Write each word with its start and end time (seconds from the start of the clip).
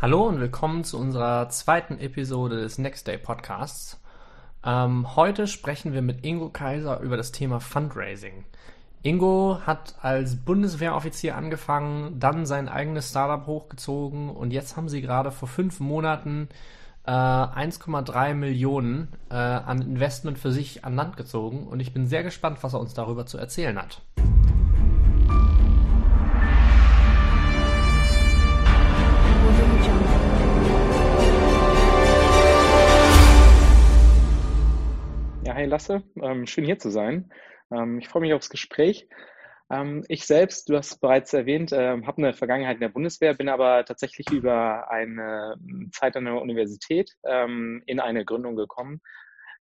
Hallo 0.00 0.28
und 0.28 0.38
willkommen 0.38 0.84
zu 0.84 0.96
unserer 0.96 1.48
zweiten 1.48 1.98
Episode 1.98 2.60
des 2.60 2.78
Next 2.78 3.08
Day 3.08 3.18
Podcasts. 3.18 4.00
Ähm, 4.64 5.16
heute 5.16 5.48
sprechen 5.48 5.92
wir 5.92 6.02
mit 6.02 6.24
Ingo 6.24 6.50
Kaiser 6.50 7.00
über 7.00 7.16
das 7.16 7.32
Thema 7.32 7.58
Fundraising. 7.58 8.44
Ingo 9.02 9.58
hat 9.66 9.96
als 10.00 10.36
Bundeswehroffizier 10.36 11.34
angefangen, 11.34 12.20
dann 12.20 12.46
sein 12.46 12.68
eigenes 12.68 13.10
Startup 13.10 13.44
hochgezogen 13.44 14.30
und 14.30 14.52
jetzt 14.52 14.76
haben 14.76 14.88
sie 14.88 15.02
gerade 15.02 15.32
vor 15.32 15.48
fünf 15.48 15.80
Monaten 15.80 16.48
äh, 17.04 17.10
1,3 17.10 18.34
Millionen 18.34 19.08
äh, 19.30 19.34
an 19.34 19.82
Investment 19.82 20.38
für 20.38 20.52
sich 20.52 20.84
an 20.84 20.94
Land 20.94 21.16
gezogen 21.16 21.66
und 21.66 21.80
ich 21.80 21.92
bin 21.92 22.06
sehr 22.06 22.22
gespannt, 22.22 22.58
was 22.60 22.72
er 22.72 22.78
uns 22.78 22.94
darüber 22.94 23.26
zu 23.26 23.36
erzählen 23.36 23.76
hat. 23.76 24.00
Hi 35.58 35.64
Lasse, 35.64 36.04
ähm, 36.22 36.46
schön 36.46 36.64
hier 36.64 36.78
zu 36.78 36.88
sein. 36.88 37.32
Ähm, 37.72 37.98
ich 37.98 38.06
freue 38.06 38.22
mich 38.22 38.32
aufs 38.32 38.48
Gespräch. 38.48 39.08
Ähm, 39.68 40.04
ich 40.06 40.24
selbst, 40.24 40.68
du 40.68 40.76
hast 40.76 41.00
bereits 41.00 41.32
erwähnt, 41.32 41.72
äh, 41.72 42.00
habe 42.00 42.18
eine 42.18 42.32
Vergangenheit 42.32 42.76
in 42.76 42.80
der 42.80 42.90
Bundeswehr, 42.90 43.34
bin 43.34 43.48
aber 43.48 43.84
tatsächlich 43.84 44.30
über 44.30 44.88
eine 44.88 45.56
Zeit 45.90 46.16
an 46.16 46.26
der 46.26 46.40
Universität 46.40 47.10
in 47.24 48.00
eine 48.00 48.24
Gründung 48.24 48.54
gekommen. 48.54 49.00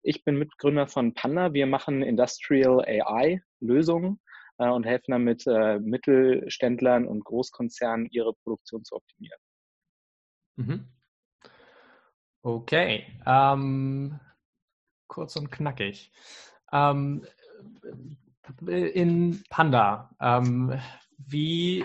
Ich 0.04 0.24
bin 0.24 0.38
Mitgründer 0.38 0.88
von 0.88 1.16
Panda. 1.16 1.54
Wir 1.54 1.66
machen 1.66 2.04
Industrial 2.04 2.82
AI 2.82 3.42
Lösungen 3.60 4.20
äh, 4.60 4.70
und 4.70 4.86
helfen 4.86 5.12
damit 5.12 5.48
äh, 5.48 5.80
Mittelständlern 5.80 7.08
und 7.08 7.26
Großkonzernen 7.26 8.10
ihre 8.12 8.36
Produktion 8.44 8.84
zu 8.84 8.96
optimieren. 8.96 9.40
Mhm. 10.56 10.86
Okay. 12.44 13.08
Ähm, 13.26 14.20
kurz 15.10 15.36
und 15.36 15.52
knackig. 15.52 16.14
Ähm, 16.72 17.26
in 18.66 19.44
Panda, 19.50 20.10
ähm, 20.22 20.80
wie, 21.18 21.84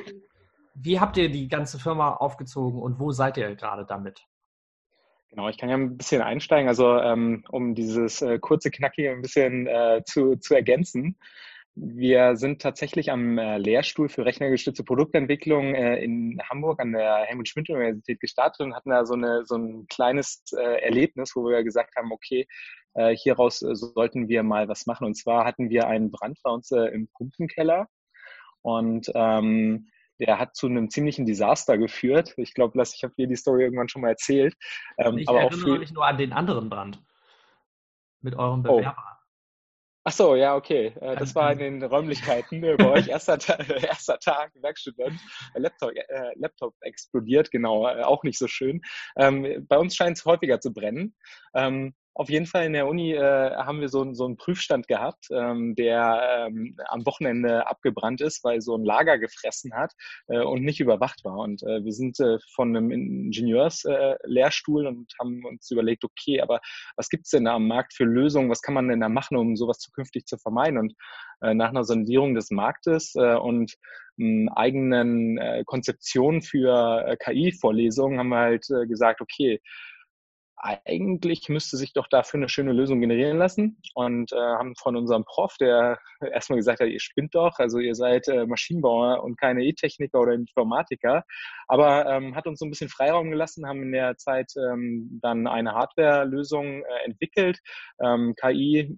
wie 0.74 1.00
habt 1.00 1.16
ihr 1.16 1.28
die 1.28 1.48
ganze 1.48 1.80
Firma 1.80 2.14
aufgezogen 2.14 2.80
und 2.80 3.00
wo 3.00 3.10
seid 3.10 3.36
ihr 3.36 3.56
gerade 3.56 3.84
damit? 3.84 4.24
Genau, 5.30 5.48
ich 5.48 5.58
kann 5.58 5.68
ja 5.68 5.76
ein 5.76 5.96
bisschen 5.96 6.22
einsteigen, 6.22 6.68
also 6.68 6.96
ähm, 6.96 7.44
um 7.50 7.74
dieses 7.74 8.22
äh, 8.22 8.38
kurze, 8.38 8.70
knackige 8.70 9.10
ein 9.10 9.22
bisschen 9.22 9.66
äh, 9.66 10.02
zu, 10.06 10.36
zu 10.36 10.54
ergänzen. 10.54 11.18
Wir 11.76 12.36
sind 12.36 12.62
tatsächlich 12.62 13.10
am 13.10 13.36
äh, 13.36 13.58
Lehrstuhl 13.58 14.08
für 14.08 14.24
rechnergestützte 14.24 14.84
Produktentwicklung 14.84 15.74
äh, 15.74 16.02
in 16.04 16.40
Hamburg 16.48 16.80
an 16.80 16.92
der 16.92 17.24
Helmut 17.24 17.48
Schmidt 17.48 17.68
Universität 17.68 18.20
gestartet 18.20 18.60
und 18.60 18.74
hatten 18.74 18.90
da 18.90 19.04
so, 19.04 19.14
eine, 19.14 19.44
so 19.44 19.56
ein 19.56 19.86
kleines 19.88 20.44
äh, 20.56 20.82
Erlebnis, 20.82 21.34
wo 21.34 21.44
wir 21.48 21.64
gesagt 21.64 21.96
haben, 21.96 22.12
okay, 22.12 22.46
hieraus 23.16 23.58
sollten 23.58 24.28
wir 24.28 24.44
mal 24.44 24.68
was 24.68 24.86
machen. 24.86 25.04
Und 25.04 25.16
zwar 25.16 25.44
hatten 25.44 25.68
wir 25.68 25.88
einen 25.88 26.12
Brand 26.12 26.38
bei 26.44 26.50
uns 26.52 26.70
im 26.70 27.08
Pumpenkeller 27.08 27.88
und 28.62 29.10
ähm, 29.16 29.88
der 30.20 30.38
hat 30.38 30.54
zu 30.54 30.66
einem 30.68 30.88
ziemlichen 30.90 31.26
Desaster 31.26 31.76
geführt. 31.76 32.34
Ich 32.36 32.54
glaube, 32.54 32.80
ich 32.80 33.02
habe 33.02 33.14
dir 33.18 33.26
die 33.26 33.36
Story 33.36 33.64
irgendwann 33.64 33.88
schon 33.88 34.02
mal 34.02 34.10
erzählt. 34.10 34.54
Ähm, 34.96 35.18
ich 35.18 35.28
aber 35.28 35.40
erinnere 35.40 35.74
auch 35.74 35.78
mich 35.78 35.92
nur 35.92 36.06
an 36.06 36.18
den 36.18 36.32
anderen 36.32 36.70
Brand 36.70 37.02
mit 38.20 38.36
eurem 38.36 38.60
oh. 38.60 38.78
Bewerber. 38.78 38.96
Oh. 38.96 39.13
Ach 40.06 40.12
so, 40.12 40.36
ja, 40.36 40.54
okay. 40.54 40.92
Äh, 41.00 41.16
das 41.16 41.34
war 41.34 41.50
in 41.52 41.58
den 41.58 41.82
Räumlichkeiten 41.82 42.62
äh, 42.62 42.76
bei 42.76 42.90
euch. 42.90 43.08
Erster, 43.08 43.38
erster 43.82 44.18
Tag, 44.18 44.52
Werkstudent. 44.56 45.18
Laptop, 45.54 45.92
äh, 45.94 46.32
Laptop 46.34 46.74
explodiert, 46.82 47.50
genau. 47.50 47.88
Äh, 47.88 48.02
auch 48.02 48.22
nicht 48.22 48.38
so 48.38 48.46
schön. 48.46 48.82
Ähm, 49.16 49.64
bei 49.66 49.78
uns 49.78 49.96
scheint 49.96 50.18
es 50.18 50.26
häufiger 50.26 50.60
zu 50.60 50.74
brennen. 50.74 51.16
Ähm, 51.54 51.94
auf 52.14 52.30
jeden 52.30 52.46
Fall 52.46 52.64
in 52.64 52.72
der 52.72 52.86
Uni 52.86 53.12
äh, 53.12 53.50
haben 53.56 53.80
wir 53.80 53.88
so, 53.88 54.14
so 54.14 54.24
einen 54.24 54.36
Prüfstand 54.36 54.86
gehabt, 54.86 55.26
ähm, 55.30 55.74
der 55.74 56.46
ähm, 56.48 56.76
am 56.86 57.04
Wochenende 57.06 57.66
abgebrannt 57.66 58.20
ist, 58.20 58.44
weil 58.44 58.60
so 58.60 58.76
ein 58.76 58.84
Lager 58.84 59.18
gefressen 59.18 59.74
hat 59.74 59.92
äh, 60.28 60.40
und 60.40 60.62
nicht 60.62 60.80
überwacht 60.80 61.24
war. 61.24 61.38
Und 61.38 61.62
äh, 61.64 61.84
wir 61.84 61.92
sind 61.92 62.20
äh, 62.20 62.38
von 62.54 62.76
einem 62.76 62.90
Ingenieurslehrstuhl 62.90 64.84
äh, 64.84 64.88
und 64.88 65.12
haben 65.18 65.44
uns 65.44 65.70
überlegt, 65.70 66.04
okay, 66.04 66.40
aber 66.40 66.60
was 66.96 67.08
gibt's 67.08 67.30
denn 67.30 67.46
da 67.46 67.54
am 67.54 67.66
Markt 67.66 67.94
für 67.94 68.04
Lösungen? 68.04 68.50
Was 68.50 68.62
kann 68.62 68.74
man 68.74 68.88
denn 68.88 69.00
da 69.00 69.08
machen, 69.08 69.36
um 69.36 69.56
sowas 69.56 69.78
zukünftig 69.78 70.26
zu 70.26 70.38
vermeiden? 70.38 70.78
Und 70.78 70.94
äh, 71.40 71.52
nach 71.54 71.70
einer 71.70 71.84
Sondierung 71.84 72.34
des 72.34 72.50
Marktes 72.50 73.14
äh, 73.16 73.34
und 73.34 73.74
eigenen 74.54 75.38
äh, 75.38 75.64
Konzeption 75.66 76.40
für 76.40 77.04
äh, 77.04 77.16
KI-Vorlesungen 77.16 78.20
haben 78.20 78.28
wir 78.28 78.38
halt 78.38 78.64
äh, 78.70 78.86
gesagt, 78.86 79.20
okay, 79.20 79.60
eigentlich 80.56 81.48
müsste 81.48 81.76
sich 81.76 81.92
doch 81.92 82.06
dafür 82.08 82.38
eine 82.38 82.48
schöne 82.48 82.72
Lösung 82.72 83.00
generieren 83.00 83.38
lassen. 83.38 83.80
Und 83.94 84.32
äh, 84.32 84.36
haben 84.36 84.74
von 84.76 84.96
unserem 84.96 85.24
Prof, 85.24 85.56
der 85.58 85.98
erstmal 86.32 86.58
gesagt 86.58 86.80
hat, 86.80 86.88
ihr 86.88 87.00
spinnt 87.00 87.34
doch, 87.34 87.58
also 87.58 87.78
ihr 87.78 87.94
seid 87.94 88.28
äh, 88.28 88.46
Maschinenbauer 88.46 89.22
und 89.22 89.38
keine 89.38 89.64
E-Techniker 89.64 90.20
oder 90.20 90.32
Informatiker, 90.32 91.24
aber 91.68 92.06
ähm, 92.06 92.34
hat 92.34 92.46
uns 92.46 92.58
so 92.58 92.66
ein 92.66 92.70
bisschen 92.70 92.88
Freiraum 92.88 93.30
gelassen, 93.30 93.66
haben 93.66 93.82
in 93.82 93.92
der 93.92 94.16
Zeit 94.16 94.52
ähm, 94.56 95.18
dann 95.22 95.46
eine 95.46 95.72
Hardware-Lösung 95.72 96.82
äh, 96.82 97.04
entwickelt, 97.04 97.60
ähm, 98.02 98.34
KI, 98.36 98.94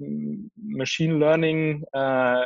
Machine 0.56 1.18
Learning 1.18 1.84
äh, 1.92 2.42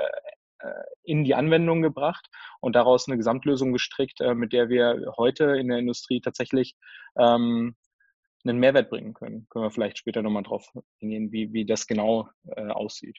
äh, 0.60 0.72
in 1.04 1.25
die 1.25 1.34
Anwendung 1.34 1.81
gebracht 1.82 2.28
und 2.60 2.77
daraus 2.77 3.09
eine 3.09 3.16
Gesamtlösung 3.16 3.72
gestrickt, 3.72 4.21
äh, 4.21 4.34
mit 4.34 4.53
der 4.53 4.69
wir 4.69 5.12
heute 5.16 5.56
in 5.56 5.69
der 5.69 5.78
Industrie 5.78 6.21
tatsächlich 6.21 6.77
ähm, 7.19 7.75
einen 8.45 8.59
Mehrwert 8.59 8.91
bringen 8.91 9.15
können. 9.15 9.47
Können 9.51 9.65
wir 9.65 9.71
vielleicht 9.71 9.99
später 9.99 10.23
nochmal 10.23 10.43
drauf 10.43 10.67
eingehen, 11.03 11.33
wie, 11.33 11.53
wie 11.53 11.65
das 11.65 11.87
genau 11.87 12.28
äh, 12.56 12.69
aussieht. 12.69 13.19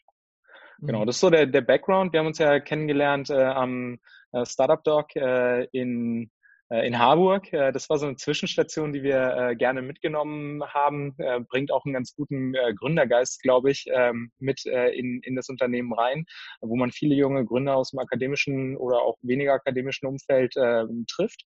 Genau, 0.79 1.01
mhm. 1.01 1.05
Das 1.05 1.15
ist 1.17 1.21
so 1.21 1.29
der, 1.29 1.45
der 1.45 1.61
Background. 1.61 2.11
Wir 2.11 2.19
haben 2.19 2.27
uns 2.27 2.39
ja 2.39 2.59
kennengelernt 2.59 3.29
äh, 3.29 3.43
am 3.43 3.99
äh, 4.31 4.45
Startup 4.45 4.83
Dog 4.83 5.15
äh, 5.15 5.65
in, 5.65 6.31
äh, 6.69 6.87
in 6.87 6.97
Harburg. 6.97 7.53
Äh, 7.53 7.71
das 7.71 7.89
war 7.89 7.99
so 7.99 8.07
eine 8.07 8.15
Zwischenstation, 8.15 8.91
die 8.91 9.03
wir 9.03 9.35
äh, 9.37 9.55
gerne 9.55 9.83
mitgenommen 9.83 10.63
haben. 10.63 11.13
Äh, 11.19 11.41
bringt 11.41 11.71
auch 11.71 11.85
einen 11.85 11.93
ganz 11.93 12.15
guten 12.15 12.55
äh, 12.55 12.73
Gründergeist, 12.73 13.43
glaube 13.43 13.69
ich, 13.69 13.85
ähm, 13.93 14.31
mit 14.39 14.65
äh, 14.65 14.89
in, 14.89 15.21
in 15.21 15.35
das 15.35 15.49
Unternehmen 15.49 15.93
rein, 15.93 16.25
wo 16.61 16.75
man 16.75 16.91
viele 16.91 17.13
junge 17.13 17.45
Gründer 17.45 17.75
aus 17.75 17.91
dem 17.91 17.99
akademischen 17.99 18.75
oder 18.75 19.01
auch 19.01 19.17
weniger 19.21 19.53
akademischen 19.53 20.07
Umfeld 20.07 20.55
äh, 20.55 20.85
trifft. 21.07 21.45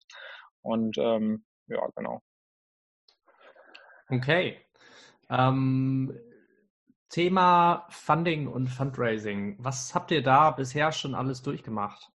Und 0.61 0.97
ähm, 0.97 1.45
ja, 1.67 1.87
genau. 1.95 2.21
Okay. 4.09 4.57
Ähm, 5.29 6.19
Thema 7.09 7.87
Funding 7.89 8.47
und 8.47 8.67
Fundraising. 8.67 9.57
Was 9.59 9.95
habt 9.95 10.11
ihr 10.11 10.23
da 10.23 10.51
bisher 10.51 10.91
schon 10.91 11.15
alles 11.15 11.41
durchgemacht? 11.41 12.11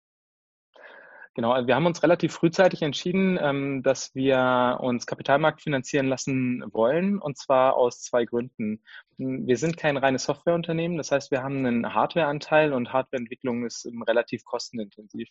Genau, 1.35 1.51
also 1.51 1.67
wir 1.67 1.75
haben 1.75 1.85
uns 1.85 2.01
relativ 2.01 2.33
frühzeitig 2.33 2.81
entschieden, 2.81 3.37
ähm, 3.41 3.83
dass 3.83 4.15
wir 4.15 4.77
uns 4.79 5.05
Kapitalmarkt 5.05 5.61
finanzieren 5.61 6.07
lassen 6.07 6.63
wollen, 6.71 7.19
und 7.19 7.37
zwar 7.37 7.75
aus 7.75 8.01
zwei 8.01 8.23
Gründen. 8.23 8.81
Wir 9.17 9.57
sind 9.57 9.75
kein 9.75 9.97
reines 9.97 10.23
Softwareunternehmen, 10.23 10.97
das 10.97 11.11
heißt, 11.11 11.31
wir 11.31 11.43
haben 11.43 11.65
einen 11.65 11.93
Hardwareanteil 11.93 12.71
und 12.71 12.93
Hardwareentwicklung 12.93 13.65
ist 13.65 13.85
relativ 14.07 14.45
kostenintensiv. 14.45 15.27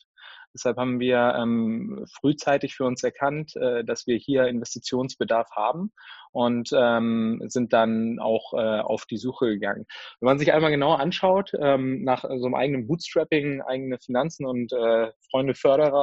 Deshalb 0.54 0.76
haben 0.76 1.00
wir 1.00 1.37
ähm, 1.38 2.04
frühzeitig 2.20 2.75
für 2.76 2.84
uns 2.84 3.03
erkannt, 3.03 3.56
äh, 3.56 3.82
dass 3.82 4.06
wir 4.06 4.16
hier 4.16 4.47
Investitionsbedarf 4.47 5.50
haben 5.53 5.91
und 6.32 6.70
ähm, 6.75 7.41
sind 7.47 7.72
dann 7.72 8.19
auch 8.20 8.53
äh, 8.54 8.81
auf 8.81 9.06
die 9.06 9.19
Suche 9.19 9.47
gegangen. 9.47 9.87
Wenn 10.20 10.26
man 10.26 10.38
sich 10.38 10.53
einmal 10.53 10.70
genau 10.70 10.94
anschaut, 10.94 11.53
ähm, 11.59 12.03
nach 12.04 12.22
so 12.22 12.47
einem 12.47 12.54
eigenen 12.54 12.87
Bootstrapping, 12.87 13.62
eigene 13.62 13.98
Finanzen 13.98 14.44
und 14.44 14.72
äh, 14.72 15.12
Freunde 15.31 15.54
Förderer, 15.54 15.94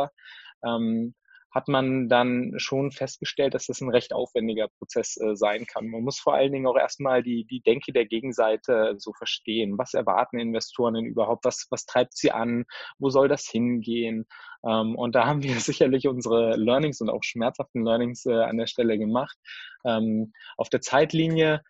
ähm, 0.63 1.15
hat 1.51 1.67
man 1.67 2.07
dann 2.07 2.53
schon 2.57 2.91
festgestellt, 2.91 3.53
dass 3.53 3.67
das 3.67 3.81
ein 3.81 3.89
recht 3.89 4.13
aufwendiger 4.13 4.69
Prozess 4.79 5.17
äh, 5.17 5.35
sein 5.35 5.65
kann. 5.65 5.87
Man 5.87 6.01
muss 6.01 6.19
vor 6.19 6.33
allen 6.33 6.53
Dingen 6.53 6.65
auch 6.65 6.77
erstmal 6.77 7.23
die, 7.23 7.45
die 7.45 7.61
Denke 7.61 7.91
der 7.91 8.05
Gegenseite 8.05 8.95
so 8.97 9.11
verstehen. 9.11 9.77
Was 9.77 9.93
erwarten 9.93 10.39
Investoren 10.39 10.93
denn 10.93 11.05
überhaupt? 11.05 11.43
Was, 11.43 11.67
was 11.69 11.85
treibt 11.85 12.15
sie 12.15 12.31
an? 12.31 12.63
Wo 12.99 13.09
soll 13.09 13.27
das 13.27 13.47
hingehen? 13.47 14.25
Ähm, 14.65 14.95
und 14.95 15.13
da 15.13 15.25
haben 15.27 15.43
wir 15.43 15.59
sicherlich 15.59 16.07
unsere 16.07 16.55
Learnings 16.55 17.01
und 17.01 17.09
auch 17.09 17.23
schmerzhaften 17.23 17.83
Learnings 17.83 18.25
äh, 18.25 18.43
an 18.43 18.57
der 18.57 18.67
Stelle 18.67 18.97
gemacht. 18.97 19.37
Ähm, 19.85 20.31
auf 20.55 20.69
der 20.69 20.79
Zeitlinie 20.79 21.61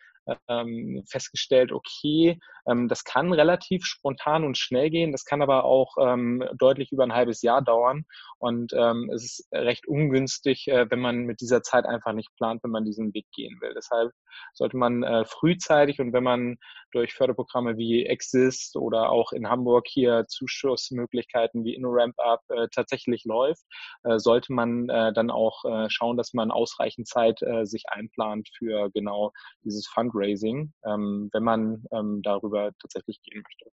ähm, 0.48 1.04
festgestellt, 1.10 1.72
okay, 1.72 2.38
das 2.66 3.04
kann 3.04 3.34
relativ 3.34 3.86
spontan 3.86 4.44
und 4.44 4.58
schnell 4.58 4.90
gehen, 4.90 5.12
das 5.12 5.26
kann 5.26 5.42
aber 5.42 5.66
auch 5.66 5.96
ähm, 6.00 6.44
deutlich 6.58 6.92
über 6.92 7.04
ein 7.04 7.14
halbes 7.14 7.42
Jahr 7.42 7.62
dauern. 7.62 8.06
Und 8.38 8.74
ähm, 8.74 9.10
es 9.14 9.24
ist 9.24 9.48
recht 9.52 9.88
ungünstig, 9.88 10.68
äh, 10.68 10.90
wenn 10.90 11.00
man 11.00 11.26
mit 11.26 11.42
dieser 11.42 11.62
Zeit 11.62 11.86
einfach 11.86 12.14
nicht 12.14 12.34
plant, 12.36 12.64
wenn 12.64 12.72
man 12.72 12.86
diesen 12.86 13.14
Weg 13.14 13.28
gehen 13.34 13.58
will. 13.62 13.74
Deshalb 13.76 14.12
sollte 14.54 14.78
man 14.78 15.04
äh, 15.04 15.26
frühzeitig 15.26 16.00
und 16.00 16.14
wenn 16.14 16.24
man 16.24 16.58
durch 16.92 17.14
Förderprogramme 17.14 17.78
wie 17.78 18.06
Exist 18.06 18.76
oder 18.76 19.12
auch 19.12 19.32
in 19.32 19.48
Hamburg 19.48 19.86
hier 19.88 20.26
Zuschussmöglichkeiten 20.28 21.64
wie 21.64 21.76
InnoRamp 21.76 22.16
Up 22.20 22.42
äh, 22.50 22.68
tatsächlich 22.74 23.24
läuft, 23.26 23.64
sollte 24.04 24.54
man 24.54 24.88
dann 24.88 25.30
auch 25.30 25.64
schauen, 25.90 26.18
dass 26.18 26.34
man 26.34 26.52
ausreichend 26.52 27.08
Zeit 27.08 27.40
sich 27.64 27.84
einplant 27.90 28.50
für 28.58 28.90
genau 28.92 29.32
dieses 29.64 29.88
Fundraising, 29.88 30.74
ähm, 30.86 31.30
wenn 31.34 31.44
man 31.44 31.84
ähm, 31.92 32.22
darüber 32.52 32.72
tatsächlich 32.80 33.22
gehen 33.22 33.44
möchte. 33.44 33.72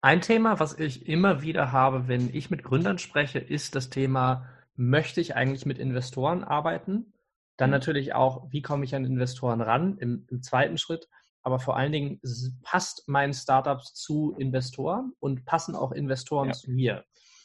Ein 0.00 0.20
Thema, 0.20 0.60
was 0.60 0.78
ich 0.78 1.08
immer 1.08 1.42
wieder 1.42 1.72
habe, 1.72 2.06
wenn 2.06 2.32
ich 2.32 2.50
mit 2.50 2.62
Gründern 2.62 2.98
spreche, 2.98 3.38
ist 3.40 3.74
das 3.74 3.90
Thema, 3.90 4.48
möchte 4.76 5.20
ich 5.20 5.34
eigentlich 5.34 5.66
mit 5.66 5.78
Investoren 5.78 6.44
arbeiten? 6.44 7.12
Dann 7.56 7.70
mhm. 7.70 7.74
natürlich 7.74 8.14
auch, 8.14 8.46
wie 8.52 8.62
komme 8.62 8.84
ich 8.84 8.94
an 8.94 9.04
Investoren 9.04 9.60
ran 9.60 9.98
im, 9.98 10.24
im 10.30 10.42
zweiten 10.42 10.78
Schritt? 10.78 11.08
Aber 11.42 11.58
vor 11.58 11.76
allen 11.76 11.92
Dingen 11.92 12.20
passt 12.62 13.08
mein 13.08 13.32
Startup 13.32 13.82
zu 13.82 14.36
Investoren 14.38 15.14
und 15.18 15.44
passen 15.44 15.74
auch 15.74 15.92
Investoren 15.92 16.48
ja. 16.48 16.52
zu 16.52 16.70
mir. 16.70 17.04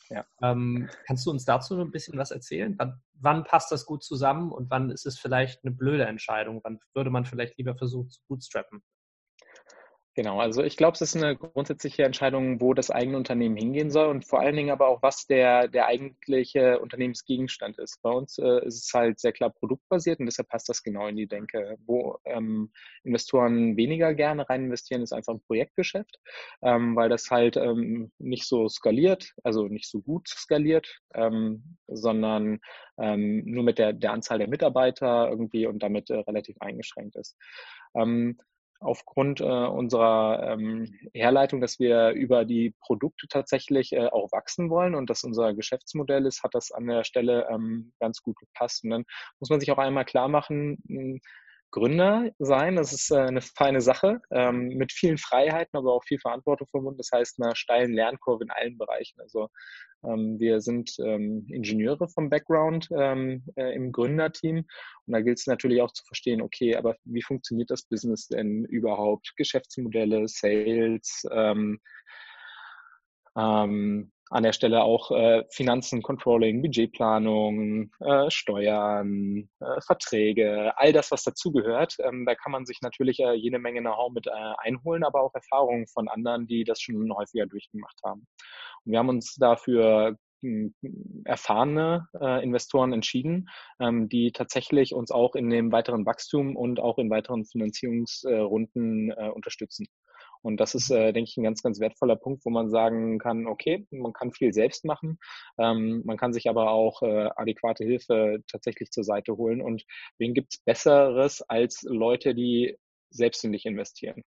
Ja. 0.09 0.25
Ähm, 0.43 0.89
kannst 1.07 1.25
du 1.25 1.31
uns 1.31 1.45
dazu 1.45 1.79
ein 1.79 1.89
bisschen 1.89 2.19
was 2.19 2.29
erzählen? 2.29 2.75
Wann, 2.77 3.01
wann, 3.13 3.43
passt 3.45 3.71
das 3.71 3.85
gut 3.85 4.03
zusammen 4.03 4.51
und 4.51 4.69
wann 4.69 4.91
ist 4.91 5.07
es 5.07 5.17
vielleicht 5.17 5.63
eine 5.63 5.73
blöde 5.73 6.05
Entscheidung? 6.05 6.59
Wann 6.63 6.79
würde 6.93 7.09
man 7.09 7.25
vielleicht 7.25 7.57
lieber 7.57 7.75
versuchen 7.75 8.09
zu 8.09 8.21
bootstrappen? 8.27 8.83
Genau, 10.15 10.39
also 10.39 10.61
ich 10.61 10.77
glaube, 10.77 10.93
es 10.93 11.01
ist 11.01 11.15
eine 11.15 11.35
grundsätzliche 11.35 12.03
Entscheidung, 12.03 12.61
wo 12.61 12.75
das 12.75 12.91
eigene 12.91 13.17
Unternehmen 13.17 13.57
hingehen 13.57 13.89
soll 13.89 14.09
und 14.09 14.27
vor 14.27 14.41
allen 14.41 14.55
Dingen 14.55 14.69
aber 14.69 14.87
auch, 14.87 15.01
was 15.01 15.25
der, 15.25 15.67
der 15.67 15.87
eigentliche 15.87 16.79
Unternehmensgegenstand 16.81 17.79
ist. 17.79 17.99
Bei 18.03 18.11
uns 18.11 18.37
äh, 18.37 18.63
ist 18.63 18.85
es 18.85 18.93
halt 18.93 19.19
sehr 19.19 19.31
klar 19.31 19.49
produktbasiert 19.49 20.19
und 20.19 20.27
deshalb 20.27 20.49
passt 20.49 20.69
das 20.69 20.83
genau 20.83 21.07
in 21.07 21.15
die 21.15 21.25
Denke. 21.27 21.77
Wo 21.87 22.19
ähm, 22.25 22.71
Investoren 23.03 23.75
weniger 23.75 24.13
gerne 24.13 24.47
rein 24.47 24.65
investieren, 24.65 25.01
ist 25.01 25.13
einfach 25.13 25.33
ein 25.33 25.41
Projektgeschäft, 25.47 26.19
ähm, 26.61 26.95
weil 26.95 27.09
das 27.09 27.31
halt 27.31 27.57
ähm, 27.57 28.11
nicht 28.19 28.47
so 28.47 28.69
skaliert, 28.69 29.33
also 29.43 29.67
nicht 29.67 29.89
so 29.89 29.99
gut 29.99 30.27
skaliert, 30.27 30.95
ähm, 31.15 31.77
sondern 31.87 32.59
ähm, 32.99 33.41
nur 33.45 33.63
mit 33.63 33.79
der, 33.79 33.93
der 33.93 34.11
Anzahl 34.11 34.37
der 34.37 34.47
Mitarbeiter 34.47 35.27
irgendwie 35.27 35.65
und 35.65 35.81
damit 35.81 36.11
äh, 36.11 36.19
relativ 36.19 36.55
eingeschränkt 36.59 37.15
ist. 37.15 37.35
Ähm, 37.95 38.37
aufgrund 38.83 39.41
äh, 39.41 39.43
unserer 39.43 40.53
ähm, 40.53 40.93
Herleitung, 41.13 41.61
dass 41.61 41.79
wir 41.79 42.11
über 42.11 42.45
die 42.45 42.73
Produkte 42.81 43.27
tatsächlich 43.27 43.93
äh, 43.93 44.07
auch 44.07 44.31
wachsen 44.31 44.69
wollen 44.69 44.95
und 44.95 45.09
dass 45.09 45.23
unser 45.23 45.53
Geschäftsmodell 45.53 46.25
ist, 46.25 46.43
hat 46.43 46.53
das 46.53 46.71
an 46.71 46.87
der 46.87 47.03
Stelle 47.03 47.47
ähm, 47.49 47.93
ganz 47.99 48.21
gut 48.21 48.37
gepasst. 48.37 48.83
Und 48.83 48.91
dann 48.91 49.05
muss 49.39 49.49
man 49.49 49.59
sich 49.59 49.71
auch 49.71 49.77
einmal 49.77 50.05
klar 50.05 50.27
machen, 50.27 50.77
hm, 50.87 51.19
Gründer 51.73 52.29
sein. 52.37 52.75
Das 52.75 52.93
ist 52.93 53.11
äh, 53.11 53.17
eine 53.17 53.41
feine 53.41 53.81
Sache 53.81 54.21
ähm, 54.31 54.69
mit 54.69 54.93
vielen 54.93 55.17
Freiheiten, 55.17 55.75
aber 55.75 55.91
auch 55.91 56.03
viel 56.03 56.19
Verantwortung 56.19 56.67
verbunden. 56.67 56.99
Das 56.99 57.09
heißt, 57.11 57.41
einer 57.41 57.55
steilen 57.55 57.93
Lernkurve 57.93 58.43
in 58.43 58.51
allen 58.51 58.77
Bereichen. 58.77 59.19
Also 59.19 59.49
ähm, 60.05 60.39
wir 60.39 60.61
sind 60.61 60.93
ähm, 60.99 61.47
Ingenieure 61.49 62.07
vom 62.07 62.29
Background 62.29 62.89
äh, 62.91 63.39
im 63.73 63.91
Gründerteam 63.91 64.57
und 64.57 65.13
da 65.13 65.21
gilt 65.21 65.39
es 65.39 65.47
natürlich 65.47 65.81
auch 65.81 65.91
zu 65.91 66.05
verstehen, 66.05 66.43
okay, 66.43 66.75
aber 66.75 66.95
wie 67.05 67.23
funktioniert 67.23 67.71
das 67.71 67.83
Business 67.83 68.27
denn 68.27 68.65
überhaupt? 68.65 69.33
Geschäftsmodelle, 69.35 70.27
Sales, 70.27 71.25
ähm, 71.31 71.79
ähm, 73.35 74.12
an 74.29 74.43
der 74.43 74.53
Stelle 74.53 74.83
auch 74.83 75.11
äh, 75.11 75.43
Finanzen, 75.49 76.01
Controlling, 76.01 76.61
Budgetplanung, 76.61 77.91
äh, 77.99 78.29
Steuern, 78.29 79.49
äh, 79.59 79.81
Verträge, 79.81 80.73
all 80.77 80.93
das, 80.93 81.11
was 81.11 81.23
dazugehört. 81.23 81.97
Ähm, 81.99 82.25
da 82.25 82.35
kann 82.35 82.51
man 82.51 82.65
sich 82.65 82.79
natürlich 82.81 83.19
äh, 83.19 83.33
jede 83.33 83.59
Menge 83.59 83.81
Know-how 83.81 84.11
mit 84.11 84.27
äh, 84.27 84.31
einholen, 84.57 85.03
aber 85.03 85.21
auch 85.21 85.33
Erfahrungen 85.33 85.87
von 85.87 86.07
anderen, 86.07 86.47
die 86.47 86.63
das 86.63 86.81
schon 86.81 87.13
häufiger 87.13 87.45
durchgemacht 87.45 87.99
haben. 88.03 88.25
Und 88.85 88.91
wir 88.91 88.99
haben 88.99 89.09
uns 89.09 89.35
dafür 89.35 90.17
hm, 90.41 90.73
erfahrene 91.25 92.07
äh, 92.19 92.43
Investoren 92.43 92.91
entschieden, 92.93 93.49
ähm, 93.79 94.09
die 94.09 94.31
tatsächlich 94.31 94.93
uns 94.93 95.11
auch 95.11 95.35
in 95.35 95.49
dem 95.49 95.71
weiteren 95.71 96.05
Wachstum 96.05 96.55
und 96.55 96.79
auch 96.79 96.97
in 96.97 97.09
weiteren 97.09 97.45
Finanzierungsrunden 97.45 99.11
äh, 99.11 99.29
unterstützen. 99.29 99.87
Und 100.43 100.57
das 100.59 100.75
ist, 100.75 100.91
äh, 100.91 101.13
denke 101.13 101.29
ich, 101.29 101.37
ein 101.37 101.43
ganz, 101.43 101.63
ganz 101.63 101.79
wertvoller 101.79 102.15
Punkt, 102.15 102.45
wo 102.45 102.49
man 102.49 102.69
sagen 102.69 103.17
kann, 103.17 103.47
okay, 103.47 103.87
man 103.91 104.13
kann 104.13 104.31
viel 104.31 104.53
selbst 104.53 104.85
machen, 104.85 105.17
ähm, 105.57 106.03
man 106.05 106.17
kann 106.17 106.33
sich 106.33 106.49
aber 106.49 106.69
auch 106.71 107.01
äh, 107.01 107.29
adäquate 107.35 107.83
Hilfe 107.83 108.43
tatsächlich 108.47 108.91
zur 108.91 109.03
Seite 109.03 109.37
holen. 109.37 109.61
Und 109.61 109.83
wen 110.19 110.33
gibt's 110.33 110.59
Besseres 110.59 111.41
als 111.41 111.81
Leute, 111.83 112.35
die 112.35 112.77
selbstständig 113.09 113.65
investieren? 113.65 114.23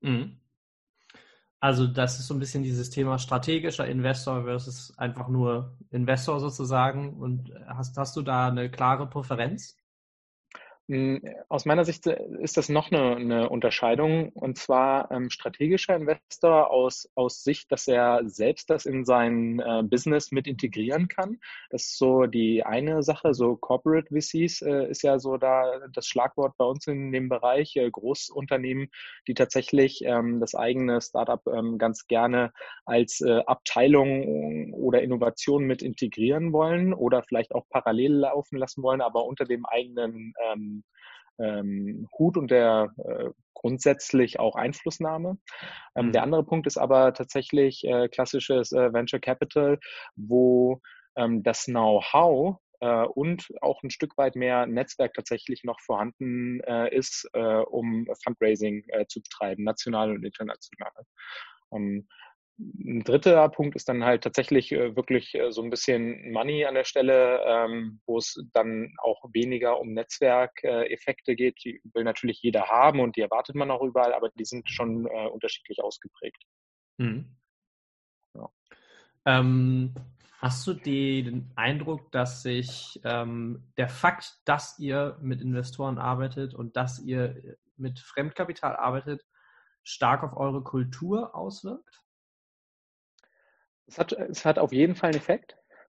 Mhm. 0.00 0.40
Also 1.60 1.86
das 1.88 2.20
ist 2.20 2.28
so 2.28 2.34
ein 2.34 2.40
bisschen 2.40 2.62
dieses 2.62 2.90
Thema 2.90 3.18
strategischer 3.18 3.86
Investor 3.86 4.44
versus 4.44 4.96
einfach 4.96 5.28
nur 5.28 5.76
Investor 5.90 6.38
sozusagen. 6.38 7.14
Und 7.14 7.52
hast, 7.66 7.96
hast 7.96 8.16
du 8.16 8.22
da 8.22 8.48
eine 8.48 8.70
klare 8.70 9.08
Präferenz? 9.08 9.76
Hm, 10.88 11.20
aus 11.50 11.66
meiner 11.66 11.84
Sicht 11.84 12.06
äh, 12.06 12.18
ist 12.40 12.56
das 12.56 12.70
noch 12.70 12.90
eine, 12.90 13.16
eine 13.16 13.50
Unterscheidung 13.50 14.30
und 14.30 14.56
zwar 14.56 15.10
ähm, 15.10 15.28
strategischer 15.28 15.94
Investor 15.94 16.70
aus, 16.70 17.10
aus 17.14 17.44
Sicht, 17.44 17.70
dass 17.70 17.88
er 17.88 18.22
selbst 18.24 18.70
das 18.70 18.86
in 18.86 19.04
sein 19.04 19.60
äh, 19.60 19.82
Business 19.82 20.32
mit 20.32 20.46
integrieren 20.46 21.08
kann. 21.08 21.40
Das 21.68 21.82
ist 21.84 21.98
so 21.98 22.24
die 22.24 22.64
eine 22.64 23.02
Sache. 23.02 23.34
So 23.34 23.56
Corporate 23.56 24.08
VCs 24.08 24.62
äh, 24.62 24.88
ist 24.88 25.02
ja 25.02 25.18
so 25.18 25.36
da 25.36 25.88
das 25.92 26.06
Schlagwort 26.06 26.56
bei 26.56 26.64
uns 26.64 26.86
in 26.86 27.12
dem 27.12 27.28
Bereich. 27.28 27.76
Äh, 27.76 27.90
Großunternehmen, 27.90 28.88
die 29.26 29.34
tatsächlich 29.34 30.00
ähm, 30.06 30.40
das 30.40 30.54
eigene 30.54 31.02
Startup 31.02 31.46
ähm, 31.48 31.76
ganz 31.76 32.06
gerne 32.06 32.50
als 32.86 33.20
äh, 33.20 33.40
Abteilung 33.44 34.72
oder 34.72 35.02
Innovation 35.02 35.64
mit 35.64 35.82
integrieren 35.82 36.54
wollen 36.54 36.94
oder 36.94 37.22
vielleicht 37.22 37.54
auch 37.54 37.68
parallel 37.68 38.12
laufen 38.12 38.56
lassen 38.56 38.82
wollen, 38.82 39.02
aber 39.02 39.26
unter 39.26 39.44
dem 39.44 39.66
eigenen 39.66 40.32
ähm, 41.38 42.08
Hut 42.18 42.36
und 42.36 42.50
der 42.50 42.92
äh, 42.98 43.30
grundsätzlich 43.54 44.38
auch 44.38 44.54
Einflussnahme. 44.56 45.38
Ähm, 45.96 46.06
mhm. 46.06 46.12
Der 46.12 46.22
andere 46.22 46.44
Punkt 46.44 46.66
ist 46.66 46.78
aber 46.78 47.12
tatsächlich 47.12 47.84
äh, 47.84 48.08
klassisches 48.08 48.72
äh, 48.72 48.92
Venture 48.92 49.20
Capital, 49.20 49.78
wo 50.16 50.80
ähm, 51.16 51.42
das 51.42 51.64
Know-how 51.64 52.58
äh, 52.80 53.04
und 53.04 53.48
auch 53.60 53.82
ein 53.82 53.90
Stück 53.90 54.16
weit 54.16 54.36
mehr 54.36 54.66
Netzwerk 54.66 55.14
tatsächlich 55.14 55.64
noch 55.64 55.80
vorhanden 55.80 56.60
äh, 56.60 56.94
ist, 56.94 57.28
äh, 57.32 57.40
um 57.40 58.06
Fundraising 58.22 58.84
äh, 58.88 59.06
zu 59.06 59.20
betreiben, 59.20 59.64
national 59.64 60.12
und 60.12 60.24
international. 60.24 61.04
Ähm, 61.72 62.08
ein 62.58 63.04
dritter 63.04 63.48
Punkt 63.50 63.76
ist 63.76 63.88
dann 63.88 64.04
halt 64.04 64.24
tatsächlich 64.24 64.72
äh, 64.72 64.96
wirklich 64.96 65.34
äh, 65.34 65.52
so 65.52 65.62
ein 65.62 65.70
bisschen 65.70 66.32
Money 66.32 66.64
an 66.64 66.74
der 66.74 66.84
Stelle, 66.84 67.40
ähm, 67.46 68.00
wo 68.04 68.18
es 68.18 68.42
dann 68.52 68.94
auch 68.98 69.22
weniger 69.32 69.78
um 69.78 69.92
Netzwerkeffekte 69.92 71.36
geht. 71.36 71.62
Die 71.64 71.80
will 71.94 72.02
natürlich 72.02 72.42
jeder 72.42 72.66
haben 72.66 72.98
und 73.00 73.16
die 73.16 73.20
erwartet 73.20 73.54
man 73.54 73.70
auch 73.70 73.82
überall, 73.82 74.12
aber 74.12 74.30
die 74.30 74.44
sind 74.44 74.68
schon 74.70 75.06
äh, 75.06 75.28
unterschiedlich 75.28 75.82
ausgeprägt. 75.82 76.42
Mhm. 76.96 77.36
Ja. 78.34 78.50
Ähm, 79.24 79.94
hast 80.40 80.66
du 80.66 80.74
den 80.74 81.52
Eindruck, 81.54 82.10
dass 82.10 82.42
sich 82.42 83.00
ähm, 83.04 83.72
der 83.76 83.88
Fakt, 83.88 84.40
dass 84.44 84.80
ihr 84.80 85.16
mit 85.20 85.40
Investoren 85.40 85.98
arbeitet 85.98 86.54
und 86.54 86.76
dass 86.76 86.98
ihr 86.98 87.56
mit 87.76 88.00
Fremdkapital 88.00 88.74
arbeitet, 88.74 89.24
stark 89.84 90.24
auf 90.24 90.36
eure 90.36 90.64
Kultur 90.64 91.36
auswirkt? 91.36 92.07
Es 93.88 93.98
hat, 93.98 94.12
es 94.12 94.44
hat 94.44 94.58
auf 94.58 94.72
jeden 94.72 94.94
Fall 94.94 95.10
einen 95.10 95.18
Effekt. 95.18 95.56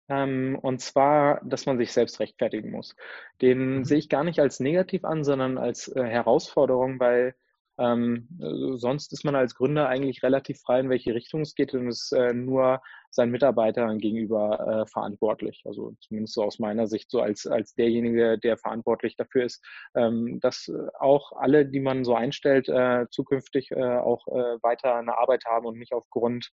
Ähm, 0.10 0.57
und 0.62 0.81
zwar, 0.81 1.41
dass 1.45 1.65
man 1.65 1.77
sich 1.77 1.93
selbst 1.93 2.19
rechtfertigen 2.19 2.71
muss. 2.71 2.95
Den 3.41 3.77
mhm. 3.77 3.86
sehe 3.86 4.00
ich 4.00 4.10
gar 4.10 4.24
nicht 4.24 4.39
als 4.39 4.60
negativ 4.60 5.05
an, 5.05 5.24
sondern 5.24 5.57
als 5.57 5.88
äh, 5.88 6.03
Herausforderung, 6.03 7.00
weil 7.00 7.36
ähm, 7.79 8.27
sonst 8.75 9.13
ist 9.13 9.24
man 9.24 9.36
als 9.36 9.55
Gründer 9.55 9.88
eigentlich 9.88 10.21
relativ 10.21 10.60
frei, 10.60 10.81
in 10.81 10.89
welche 10.89 11.15
Richtung 11.15 11.41
es 11.41 11.55
geht 11.55 11.74
und 11.74 11.88
ist 11.88 12.12
äh, 12.12 12.33
nur 12.33 12.81
seinen 13.10 13.31
Mitarbeitern 13.31 13.98
gegenüber 13.98 14.83
äh, 14.83 14.86
verantwortlich. 14.86 15.63
Also 15.65 15.95
zumindest 16.00 16.36
so 16.36 16.43
aus 16.43 16.60
meiner 16.60 16.88
Sicht, 16.88 17.10
so 17.10 17.21
als, 17.21 17.48
als 17.48 17.74
derjenige, 17.74 18.38
der 18.38 18.57
verantwortlich 18.57 19.15
dafür 19.15 19.45
ist, 19.45 19.65
ähm, 19.95 20.39
dass 20.41 20.71
auch 21.00 21.31
alle, 21.33 21.65
die 21.65 21.79
man 21.79 22.03
so 22.03 22.13
einstellt, 22.13 22.69
äh, 22.69 23.07
zukünftig 23.10 23.71
äh, 23.71 23.98
auch 23.98 24.27
äh, 24.27 24.62
weiter 24.62 24.95
eine 24.95 25.17
Arbeit 25.17 25.45
haben 25.45 25.65
und 25.65 25.79
nicht 25.79 25.93
aufgrund 25.93 26.51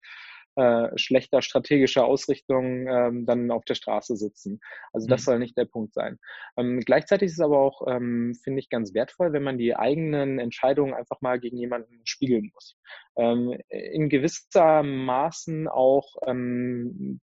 äh, 0.55 0.89
schlechter 0.97 1.41
strategischer 1.41 2.05
Ausrichtung 2.05 2.87
ähm, 2.87 3.25
dann 3.25 3.51
auf 3.51 3.65
der 3.65 3.75
Straße 3.75 4.15
sitzen. 4.15 4.59
Also 4.93 5.07
das 5.07 5.21
mhm. 5.21 5.25
soll 5.25 5.39
nicht 5.39 5.57
der 5.57 5.65
Punkt 5.65 5.93
sein. 5.93 6.17
Ähm, 6.57 6.81
gleichzeitig 6.81 7.27
ist 7.27 7.33
es 7.33 7.39
aber 7.39 7.59
auch, 7.59 7.87
ähm, 7.87 8.35
finde 8.43 8.59
ich, 8.59 8.69
ganz 8.69 8.93
wertvoll, 8.93 9.33
wenn 9.33 9.43
man 9.43 9.57
die 9.57 9.75
eigenen 9.75 10.39
Entscheidungen 10.39 10.93
einfach 10.93 11.21
mal 11.21 11.39
gegen 11.39 11.57
jemanden 11.57 12.01
spiegeln 12.03 12.51
muss. 12.53 12.77
Ähm, 13.17 13.57
in 13.69 14.09
gewisser 14.09 14.83
Maßen 14.83 15.67
auch 15.67 16.15
ähm, 16.25 17.19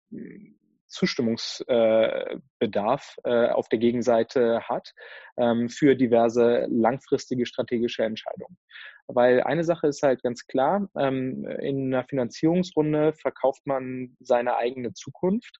Zustimmungsbedarf 0.93 3.15
äh, 3.23 3.49
auf 3.49 3.67
der 3.69 3.79
Gegenseite 3.79 4.61
hat 4.61 4.93
ähm, 5.37 5.69
für 5.69 5.95
diverse 5.95 6.67
langfristige 6.69 7.45
strategische 7.45 8.03
Entscheidungen. 8.03 8.57
Weil 9.07 9.41
eine 9.41 9.63
Sache 9.63 9.87
ist 9.87 10.03
halt 10.03 10.23
ganz 10.23 10.45
klar, 10.45 10.89
ähm, 10.97 11.45
in 11.59 11.93
einer 11.93 12.05
Finanzierungsrunde 12.05 13.13
verkauft 13.13 13.61
man 13.65 14.15
seine 14.19 14.55
eigene 14.55 14.93
Zukunft. 14.93 15.57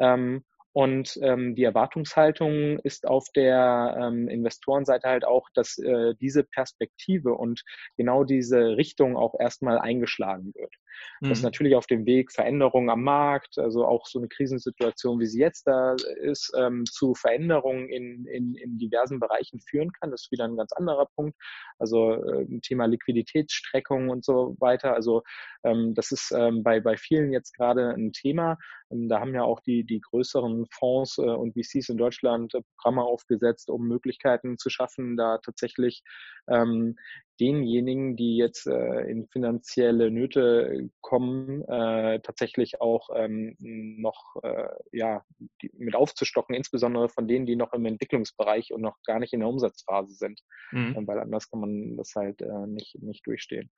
Ähm, 0.00 0.44
und 0.72 1.18
ähm, 1.22 1.56
die 1.56 1.64
Erwartungshaltung 1.64 2.78
ist 2.80 3.08
auf 3.08 3.26
der 3.34 3.96
ähm, 4.00 4.28
Investorenseite 4.28 5.08
halt 5.08 5.24
auch, 5.24 5.48
dass 5.54 5.78
äh, 5.78 6.14
diese 6.20 6.44
Perspektive 6.44 7.34
und 7.34 7.62
genau 7.96 8.22
diese 8.22 8.76
Richtung 8.76 9.16
auch 9.16 9.34
erstmal 9.38 9.78
eingeschlagen 9.78 10.52
wird. 10.54 10.72
Mhm. 11.20 11.28
Das 11.28 11.42
natürlich 11.42 11.74
auf 11.74 11.86
dem 11.86 12.06
Weg 12.06 12.32
Veränderungen 12.32 12.90
am 12.90 13.02
Markt, 13.02 13.58
also 13.58 13.86
auch 13.86 14.06
so 14.06 14.18
eine 14.18 14.28
Krisensituation, 14.28 15.20
wie 15.20 15.26
sie 15.26 15.40
jetzt 15.40 15.66
da 15.66 15.94
ist, 16.22 16.52
ähm, 16.56 16.84
zu 16.86 17.14
Veränderungen 17.14 17.88
in, 17.88 18.26
in, 18.26 18.54
in 18.54 18.78
diversen 18.78 19.20
Bereichen 19.20 19.60
führen 19.60 19.92
kann. 19.92 20.10
Das 20.10 20.22
ist 20.22 20.32
wieder 20.32 20.44
ein 20.44 20.56
ganz 20.56 20.72
anderer 20.72 21.06
Punkt. 21.14 21.36
Also 21.78 22.14
äh, 22.14 22.60
Thema 22.60 22.86
Liquiditätsstreckung 22.86 24.08
und 24.10 24.24
so 24.24 24.56
weiter. 24.58 24.94
Also 24.94 25.22
ähm, 25.64 25.94
das 25.94 26.10
ist 26.12 26.32
ähm, 26.32 26.62
bei, 26.62 26.80
bei 26.80 26.96
vielen 26.96 27.32
jetzt 27.32 27.56
gerade 27.56 27.90
ein 27.90 28.12
Thema. 28.12 28.58
Ähm, 28.90 29.08
da 29.08 29.20
haben 29.20 29.34
ja 29.34 29.42
auch 29.42 29.60
die, 29.60 29.84
die 29.84 30.00
größeren 30.00 30.66
Fonds 30.70 31.18
äh, 31.18 31.22
und 31.22 31.54
VCs 31.54 31.88
in 31.88 31.96
Deutschland 31.96 32.54
äh, 32.54 32.62
Programme 32.76 33.02
aufgesetzt, 33.02 33.70
um 33.70 33.86
Möglichkeiten 33.86 34.58
zu 34.58 34.70
schaffen, 34.70 35.16
da 35.16 35.38
tatsächlich 35.38 36.02
ähm, 36.48 36.96
denjenigen, 37.40 38.16
die 38.16 38.36
jetzt 38.36 38.66
äh, 38.66 39.02
in 39.10 39.26
finanzielle 39.28 40.10
Nöte 40.10 40.90
kommen, 41.00 41.62
äh, 41.68 42.20
tatsächlich 42.20 42.80
auch 42.80 43.08
ähm, 43.14 43.56
noch 43.58 44.36
äh, 44.42 44.68
ja, 44.92 45.24
die, 45.62 45.70
mit 45.78 45.96
aufzustocken, 45.96 46.54
insbesondere 46.54 47.08
von 47.08 47.26
denen, 47.26 47.46
die 47.46 47.56
noch 47.56 47.72
im 47.72 47.86
Entwicklungsbereich 47.86 48.72
und 48.72 48.82
noch 48.82 48.96
gar 49.04 49.18
nicht 49.18 49.32
in 49.32 49.40
der 49.40 49.48
Umsatzphase 49.48 50.14
sind, 50.14 50.40
mhm. 50.72 50.96
äh, 50.96 51.06
weil 51.06 51.18
anders 51.18 51.50
kann 51.50 51.60
man 51.60 51.96
das 51.96 52.12
halt 52.14 52.42
äh, 52.42 52.66
nicht, 52.66 53.02
nicht 53.02 53.26
durchstehen. 53.26 53.70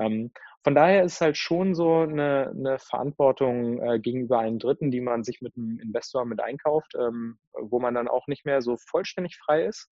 Ähm, 0.00 0.30
von 0.62 0.74
daher 0.74 1.04
ist 1.04 1.20
halt 1.20 1.36
schon 1.36 1.74
so 1.74 2.00
eine, 2.00 2.52
eine 2.54 2.78
Verantwortung 2.78 3.82
äh, 3.82 3.98
gegenüber 3.98 4.38
einem 4.38 4.58
Dritten, 4.58 4.90
die 4.90 5.00
man 5.00 5.24
sich 5.24 5.40
mit 5.40 5.56
einem 5.56 5.80
Investor 5.80 6.24
mit 6.24 6.40
einkauft, 6.40 6.94
ähm, 6.98 7.38
wo 7.52 7.80
man 7.80 7.94
dann 7.94 8.08
auch 8.08 8.26
nicht 8.26 8.44
mehr 8.44 8.62
so 8.62 8.76
vollständig 8.76 9.36
frei 9.38 9.64
ist. 9.64 9.88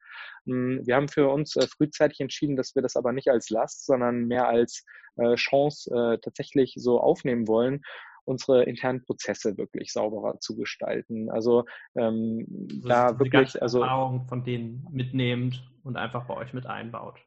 Ähm, 0.46 0.82
wir 0.85 0.96
haben 0.96 1.08
für 1.08 1.28
uns 1.28 1.56
äh, 1.56 1.66
frühzeitig 1.66 2.20
entschieden, 2.20 2.56
dass 2.56 2.75
wir 2.75 2.82
das 2.82 2.96
aber 2.96 3.06
nicht 3.13 3.29
als 3.29 3.51
Last, 3.51 3.87
sondern 3.87 4.27
mehr 4.27 4.49
als 4.49 4.85
äh, 5.17 5.35
Chance 5.35 5.91
äh, 5.95 6.19
tatsächlich 6.19 6.75
so 6.77 7.01
aufnehmen 7.01 7.49
wollen 7.49 7.83
unsere 8.27 8.65
internen 8.65 9.05
Prozesse 9.05 9.57
wirklich 9.57 9.93
sauberer 9.93 10.39
zu 10.41 10.57
gestalten. 10.57 11.31
Also 11.31 11.65
ähm, 11.95 12.47
also 12.83 12.89
da 12.89 13.19
wirklich, 13.19 13.63
also 13.63 13.81
Erfahrung 13.81 14.27
von 14.27 14.45
denen 14.45 14.87
mitnehmend 14.91 15.65
und 15.85 15.97
einfach 15.97 16.27
bei 16.27 16.37
euch 16.37 16.53
mit 16.53 16.67
einbaut. 16.67 17.21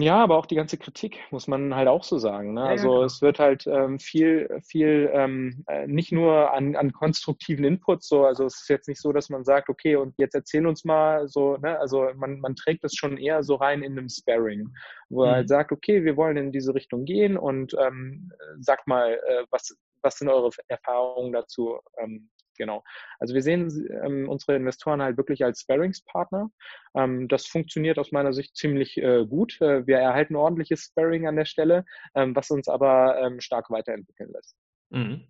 Ja, 0.00 0.22
aber 0.22 0.36
auch 0.36 0.46
die 0.46 0.54
ganze 0.54 0.78
Kritik, 0.78 1.18
muss 1.32 1.48
man 1.48 1.74
halt 1.74 1.88
auch 1.88 2.04
so 2.04 2.18
sagen. 2.18 2.54
Ne? 2.54 2.62
Also 2.62 3.00
ja, 3.00 3.06
es 3.06 3.20
wird 3.20 3.40
halt 3.40 3.66
ähm, 3.66 3.98
viel, 3.98 4.60
viel 4.64 5.10
ähm, 5.12 5.64
äh, 5.66 5.88
nicht 5.88 6.12
nur 6.12 6.52
an, 6.52 6.76
an 6.76 6.92
konstruktiven 6.92 7.64
Inputs, 7.64 8.08
so, 8.08 8.24
also 8.24 8.44
es 8.44 8.60
ist 8.60 8.68
jetzt 8.68 8.86
nicht 8.86 9.00
so, 9.00 9.12
dass 9.12 9.28
man 9.28 9.44
sagt, 9.44 9.68
okay, 9.68 9.96
und 9.96 10.14
jetzt 10.16 10.34
erzähl 10.34 10.68
uns 10.68 10.84
mal 10.84 11.26
so, 11.26 11.56
ne? 11.56 11.80
also 11.80 12.08
man, 12.14 12.38
man 12.38 12.54
trägt 12.54 12.84
es 12.84 12.94
schon 12.94 13.16
eher 13.16 13.42
so 13.42 13.56
rein 13.56 13.82
in 13.82 13.98
einem 13.98 14.08
Sparring, 14.08 14.72
wo 15.08 15.22
mhm. 15.22 15.28
er 15.28 15.34
halt 15.34 15.46
mhm. 15.46 15.48
sagt, 15.48 15.72
okay, 15.72 16.04
wir 16.04 16.16
wollen 16.16 16.36
in 16.36 16.52
diese 16.52 16.74
Richtung 16.74 17.04
gehen 17.04 17.36
und 17.36 17.74
ähm, 17.80 18.30
sag 18.60 18.86
mal, 18.86 19.14
äh, 19.14 19.44
was, 19.50 19.76
was 20.02 20.18
sind 20.18 20.28
eure 20.28 20.50
Erfahrungen 20.68 21.32
dazu? 21.32 21.76
Ähm, 21.96 22.30
genau. 22.58 22.84
Also 23.18 23.34
wir 23.34 23.42
sehen 23.42 23.88
ähm, 24.04 24.28
unsere 24.28 24.56
Investoren 24.56 25.00
halt 25.00 25.16
wirklich 25.16 25.44
als 25.44 25.60
Sparringspartner. 25.60 26.50
Ähm, 26.94 27.28
das 27.28 27.46
funktioniert 27.46 27.98
aus 27.98 28.12
meiner 28.12 28.32
Sicht 28.32 28.56
ziemlich 28.56 28.98
äh, 28.98 29.24
gut. 29.26 29.60
Äh, 29.60 29.86
wir 29.86 29.98
erhalten 29.98 30.36
ordentliches 30.36 30.82
Sparring 30.82 31.26
an 31.26 31.36
der 31.36 31.46
Stelle, 31.46 31.84
ähm, 32.14 32.36
was 32.36 32.50
uns 32.50 32.68
aber 32.68 33.18
ähm, 33.20 33.40
stark 33.40 33.70
weiterentwickeln 33.70 34.30
lässt. 34.32 34.56
Mhm. 34.90 35.28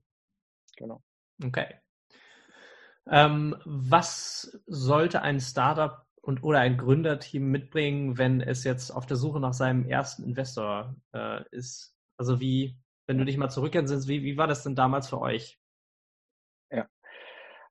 Genau. 0.77 1.03
Okay. 1.45 1.75
Ähm, 3.11 3.57
was 3.65 4.61
sollte 4.67 5.23
ein 5.23 5.41
Startup 5.41 6.05
und 6.21 6.43
oder 6.43 6.61
ein 6.61 6.77
Gründerteam 6.77 7.51
mitbringen, 7.51 8.19
wenn 8.19 8.41
es 8.41 8.65
jetzt 8.65 8.91
auf 8.91 9.07
der 9.07 9.17
Suche 9.17 9.41
nach 9.41 9.55
seinem 9.55 9.87
ersten 9.87 10.25
Investor 10.25 10.95
äh, 11.15 11.43
ist? 11.51 11.95
Also 12.19 12.41
wie, 12.41 12.77
wenn 13.07 13.19
du 13.19 13.25
dich 13.25 13.39
mal 13.39 13.49
zurückerinnerst, 13.49 14.09
wie, 14.09 14.23
wie 14.23 14.37
war 14.37 14.47
das 14.47 14.63
denn 14.63 14.75
damals 14.75 15.09
für 15.09 15.21
euch? 15.21 15.59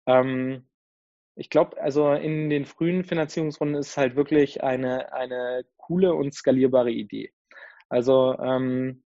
Ähm, 0.08 0.68
ich 1.36 1.50
glaube, 1.50 1.80
also 1.80 2.14
in 2.14 2.50
den 2.50 2.66
frühen 2.66 3.04
Finanzierungsrunden 3.04 3.78
ist 3.78 3.98
halt 3.98 4.16
wirklich 4.16 4.64
eine, 4.64 5.14
eine 5.14 5.66
coole 5.78 6.14
und 6.16 6.34
skalierbare 6.34 6.92
Idee. 6.92 7.32
Also 7.90 8.38
ähm, 8.40 9.04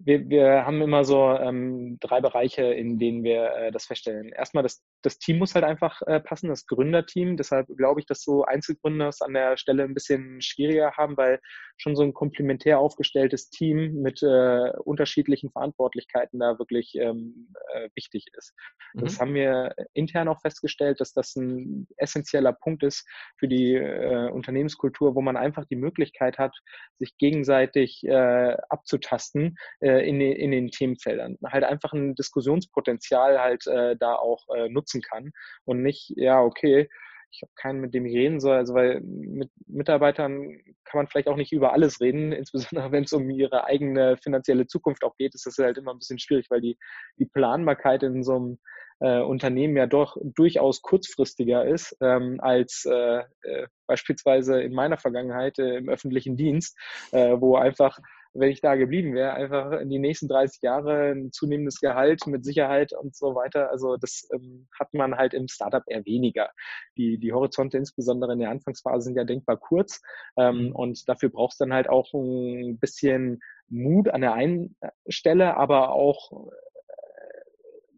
wir, 0.00 0.28
wir 0.28 0.66
haben 0.66 0.82
immer 0.82 1.04
so 1.04 1.30
ähm, 1.30 1.98
drei 2.00 2.20
Bereiche, 2.20 2.64
in 2.64 2.98
denen 2.98 3.22
wir 3.22 3.52
äh, 3.54 3.70
das 3.70 3.86
feststellen. 3.86 4.30
Erstmal, 4.30 4.64
das, 4.64 4.82
das 5.02 5.18
Team 5.18 5.38
muss 5.38 5.54
halt 5.54 5.64
einfach 5.64 6.00
äh, 6.06 6.20
passen, 6.20 6.48
das 6.48 6.66
Gründerteam. 6.66 7.36
Deshalb 7.36 7.66
glaube 7.76 8.00
ich, 8.00 8.06
dass 8.06 8.22
so 8.22 8.44
Einzelgründer 8.44 9.08
es 9.08 9.20
an 9.20 9.34
der 9.34 9.56
Stelle 9.56 9.82
ein 9.84 9.94
bisschen 9.94 10.40
schwieriger 10.40 10.92
haben, 10.96 11.16
weil 11.16 11.40
schon 11.76 11.96
so 11.96 12.02
ein 12.02 12.14
komplementär 12.14 12.78
aufgestelltes 12.78 13.50
Team 13.50 14.00
mit 14.00 14.22
äh, 14.22 14.70
unterschiedlichen 14.84 15.50
Verantwortlichkeiten 15.50 16.38
da 16.38 16.58
wirklich 16.58 16.94
ähm, 16.94 17.52
äh, 17.74 17.88
wichtig 17.94 18.26
ist. 18.36 18.54
Mhm. 18.94 19.00
Das 19.00 19.20
haben 19.20 19.34
wir 19.34 19.74
intern 19.92 20.28
auch 20.28 20.40
festgestellt, 20.40 21.00
dass 21.00 21.12
das 21.12 21.34
ein 21.36 21.88
essentieller 21.96 22.52
Punkt 22.52 22.82
ist 22.84 23.06
für 23.38 23.48
die 23.48 23.74
äh, 23.74 24.30
Unternehmenskultur, 24.30 25.14
wo 25.14 25.20
man 25.20 25.36
einfach 25.36 25.64
die 25.64 25.76
Möglichkeit 25.76 26.38
hat, 26.38 26.56
sich 26.98 27.16
gegenseitig 27.18 28.04
äh, 28.04 28.56
abzutasten 28.68 29.56
äh, 29.80 30.08
in, 30.08 30.20
den, 30.20 30.32
in 30.32 30.50
den 30.52 30.68
Themenfeldern. 30.68 31.38
Halt 31.44 31.64
einfach 31.64 31.92
ein 31.92 32.14
Diskussionspotenzial 32.14 33.40
halt 33.40 33.66
äh, 33.66 33.96
da 33.96 34.14
auch 34.14 34.46
äh, 34.54 34.68
nutzen 34.68 34.91
kann 35.00 35.32
und 35.64 35.82
nicht, 35.82 36.12
ja, 36.16 36.42
okay, 36.42 36.88
ich 37.32 37.42
habe 37.42 37.52
keinen, 37.56 37.80
mit 37.80 37.94
dem 37.94 38.04
ich 38.06 38.14
reden 38.14 38.40
soll. 38.40 38.56
Also 38.56 38.74
weil 38.74 39.00
mit 39.00 39.50
Mitarbeitern 39.66 40.60
kann 40.84 40.98
man 40.98 41.06
vielleicht 41.06 41.28
auch 41.28 41.36
nicht 41.36 41.52
über 41.52 41.72
alles 41.72 42.00
reden, 42.00 42.32
insbesondere 42.32 42.92
wenn 42.92 43.04
es 43.04 43.12
um 43.12 43.30
ihre 43.30 43.64
eigene 43.64 44.16
finanzielle 44.18 44.66
Zukunft 44.66 45.02
auch 45.04 45.16
geht, 45.16 45.34
ist 45.34 45.46
das 45.46 45.58
halt 45.58 45.78
immer 45.78 45.92
ein 45.92 45.98
bisschen 45.98 46.18
schwierig, 46.18 46.46
weil 46.50 46.60
die, 46.60 46.78
die 47.18 47.26
Planbarkeit 47.26 48.02
in 48.02 48.22
so 48.22 48.36
einem 48.36 48.58
äh, 49.00 49.20
Unternehmen 49.20 49.76
ja 49.76 49.86
doch 49.86 50.16
durchaus 50.22 50.82
kurzfristiger 50.82 51.66
ist 51.66 51.96
ähm, 52.00 52.38
als 52.40 52.84
äh, 52.84 53.22
äh, 53.42 53.66
beispielsweise 53.86 54.62
in 54.62 54.74
meiner 54.74 54.98
Vergangenheit 54.98 55.58
äh, 55.58 55.78
im 55.78 55.88
öffentlichen 55.88 56.36
Dienst, 56.36 56.78
äh, 57.10 57.36
wo 57.40 57.56
einfach 57.56 57.98
wenn 58.34 58.50
ich 58.50 58.60
da 58.60 58.76
geblieben 58.76 59.14
wäre, 59.14 59.34
einfach 59.34 59.72
in 59.72 59.90
die 59.90 59.98
nächsten 59.98 60.28
30 60.28 60.62
Jahre 60.62 61.12
ein 61.12 61.32
zunehmendes 61.32 61.80
Gehalt 61.80 62.26
mit 62.26 62.44
Sicherheit 62.44 62.92
und 62.92 63.14
so 63.14 63.34
weiter. 63.34 63.70
Also 63.70 63.96
das 63.96 64.28
ähm, 64.32 64.68
hat 64.78 64.94
man 64.94 65.16
halt 65.16 65.34
im 65.34 65.48
Startup 65.48 65.82
eher 65.86 66.04
weniger. 66.06 66.50
Die, 66.96 67.18
die 67.18 67.32
Horizonte 67.32 67.78
insbesondere 67.78 68.32
in 68.32 68.38
der 68.38 68.50
Anfangsphase 68.50 69.04
sind 69.04 69.16
ja 69.16 69.24
denkbar 69.24 69.58
kurz 69.58 70.00
ähm, 70.36 70.66
mhm. 70.66 70.72
und 70.72 71.08
dafür 71.08 71.28
brauchst 71.28 71.60
du 71.60 71.64
dann 71.64 71.74
halt 71.74 71.88
auch 71.88 72.12
ein 72.14 72.78
bisschen 72.78 73.40
Mut 73.68 74.08
an 74.08 74.20
der 74.20 74.34
einen 74.34 74.76
Stelle, 75.08 75.56
aber 75.56 75.90
auch 75.92 76.50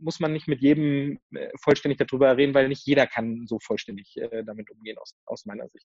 muss 0.00 0.20
man 0.20 0.32
nicht 0.32 0.48
mit 0.48 0.60
jedem 0.60 1.18
äh, 1.34 1.48
vollständig 1.62 1.98
darüber 1.98 2.36
reden, 2.36 2.54
weil 2.54 2.68
nicht 2.68 2.86
jeder 2.86 3.06
kann 3.06 3.46
so 3.46 3.58
vollständig 3.60 4.16
äh, 4.16 4.44
damit 4.44 4.70
umgehen 4.70 4.98
aus, 4.98 5.16
aus 5.26 5.46
meiner 5.46 5.68
Sicht. 5.68 5.86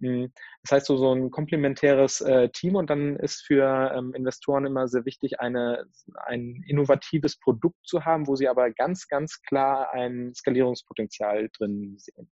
Hm, 0.00 0.32
das 0.62 0.72
heißt, 0.72 0.86
so, 0.86 0.96
so 0.96 1.14
ein 1.14 1.30
komplementäres 1.30 2.20
äh, 2.20 2.48
Team 2.50 2.76
und 2.76 2.90
dann 2.90 3.16
ist 3.16 3.44
für 3.46 3.92
ähm, 3.94 4.14
Investoren 4.14 4.66
immer 4.66 4.88
sehr 4.88 5.04
wichtig, 5.04 5.40
eine, 5.40 5.86
ein 6.26 6.62
innovatives 6.66 7.38
Produkt 7.38 7.78
zu 7.84 8.04
haben, 8.04 8.26
wo 8.26 8.36
sie 8.36 8.48
aber 8.48 8.70
ganz, 8.70 9.08
ganz 9.08 9.42
klar 9.42 9.92
ein 9.92 10.34
Skalierungspotenzial 10.34 11.48
drin 11.56 11.94
sehen. 11.98 12.30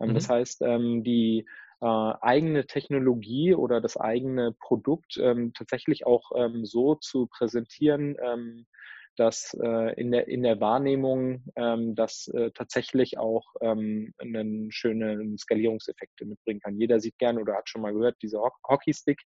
Ähm, 0.00 0.10
mhm. 0.10 0.14
Das 0.14 0.28
heißt, 0.28 0.62
ähm, 0.62 1.04
die 1.04 1.46
äh, 1.80 1.86
eigene 1.86 2.66
Technologie 2.66 3.54
oder 3.54 3.80
das 3.80 3.96
eigene 3.96 4.52
Produkt 4.52 5.18
ähm, 5.18 5.52
tatsächlich 5.52 6.06
auch 6.06 6.30
ähm, 6.34 6.64
so 6.64 6.94
zu 6.94 7.26
präsentieren, 7.26 8.16
ähm, 8.22 8.66
dass 9.16 9.56
äh, 9.60 10.00
in, 10.00 10.12
der, 10.12 10.28
in 10.28 10.42
der 10.42 10.60
Wahrnehmung 10.60 11.42
ähm, 11.56 11.94
das 11.94 12.28
äh, 12.28 12.50
tatsächlich 12.52 13.18
auch 13.18 13.44
ähm, 13.60 14.14
einen 14.18 14.70
schönen 14.70 15.38
Skalierungseffekte 15.38 16.24
mitbringen 16.24 16.60
kann. 16.60 16.78
Jeder 16.78 17.00
sieht 17.00 17.18
gern 17.18 17.38
oder 17.38 17.54
hat 17.54 17.68
schon 17.68 17.82
mal 17.82 17.92
gehört, 17.92 18.16
dieser 18.22 18.40
Hockeystick, 18.68 19.22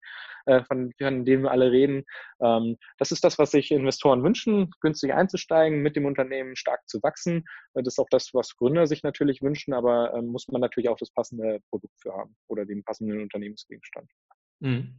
äh, 0.47 0.63
von, 0.65 0.93
von 0.99 1.25
dem 1.25 1.43
wir 1.43 1.51
alle 1.51 1.71
reden. 1.71 2.05
Ähm, 2.41 2.77
das 2.99 3.13
ist 3.13 3.25
das, 3.25 3.39
was 3.39 3.51
sich 3.51 3.71
Investoren 3.71 4.23
wünschen, 4.23 4.71
günstig 4.81 5.13
einzusteigen, 5.13 5.83
mit 5.83 5.97
dem 5.97 6.07
Unternehmen 6.07 6.57
stark 6.57 6.89
zu 6.89 7.03
wachsen. 7.03 7.45
Äh, 7.75 7.83
das 7.83 7.95
ist 7.95 7.99
auch 7.99 8.11
das, 8.11 8.33
was 8.33 8.57
Gründer 8.57 8.87
sich 8.87 9.03
natürlich 9.03 9.43
wünschen, 9.43 9.75
aber 9.75 10.15
ähm, 10.15 10.27
muss 10.27 10.49
man 10.49 10.61
natürlich 10.61 10.89
auch 10.89 10.99
das 10.99 11.11
passende 11.11 11.61
Produkt 11.69 12.01
für 12.01 12.13
haben 12.13 12.37
oder 12.49 12.65
den 12.65 12.85
passenden 12.85 13.21
Unternehmensgegenstand. 13.21 14.11
Mhm. 14.61 14.95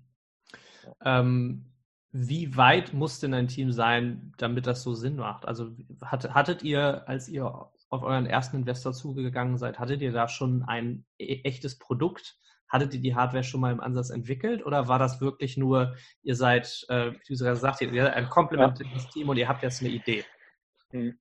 Ähm, 1.06 1.71
wie 2.12 2.58
weit 2.58 2.94
muss 2.94 3.20
denn 3.20 3.34
ein 3.34 3.48
Team 3.48 3.72
sein, 3.72 4.34
damit 4.38 4.68
das 4.68 4.84
so 4.84 4.94
Sinn 4.94 5.16
macht? 5.16 5.48
Also 5.48 5.72
hat, 6.02 6.34
hattet 6.34 6.62
ihr, 6.62 7.08
als 7.08 7.30
ihr 7.30 7.46
auf 7.46 8.04
euren 8.04 8.26
ersten 8.26 8.58
Investor 8.58 8.94
zugegangen 8.94 9.58
seid, 9.58 9.80
hattet 9.80 10.02
ihr 10.02 10.12
da 10.12 10.28
schon 10.28 10.64
ein 10.64 11.06
e 11.18 11.42
echtes 11.44 11.78
Produkt? 11.78 12.38
Hattet 12.68 12.94
ihr 12.94 13.02
die 13.02 13.16
Hardware 13.16 13.44
schon 13.44 13.62
mal 13.62 13.72
im 13.72 13.82
Ansatz 13.82 14.10
entwickelt 14.10 14.66
oder 14.66 14.88
war 14.88 15.00
das 15.00 15.20
wirklich 15.22 15.58
nur, 15.58 15.96
ihr 16.22 16.36
seid, 16.36 16.86
äh, 16.90 17.12
wie 17.12 17.36
du 17.36 17.36
sagst, 17.36 17.82
ihr 17.82 18.04
seid 18.04 18.14
ein 18.14 18.30
komplementäres 18.30 19.04
ja. 19.04 19.10
Team 19.12 19.30
und 19.30 19.38
ihr 19.38 19.48
habt 19.48 19.64
jetzt 19.64 19.82
eine 19.82 19.92
Idee? 19.92 20.26
Hm. 20.92 21.18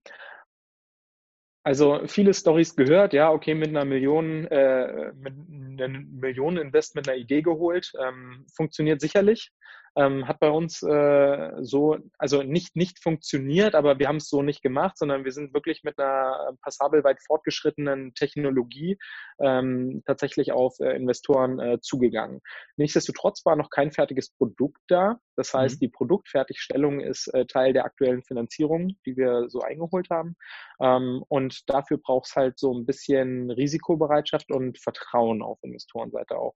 Also 1.63 2.01
viele 2.07 2.33
Stories 2.33 2.75
gehört, 2.75 3.13
ja, 3.13 3.29
okay, 3.29 3.53
mit 3.53 3.69
einer 3.69 3.85
Million, 3.85 4.47
äh, 4.47 5.13
mit 5.13 5.33
einer 5.79 5.99
Million 5.99 6.57
Invest 6.57 6.95
mit 6.95 7.07
einer 7.07 7.17
Idee 7.17 7.41
geholt, 7.41 7.91
ähm, 8.01 8.45
funktioniert 8.53 8.99
sicherlich 8.99 9.51
ähm, 9.97 10.27
hat 10.27 10.39
bei 10.39 10.49
uns 10.49 10.81
äh, 10.81 11.51
so, 11.61 11.97
also 12.17 12.43
nicht, 12.43 12.75
nicht 12.75 13.01
funktioniert, 13.01 13.75
aber 13.75 13.99
wir 13.99 14.07
haben 14.07 14.17
es 14.17 14.29
so 14.29 14.41
nicht 14.41 14.61
gemacht, 14.61 14.97
sondern 14.97 15.25
wir 15.25 15.31
sind 15.31 15.53
wirklich 15.53 15.83
mit 15.83 15.99
einer 15.99 16.53
passabel 16.61 17.03
weit 17.03 17.21
fortgeschrittenen 17.25 18.13
Technologie 18.13 18.97
ähm, 19.39 20.01
tatsächlich 20.05 20.51
auf 20.51 20.79
äh, 20.79 20.95
Investoren 20.95 21.59
äh, 21.59 21.79
zugegangen. 21.81 22.39
Nichtsdestotrotz 22.77 23.45
war 23.45 23.55
noch 23.55 23.69
kein 23.69 23.91
fertiges 23.91 24.29
Produkt 24.29 24.81
da. 24.87 25.19
Das 25.35 25.53
heißt, 25.53 25.75
mhm. 25.75 25.85
die 25.85 25.89
Produktfertigstellung 25.89 26.99
ist 27.01 27.27
äh, 27.33 27.45
Teil 27.45 27.73
der 27.73 27.85
aktuellen 27.85 28.23
Finanzierung, 28.23 28.95
die 29.05 29.17
wir 29.17 29.49
so 29.49 29.61
eingeholt 29.61 30.09
haben. 30.09 30.35
Ähm, 30.81 31.23
und 31.27 31.69
dafür 31.69 31.97
braucht 31.97 32.27
es 32.27 32.35
halt 32.35 32.59
so 32.59 32.73
ein 32.73 32.85
bisschen 32.85 33.51
Risikobereitschaft 33.51 34.51
und 34.51 34.79
Vertrauen 34.79 35.41
auf 35.41 35.59
Investorenseite 35.63 36.37
auch. 36.37 36.55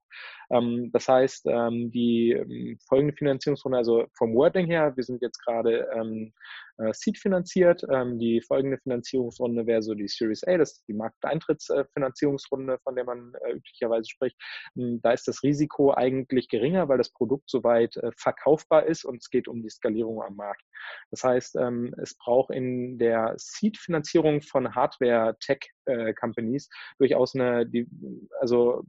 Ähm, 0.50 0.90
das 0.92 1.08
heißt, 1.08 1.46
ähm, 1.46 1.90
die 1.90 2.32
ähm, 2.32 2.78
folgende 2.86 3.14
Finanzierungsrunde, 3.26 3.78
also 3.78 4.06
vom 4.14 4.34
Wording 4.34 4.66
her, 4.66 4.96
wir 4.96 5.04
sind 5.04 5.20
jetzt 5.22 5.44
gerade 5.44 5.88
ähm, 5.94 6.32
äh, 6.78 6.92
Seed 6.92 7.18
finanziert. 7.18 7.82
Ähm, 7.90 8.18
die 8.18 8.40
folgende 8.40 8.78
Finanzierungsrunde 8.78 9.66
wäre 9.66 9.82
so 9.82 9.94
die 9.94 10.08
Series 10.08 10.44
A, 10.44 10.56
das 10.56 10.72
ist 10.72 10.88
die 10.88 10.94
Markteintrittsfinanzierungsrunde, 10.94 12.78
von 12.82 12.94
der 12.94 13.04
man 13.04 13.32
äh, 13.44 13.52
üblicherweise 13.52 14.08
spricht. 14.08 14.36
Ähm, 14.76 15.00
da 15.02 15.12
ist 15.12 15.26
das 15.26 15.42
Risiko 15.42 15.92
eigentlich 15.94 16.48
geringer, 16.48 16.88
weil 16.88 16.98
das 16.98 17.12
Produkt 17.12 17.50
soweit 17.50 17.96
äh, 17.96 18.10
verkaufbar 18.16 18.86
ist 18.86 19.04
und 19.04 19.16
es 19.22 19.30
geht 19.30 19.48
um 19.48 19.62
die 19.62 19.70
Skalierung 19.70 20.22
am 20.22 20.36
Markt. 20.36 20.62
Das 21.10 21.24
heißt, 21.24 21.56
ähm, 21.56 21.94
es 22.00 22.16
braucht 22.16 22.50
in 22.50 22.98
der 22.98 23.34
Seed-Finanzierung 23.36 24.42
von 24.42 24.74
Hardware-Tech-Companies 24.74 26.68
durchaus 26.98 27.34
eine, 27.34 27.66
die, 27.66 27.88
also 28.40 28.84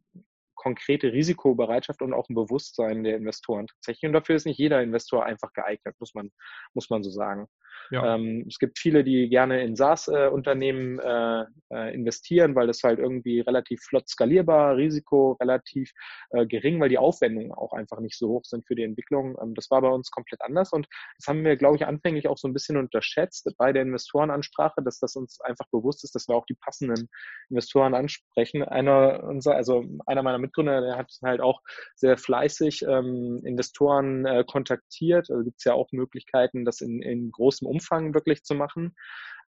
konkrete 0.58 1.14
Risikobereitschaft 1.14 2.02
und 2.02 2.14
auch 2.14 2.28
ein 2.28 2.36
Bewusstsein 2.36 3.04
der 3.04 3.16
Investoren 3.16 3.68
tatsächlich. 3.68 4.08
Und 4.08 4.14
dafür 4.14 4.36
ist 4.36 4.46
nicht 4.46 4.60
jeder 4.60 4.82
Investor 4.82 5.26
einfach 5.26 5.54
geeignet, 5.54 5.96
muss 6.00 6.14
man, 6.14 6.32
muss 6.74 6.90
man 6.90 7.04
so 7.04 7.10
sagen. 7.10 7.48
Ja. 7.92 8.16
Ähm, 8.16 8.46
es 8.48 8.60
gibt 8.60 8.80
viele, 8.80 9.04
die 9.04 9.30
gerne 9.30 9.62
in 9.64 9.76
SaaS-Unternehmen 9.76 11.00
äh, 11.00 11.46
äh, 11.72 11.94
investieren, 11.94 12.56
weil 12.56 12.68
das 12.68 12.84
halt 12.84 13.00
irgendwie 13.00 13.40
relativ 13.42 13.82
flott 13.82 14.08
skalierbar, 14.10 14.78
Risiko 14.78 15.34
relativ 15.34 15.92
äh, 16.32 16.46
gering, 16.46 16.80
weil 16.80 16.90
die 16.90 16.98
Aufwendungen 16.98 17.52
auch 17.52 17.74
einfach 17.74 18.00
nicht 18.00 18.18
so 18.18 18.30
hoch 18.30 18.46
sind 18.46 18.66
für 18.68 18.76
die 18.76 18.84
Entwicklung. 18.84 19.38
Ähm, 19.42 19.54
das 19.54 19.70
war 19.72 19.82
bei 19.82 19.90
uns 19.90 20.12
komplett 20.12 20.42
anders 20.42 20.74
und 20.74 20.88
das 21.18 21.28
haben 21.28 21.44
wir, 21.44 21.56
glaube 21.56 21.78
ich, 21.78 21.86
anfänglich 21.86 22.28
auch 22.28 22.38
so 22.38 22.48
ein 22.48 22.54
bisschen 22.54 22.78
unterschätzt 22.78 23.50
bei 23.58 23.74
der 23.74 23.84
Investorenansprache, 23.84 24.82
dass 24.84 25.00
das 25.00 25.16
uns 25.16 25.40
einfach 25.42 25.66
bewusst 25.72 26.04
ist, 26.04 26.16
dass 26.16 26.28
wir 26.28 26.36
auch 26.36 26.46
die 26.46 26.56
passenden 26.56 27.10
Investoren 27.50 27.94
ansprechen. 27.94 28.64
Einer 28.64 29.24
unser, 29.24 29.56
also 29.56 29.86
einer 30.06 30.24
meiner 30.24 30.40
Mitgründer, 30.40 30.82
der 30.82 30.98
hat 30.98 31.12
halt 31.24 31.42
auch 31.42 31.62
sehr 31.96 32.18
fleißig 32.18 32.84
ähm, 32.88 33.42
Investoren 33.46 34.26
äh, 34.26 34.44
kontaktiert. 34.46 35.30
Also 35.30 35.44
gibt 35.44 35.58
es 35.60 35.64
ja 35.64 35.74
auch 35.74 35.92
Möglichkeiten, 35.92 36.66
das 36.66 36.82
in, 36.82 37.02
in 37.02 37.32
großem 37.32 37.68
Umfang 37.68 37.77
wirklich 38.14 38.44
zu 38.44 38.56
machen. 38.56 38.96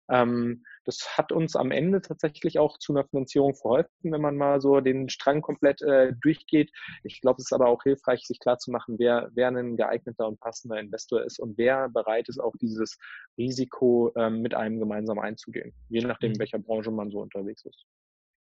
Ähm, 0.10 0.64
das 0.86 1.18
hat 1.18 1.32
uns 1.32 1.56
am 1.56 1.72
Ende 1.72 2.02
tatsächlich 2.02 2.60
auch 2.60 2.78
zu 2.78 2.94
einer 2.94 3.06
Finanzierung 3.06 3.56
verholfen, 3.56 4.12
wenn 4.12 4.22
man 4.22 4.38
mal 4.38 4.62
so 4.62 4.80
den 4.80 5.10
Strang 5.10 5.42
komplett 5.42 5.82
äh, 5.82 6.14
durchgeht. 6.22 6.72
Ich 7.04 7.20
glaube, 7.22 7.38
es 7.40 7.48
ist 7.48 7.54
aber 7.54 7.68
auch 7.68 7.84
hilfreich, 7.84 8.22
sich 8.24 8.40
klarzumachen, 8.40 8.98
wer, 9.00 9.30
wer 9.34 9.50
ein 9.50 9.76
geeigneter 9.76 10.28
und 10.28 10.40
passender 10.40 10.80
Investor 10.80 11.24
ist 11.24 11.40
und 11.40 11.58
wer 11.58 11.90
bereit 11.90 12.30
ist, 12.30 12.40
auch 12.40 12.54
dieses 12.62 12.98
Risiko 13.38 14.12
ähm, 14.16 14.42
mit 14.42 14.54
einem 14.54 14.80
gemeinsam 14.80 15.20
einzugehen, 15.20 15.74
je 15.90 16.02
nachdem, 16.02 16.32
in 16.32 16.38
mhm. 16.38 16.40
welcher 16.40 16.60
Branche 16.60 16.92
man 16.92 17.12
so 17.12 17.20
unterwegs 17.20 17.66
ist. 17.66 17.86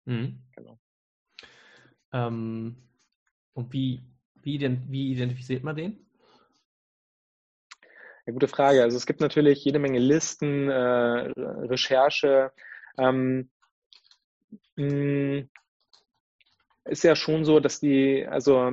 Mhm. 0.06 0.44
Genau. 0.56 0.80
Ähm, 2.14 2.76
und 3.54 3.74
wie, 3.74 4.04
wie, 4.44 4.60
wie 4.88 5.12
identifiziert 5.12 5.64
man 5.64 5.76
den? 5.76 6.09
Ja, 8.30 8.34
gute 8.34 8.48
Frage. 8.48 8.84
Also 8.84 8.96
es 8.96 9.08
gibt 9.08 9.22
natürlich 9.22 9.66
jede 9.66 9.80
Menge 9.80 9.98
Listen, 9.98 10.70
äh, 10.70 11.32
Recherche. 11.66 12.52
Ähm, 12.96 13.50
ist 16.86 17.04
ja 17.04 17.16
schon 17.16 17.44
so, 17.44 17.60
dass 17.60 17.80
die, 17.80 18.28
also 18.30 18.72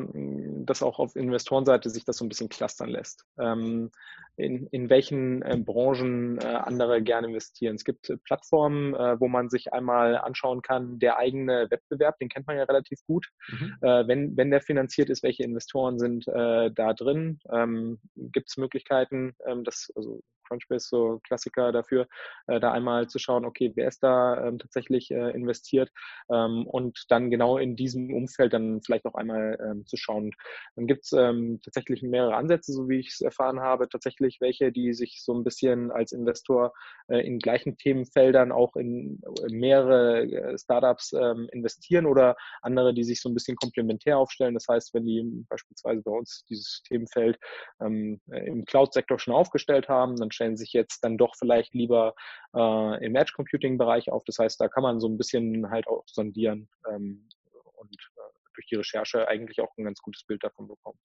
dass 0.67 0.83
auch 0.83 0.99
auf 0.99 1.17
Investorenseite 1.17 1.91
sich 1.91 2.05
das 2.05 2.19
so 2.19 2.25
ein 2.25 2.29
bisschen 2.29 2.49
clustern 2.49 2.89
lässt. 2.89 3.25
Ähm, 3.39 3.91
in, 4.37 4.67
in 4.67 4.91
welchen 4.91 5.43
äh, 5.43 5.57
Branchen 5.57 6.39
äh, 6.39 6.45
andere 6.45 7.03
gerne 7.03 7.29
investieren. 7.29 7.77
Es 7.77 7.85
gibt 7.85 8.11
äh, 8.11 8.19
Plattformen, 8.19 8.95
äh, 8.95 9.19
wo 9.19 9.29
man 9.29 9.49
sich 9.49 9.73
einmal 9.73 10.19
anschauen 10.19 10.61
kann, 10.63 10.99
der 10.99 11.17
eigene 11.19 11.71
Wettbewerb, 11.71 12.19
den 12.19 12.29
kennt 12.29 12.47
man 12.47 12.57
ja 12.57 12.65
relativ 12.65 13.01
gut. 13.07 13.29
Mhm. 13.49 13.77
Äh, 13.81 14.07
wenn, 14.07 14.37
wenn 14.37 14.51
der 14.51 14.61
finanziert 14.61 15.09
ist, 15.09 15.23
welche 15.23 15.43
Investoren 15.43 15.99
sind 15.99 16.29
äh, 16.29 16.71
da 16.71 16.93
drin? 16.93 17.39
Ähm, 17.51 17.99
gibt 18.15 18.51
es 18.51 18.59
Möglichkeiten, 18.59 19.35
ähm, 19.47 19.65
das, 19.65 19.91
also 19.95 20.21
Crunchbase 20.47 20.87
so 20.89 21.21
Klassiker 21.27 21.73
dafür, 21.73 22.07
äh, 22.47 22.61
da 22.61 22.73
einmal 22.73 23.09
zu 23.09 23.19
schauen, 23.19 23.45
okay, 23.45 23.73
wer 23.75 23.89
ist 23.89 24.03
da 24.03 24.47
ähm, 24.47 24.59
tatsächlich 24.59 25.11
äh, 25.11 25.31
investiert 25.31 25.91
ähm, 26.31 26.67
und 26.67 27.05
dann 27.09 27.31
genau 27.31 27.59
in 27.59 27.77
diesem 27.77 28.15
Umfeld 28.15 28.53
dann 28.53 28.81
vielleicht 28.83 29.05
noch 29.05 29.15
einmal 29.15 29.59
ähm, 29.61 29.87
zu 29.87 29.97
schauen. 29.97 30.33
Dann 30.75 30.87
gibt 30.87 31.05
es 31.05 31.13
ähm, 31.13 31.61
tatsächlich 31.63 32.03
mehrere 32.03 32.35
Ansätze, 32.35 32.73
so 32.73 32.89
wie 32.89 32.99
ich 32.99 33.09
es 33.09 33.21
erfahren 33.21 33.61
habe, 33.61 33.89
tatsächlich 33.89 34.41
welche, 34.41 34.73
die 34.73 34.93
sich 34.93 35.23
so 35.23 35.35
ein 35.35 35.45
bisschen 35.45 35.91
als 35.91 36.13
Investor 36.13 36.73
äh, 37.09 37.27
in 37.27 37.39
gleichen 37.39 37.77
Themenfeldern 37.77 38.53
auch 38.53 38.77
in 38.77 39.21
mehrere 39.51 40.23
äh, 40.23 40.59
Startups 40.59 41.13
ähm, 41.13 41.49
investieren 41.53 42.07
oder 42.07 42.37
andere, 42.63 42.95
die 42.95 43.05
sich 43.05 43.21
so 43.21 43.29
ein 43.29 43.35
bisschen 43.35 43.57
komplementär 43.57 44.19
aufstellen. 44.19 44.55
Das 44.55 44.67
heißt, 44.69 44.95
wenn 44.95 45.07
die 45.07 45.45
beispielsweise 45.49 46.03
bei 46.03 46.13
uns 46.13 46.45
dieses 46.49 46.83
Themenfeld 46.87 47.39
ähm, 47.81 48.21
im 48.31 48.65
Cloud-Sektor 48.65 49.19
schon 49.19 49.35
aufgestellt 49.35 49.89
haben, 49.89 50.17
dann 50.17 50.31
stellen 50.31 50.57
sich 50.57 50.73
jetzt 50.73 51.03
dann 51.05 51.19
doch 51.19 51.35
vielleicht 51.37 51.75
lieber 51.75 52.15
äh, 52.55 53.05
im 53.05 53.15
Edge 53.15 53.33
Computing 53.35 53.79
Bereich 53.79 54.11
auf. 54.11 54.25
Das 54.25 54.39
heißt, 54.39 54.61
da 54.61 54.69
kann 54.69 54.83
man 54.83 55.01
so 55.01 55.09
ein 55.09 55.19
bisschen 55.19 55.71
halt 55.71 55.87
auch 55.87 56.05
sondieren 56.07 56.69
ähm, 56.91 57.29
und 57.77 57.95
äh, 58.16 58.16
durch 58.57 58.67
die 58.67 58.77
Recherche 58.77 59.29
eigentlich 59.29 59.61
auch 59.61 59.77
ein 59.77 59.85
ganz 59.85 60.01
gutes 60.01 60.25
Bild 60.25 60.43
davon 60.43 60.69
bekommen. 60.69 60.99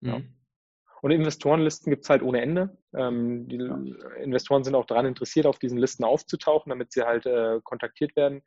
Mhm. 0.00 0.34
Ja. 0.98 1.02
Und 1.02 1.10
Investorenlisten 1.10 1.90
gibt 1.90 2.04
es 2.04 2.10
halt 2.10 2.22
ohne 2.22 2.40
Ende. 2.40 2.76
Ähm, 2.94 3.48
die 3.48 3.56
Investoren 4.22 4.64
sind 4.64 4.74
auch 4.74 4.86
daran 4.86 5.06
interessiert, 5.06 5.46
auf 5.46 5.58
diesen 5.58 5.78
Listen 5.78 6.04
aufzutauchen, 6.04 6.70
damit 6.70 6.92
sie 6.92 7.02
halt 7.02 7.26
äh, 7.26 7.60
kontaktiert 7.62 8.16
werden. 8.16 8.42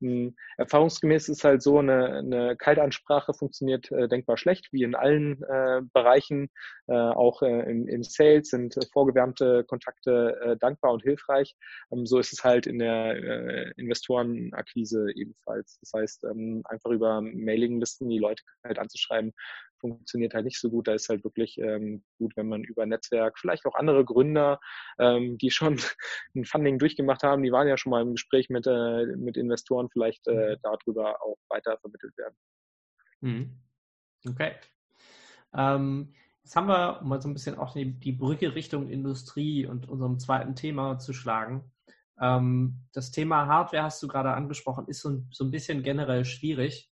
Ähm, 0.00 0.34
erfahrungsgemäß 0.56 1.28
ist 1.28 1.44
halt 1.44 1.62
so, 1.62 1.78
eine, 1.78 2.18
eine 2.18 2.56
Kaltansprache 2.56 3.34
funktioniert 3.34 3.90
äh, 3.92 4.08
denkbar 4.08 4.36
schlecht, 4.38 4.72
wie 4.72 4.82
in 4.82 4.94
allen 4.94 5.42
äh, 5.42 5.82
Bereichen. 5.92 6.50
Äh, 6.86 6.94
auch 6.94 7.42
äh, 7.42 7.70
im, 7.70 7.86
im, 7.86 8.02
Sales 8.02 8.48
sind 8.48 8.76
vorgewärmte 8.92 9.64
Kontakte 9.64 10.38
äh, 10.42 10.56
dankbar 10.56 10.92
und 10.92 11.02
hilfreich. 11.02 11.54
Ähm, 11.92 12.06
so 12.06 12.18
ist 12.18 12.32
es 12.32 12.44
halt 12.44 12.66
in 12.66 12.78
der 12.78 13.76
Investorenakquise 13.76 15.06
ebenfalls. 15.14 15.78
Das 15.80 15.92
heißt, 15.94 16.24
ähm, 16.24 16.62
einfach 16.64 16.90
über 16.90 17.20
Mailinglisten 17.20 18.08
die 18.08 18.18
Leute 18.18 18.42
halt 18.64 18.78
anzuschreiben, 18.78 19.32
funktioniert 19.82 20.32
halt 20.32 20.46
nicht 20.46 20.58
so 20.58 20.70
gut. 20.70 20.88
Da 20.88 20.94
ist 20.94 21.10
halt 21.10 21.24
wirklich 21.24 21.58
ähm, 21.58 22.02
gut, 22.18 22.32
wenn 22.36 22.48
man 22.48 22.64
über 22.64 22.86
Netzwerk, 22.86 23.38
vielleicht 23.38 23.66
auch 23.66 23.74
andere 23.74 24.06
Gründer, 24.06 24.58
ähm, 24.98 25.36
die 25.36 25.50
schon 25.50 25.76
ein 26.34 26.46
Funding 26.46 26.78
durchgemacht 26.78 27.22
haben, 27.22 27.42
die 27.42 27.52
waren 27.52 27.68
ja 27.68 27.76
schon 27.76 27.90
mal 27.90 28.00
im 28.00 28.12
Gespräch 28.12 28.48
mit, 28.48 28.66
äh, 28.66 29.04
mit 29.16 29.36
Investoren, 29.36 29.90
vielleicht 29.92 30.26
äh, 30.28 30.56
mhm. 30.56 30.60
darüber 30.62 31.22
auch 31.22 31.36
weiter 31.50 31.76
vermittelt 31.78 32.16
werden. 32.16 32.36
Mhm. 33.20 33.60
Okay. 34.26 34.52
Ähm, 35.54 36.14
Jetzt 36.44 36.56
haben 36.56 36.66
wir, 36.66 37.00
um 37.00 37.08
mal 37.08 37.22
so 37.22 37.28
ein 37.28 37.34
bisschen 37.34 37.56
auch 37.56 37.72
die, 37.72 37.92
die 37.92 38.12
Brücke 38.12 38.54
Richtung 38.54 38.88
Industrie 38.88 39.66
und 39.66 39.88
unserem 39.88 40.18
zweiten 40.18 40.56
Thema 40.56 40.98
zu 40.98 41.12
schlagen. 41.12 41.70
Ähm, 42.20 42.80
das 42.92 43.10
Thema 43.10 43.46
Hardware 43.46 43.84
hast 43.84 44.02
du 44.02 44.08
gerade 44.08 44.32
angesprochen, 44.32 44.86
ist 44.88 45.00
so, 45.00 45.22
so 45.30 45.44
ein 45.44 45.50
bisschen 45.50 45.82
generell 45.82 46.24
schwierig. 46.24 46.90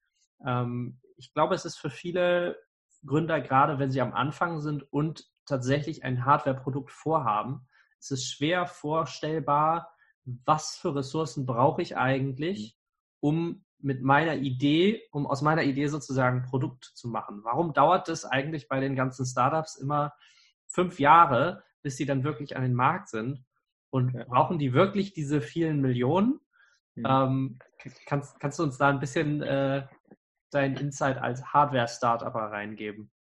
Ähm, 0.45 0.99
ich 1.17 1.33
glaube, 1.33 1.55
es 1.55 1.65
ist 1.65 1.77
für 1.77 1.89
viele 1.89 2.57
Gründer, 3.05 3.41
gerade 3.41 3.79
wenn 3.79 3.91
sie 3.91 4.01
am 4.01 4.13
Anfang 4.13 4.61
sind 4.61 4.83
und 4.91 5.27
tatsächlich 5.45 6.03
ein 6.03 6.25
Hardware-Produkt 6.25 6.91
vorhaben, 6.91 7.67
ist 7.99 8.11
es 8.11 8.25
schwer 8.25 8.65
vorstellbar, 8.65 9.93
was 10.25 10.75
für 10.75 10.95
Ressourcen 10.95 11.45
brauche 11.45 11.81
ich 11.81 11.97
eigentlich, 11.97 12.77
um 13.19 13.65
mit 13.79 14.01
meiner 14.01 14.35
Idee, 14.35 15.03
um 15.11 15.27
aus 15.27 15.41
meiner 15.41 15.63
Idee 15.63 15.87
sozusagen 15.87 16.37
ein 16.37 16.49
Produkt 16.49 16.85
zu 16.95 17.09
machen. 17.09 17.41
Warum 17.43 17.73
dauert 17.73 18.07
es 18.07 18.23
eigentlich 18.23 18.69
bei 18.69 18.79
den 18.79 18.95
ganzen 18.95 19.25
Startups 19.25 19.75
immer 19.75 20.13
fünf 20.67 20.99
Jahre, 20.99 21.63
bis 21.81 21.97
sie 21.97 22.05
dann 22.05 22.23
wirklich 22.23 22.55
an 22.55 22.63
den 22.63 22.73
Markt 22.73 23.09
sind? 23.09 23.43
Und 23.89 24.13
ja. 24.13 24.23
brauchen 24.23 24.57
die 24.57 24.73
wirklich 24.73 25.13
diese 25.13 25.41
vielen 25.41 25.81
Millionen? 25.81 26.39
Ja. 26.95 27.25
Ähm, 27.25 27.59
kannst, 28.05 28.39
kannst 28.39 28.59
du 28.59 28.63
uns 28.63 28.77
da 28.77 28.89
ein 28.89 28.99
bisschen 28.99 29.41
äh, 29.41 29.85
dein 30.53 30.75
Insight 30.77 31.17
als 31.17 31.43
Hardware-Startup 31.53 32.33
reingeben? 32.33 33.11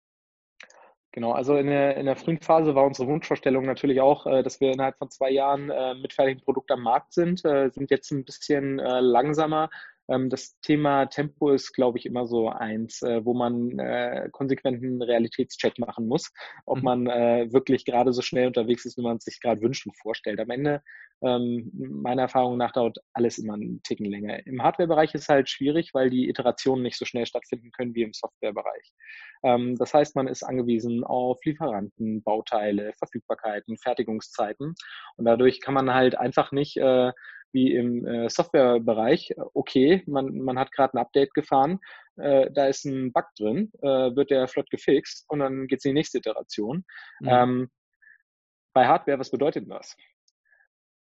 Genau, 1.13 1.31
also 1.31 1.57
in 1.57 1.67
der, 1.67 1.95
in 1.97 2.07
der 2.07 2.15
frühen 2.15 2.41
Phase 2.41 2.73
war 2.73 2.85
unsere 2.85 3.07
Wunschvorstellung 3.07 3.65
natürlich 3.65 4.01
auch, 4.01 4.25
äh, 4.25 4.41
dass 4.41 4.59
wir 4.59 4.71
innerhalb 4.71 4.97
von 4.97 5.11
zwei 5.11 5.29
Jahren 5.29 5.69
äh, 5.69 5.93
mit 5.93 6.11
fertigem 6.11 6.43
Produkt 6.43 6.71
am 6.71 6.81
Markt 6.81 7.13
sind, 7.13 7.45
äh, 7.45 7.69
sind 7.69 7.91
jetzt 7.91 8.09
ein 8.11 8.25
bisschen 8.25 8.77
langsamer, 8.77 9.69
das 10.07 10.59
Thema 10.61 11.05
Tempo 11.05 11.51
ist, 11.51 11.73
glaube 11.73 11.97
ich, 11.97 12.05
immer 12.05 12.27
so 12.27 12.49
eins, 12.49 13.01
äh, 13.01 13.23
wo 13.23 13.33
man 13.33 13.79
äh, 13.79 14.29
konsequenten 14.31 15.01
Realitätscheck 15.01 15.79
machen 15.79 16.07
muss, 16.07 16.31
ob 16.65 16.79
mhm. 16.79 16.83
man 16.83 17.07
äh, 17.07 17.53
wirklich 17.53 17.85
gerade 17.85 18.11
so 18.11 18.21
schnell 18.21 18.47
unterwegs 18.47 18.85
ist, 18.85 18.97
wie 18.97 19.01
man 19.01 19.17
es 19.17 19.23
sich 19.23 19.39
gerade 19.39 19.61
wünscht 19.61 19.85
und 19.87 19.97
vorstellt. 19.97 20.39
Am 20.39 20.49
Ende, 20.49 20.81
ähm, 21.21 21.71
meiner 21.73 22.23
Erfahrung 22.23 22.57
nach, 22.57 22.73
dauert 22.73 22.97
alles 23.13 23.37
immer 23.37 23.53
einen 23.53 23.81
Ticken 23.83 24.05
länger. 24.05 24.45
Im 24.45 24.61
Hardware-Bereich 24.61 25.13
ist 25.13 25.23
es 25.23 25.29
halt 25.29 25.49
schwierig, 25.49 25.91
weil 25.93 26.09
die 26.09 26.27
Iterationen 26.27 26.83
nicht 26.83 26.97
so 26.97 27.05
schnell 27.05 27.25
stattfinden 27.25 27.71
können 27.71 27.95
wie 27.95 28.03
im 28.03 28.13
Software-Bereich. 28.13 28.93
Ähm, 29.43 29.77
das 29.77 29.93
heißt, 29.93 30.17
man 30.17 30.27
ist 30.27 30.43
angewiesen 30.43 31.05
auf 31.05 31.39
Lieferanten, 31.45 32.23
Bauteile, 32.23 32.91
Verfügbarkeiten, 32.97 33.77
Fertigungszeiten 33.77 34.75
und 35.15 35.25
dadurch 35.25 35.61
kann 35.61 35.73
man 35.73 35.93
halt 35.93 36.17
einfach 36.17 36.51
nicht 36.51 36.77
wie 37.53 37.73
im 37.73 38.05
äh, 38.05 38.29
Softwarebereich, 38.29 39.33
okay, 39.53 40.03
man, 40.07 40.37
man 40.39 40.59
hat 40.59 40.71
gerade 40.71 40.95
ein 40.95 41.01
Update 41.01 41.33
gefahren, 41.33 41.79
äh, 42.17 42.49
da 42.51 42.67
ist 42.67 42.85
ein 42.85 43.13
Bug 43.13 43.25
drin, 43.37 43.71
äh, 43.81 44.15
wird 44.15 44.31
der 44.31 44.47
flott 44.47 44.69
gefixt 44.69 45.25
und 45.29 45.39
dann 45.39 45.67
geht 45.67 45.79
es 45.79 45.85
in 45.85 45.89
die 45.89 45.99
nächste 45.99 46.17
Iteration. 46.17 46.83
Mhm. 47.19 47.29
Ähm, 47.29 47.71
bei 48.73 48.87
Hardware, 48.87 49.19
was 49.19 49.31
bedeutet 49.31 49.69
das? 49.69 49.95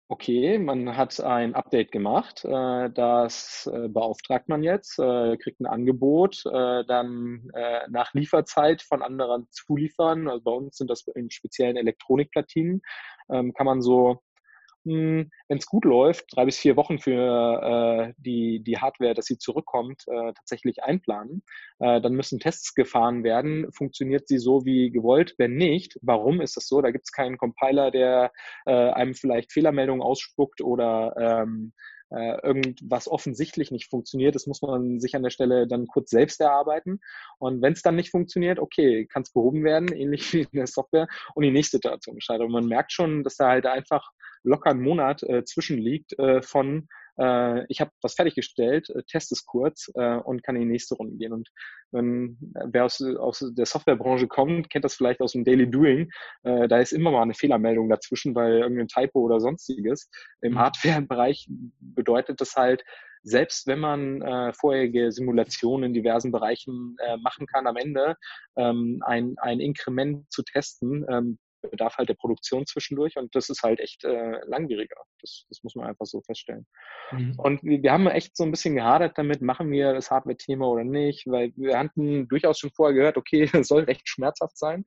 Okay, 0.08 0.60
man 0.60 0.96
hat 0.96 1.20
ein 1.20 1.56
Update 1.56 1.92
gemacht, 1.92 2.46
äh, 2.46 2.92
das 2.92 3.68
äh, 3.74 3.88
beauftragt 3.88 4.48
man 4.48 4.62
jetzt, 4.62 5.00
äh, 5.00 5.36
kriegt 5.38 5.60
ein 5.60 5.66
Angebot, 5.66 6.44
äh, 6.46 6.86
dann 6.86 7.50
äh, 7.56 7.88
nach 7.90 8.14
Lieferzeit 8.14 8.84
von 8.84 9.02
anderen 9.02 9.48
zuliefern. 9.50 10.28
Also 10.28 10.44
bei 10.44 10.52
uns 10.52 10.78
sind 10.78 10.92
das 10.92 11.08
in 11.16 11.32
speziellen 11.32 11.76
Elektronikplatinen, 11.76 12.84
ähm, 13.32 13.52
kann 13.56 13.66
man 13.66 13.82
so 13.82 14.22
wenn 14.86 15.32
es 15.50 15.66
gut 15.66 15.86
läuft, 15.86 16.26
drei 16.32 16.46
bis 16.46 16.58
vier 16.58 16.76
Wochen 16.76 17.00
für 17.00 18.10
äh, 18.10 18.14
die, 18.18 18.64
die 18.64 18.78
Hardware, 18.78 19.14
dass 19.14 19.26
sie 19.26 19.38
zurückkommt, 19.38 20.04
äh, 20.08 20.34
tatsächlich 20.34 20.84
einplanen. 20.84 21.44
Äh, 21.80 22.02
dann 22.02 22.14
müssen 22.14 22.40
Tests 22.40 22.74
gefahren 22.76 23.24
werden. 23.24 23.72
Funktioniert 23.72 24.28
sie 24.28 24.38
so 24.38 24.66
wie 24.66 24.92
gewollt? 24.92 25.36
Wenn 25.38 25.56
nicht, 25.56 25.98
warum 26.02 26.42
ist 26.42 26.56
das 26.58 26.68
so? 26.68 26.82
Da 26.82 26.92
gibt 26.92 27.06
es 27.06 27.12
keinen 27.12 27.38
Compiler, 27.38 27.92
der 27.92 28.32
äh, 28.66 28.72
einem 28.72 29.16
vielleicht 29.16 29.52
Fehlermeldungen 29.52 30.02
ausspuckt 30.02 30.62
oder 30.62 31.16
ähm, 31.18 31.74
äh, 32.12 32.40
irgendwas 32.42 33.08
offensichtlich 33.08 33.72
nicht 33.72 33.90
funktioniert. 33.90 34.36
Das 34.36 34.48
muss 34.48 34.62
man 34.62 35.00
sich 35.00 35.16
an 35.16 35.24
der 35.24 35.30
Stelle 35.30 35.68
dann 35.68 35.88
kurz 35.88 36.10
selbst 36.10 36.40
erarbeiten. 36.42 37.00
Und 37.40 37.62
wenn 37.62 37.74
es 37.74 37.82
dann 37.82 37.96
nicht 37.96 38.12
funktioniert, 38.12 38.60
okay, 38.60 39.06
kann 39.06 39.24
es 39.24 39.32
behoben 39.32 39.64
werden, 39.64 39.88
ähnlich 39.94 40.32
wie 40.34 40.42
in 40.42 40.50
der 40.54 40.68
Software 40.68 41.08
und 41.34 41.44
die 41.44 41.52
nächste 41.52 41.78
Iteration 41.78 42.22
startet. 42.22 42.46
Und 42.46 42.54
man 42.54 42.68
merkt 42.68 42.92
schon, 42.92 43.24
dass 43.24 43.38
da 43.38 43.50
halt 43.50 43.66
einfach 43.66 44.12
locker 44.44 44.72
einen 44.72 44.82
Monat 44.82 45.24
äh, 45.24 45.44
zwischenliegt 45.44 46.18
äh, 46.20 46.42
von 46.42 46.88
äh, 47.18 47.66
ich 47.68 47.82
habe 47.82 47.92
was 48.02 48.16
fertiggestellt, 48.16 48.90
äh, 48.90 49.04
test 49.08 49.32
es 49.32 49.46
kurz 49.46 49.92
äh, 49.96 50.18
und 50.18 50.44
kann 50.44 50.56
in 50.56 50.64
die 50.64 50.72
nächste 50.72 50.96
Runde 50.96 51.16
gehen. 51.16 51.34
Und 51.34 51.50
wenn 51.92 52.38
wer 52.66 52.86
aus, 52.86 53.02
aus 53.02 53.46
der 53.56 53.66
Softwarebranche 53.66 54.28
kommt, 54.28 54.70
kennt 54.70 54.86
das 54.86 54.96
vielleicht 54.96 55.22
aus 55.22 55.34
dem 55.34 55.44
Daily 55.44 55.70
Doing. 55.70 56.10
Äh, 56.44 56.68
da 56.68 56.80
ist 56.80 56.92
immer 56.92 57.12
mal 57.12 57.24
eine 57.24 57.34
Fehlermeldung 57.34 57.90
dazwischen, 57.90 58.36
weil 58.36 58.60
irgendein 58.60 58.88
Typo 58.88 59.20
oder 59.22 59.40
sonstiges. 59.40 60.10
Im 60.42 60.54
mhm. 60.54 60.60
Hardware-Bereich 60.60 61.48
bedeutet 61.80 62.42
das 62.42 62.56
halt, 62.56 62.84
selbst 63.24 63.66
wenn 63.66 63.80
man 63.80 64.22
äh, 64.22 64.54
vorherige 64.54 65.12
Simulationen 65.12 65.86
in 65.86 65.94
diversen 65.94 66.32
Bereichen 66.32 66.96
äh, 67.00 67.18
machen 67.18 67.48
kann, 67.48 67.66
am 67.66 67.76
Ende 67.76 68.16
ähm, 68.56 69.02
ein, 69.04 69.36
ein 69.38 69.60
Inkrement 69.60 70.32
zu 70.32 70.44
testen, 70.44 71.06
ähm, 71.10 71.40
bedarf 71.68 71.98
halt 71.98 72.10
der 72.10 72.16
Produktion 72.16 72.66
zwischendurch 72.66 73.16
und 73.18 73.36
das 73.36 73.50
ist 73.50 73.64
halt 73.64 73.80
echt 73.80 74.04
äh, 74.04 74.40
langwieriger. 74.46 74.98
Das, 75.22 75.46
das 75.50 75.64
muss 75.64 75.76
man 75.76 75.88
einfach 75.88 76.06
so 76.06 76.22
feststellen. 76.22 76.66
Mhm. 77.12 77.34
Und 77.38 77.64
wir, 77.64 77.82
wir, 77.82 77.92
haben 77.92 78.08
echt 78.08 78.36
so 78.36 78.44
ein 78.44 78.52
bisschen 78.52 78.76
gehadert 78.76 79.18
damit, 79.18 79.42
machen 79.42 79.72
wir 79.72 79.94
das 79.94 80.12
Hardware-Thema 80.12 80.68
oder 80.68 80.84
nicht, 80.84 81.26
weil 81.28 81.52
wir 81.56 81.78
hatten 81.78 82.28
durchaus 82.28 82.60
schon 82.60 82.72
vorher 82.72 82.96
gehört, 82.96 83.18
okay, 83.18 83.44
es 83.54 83.68
soll 83.68 83.84
recht 83.84 84.08
schmerzhaft 84.08 84.58
sein. 84.58 84.86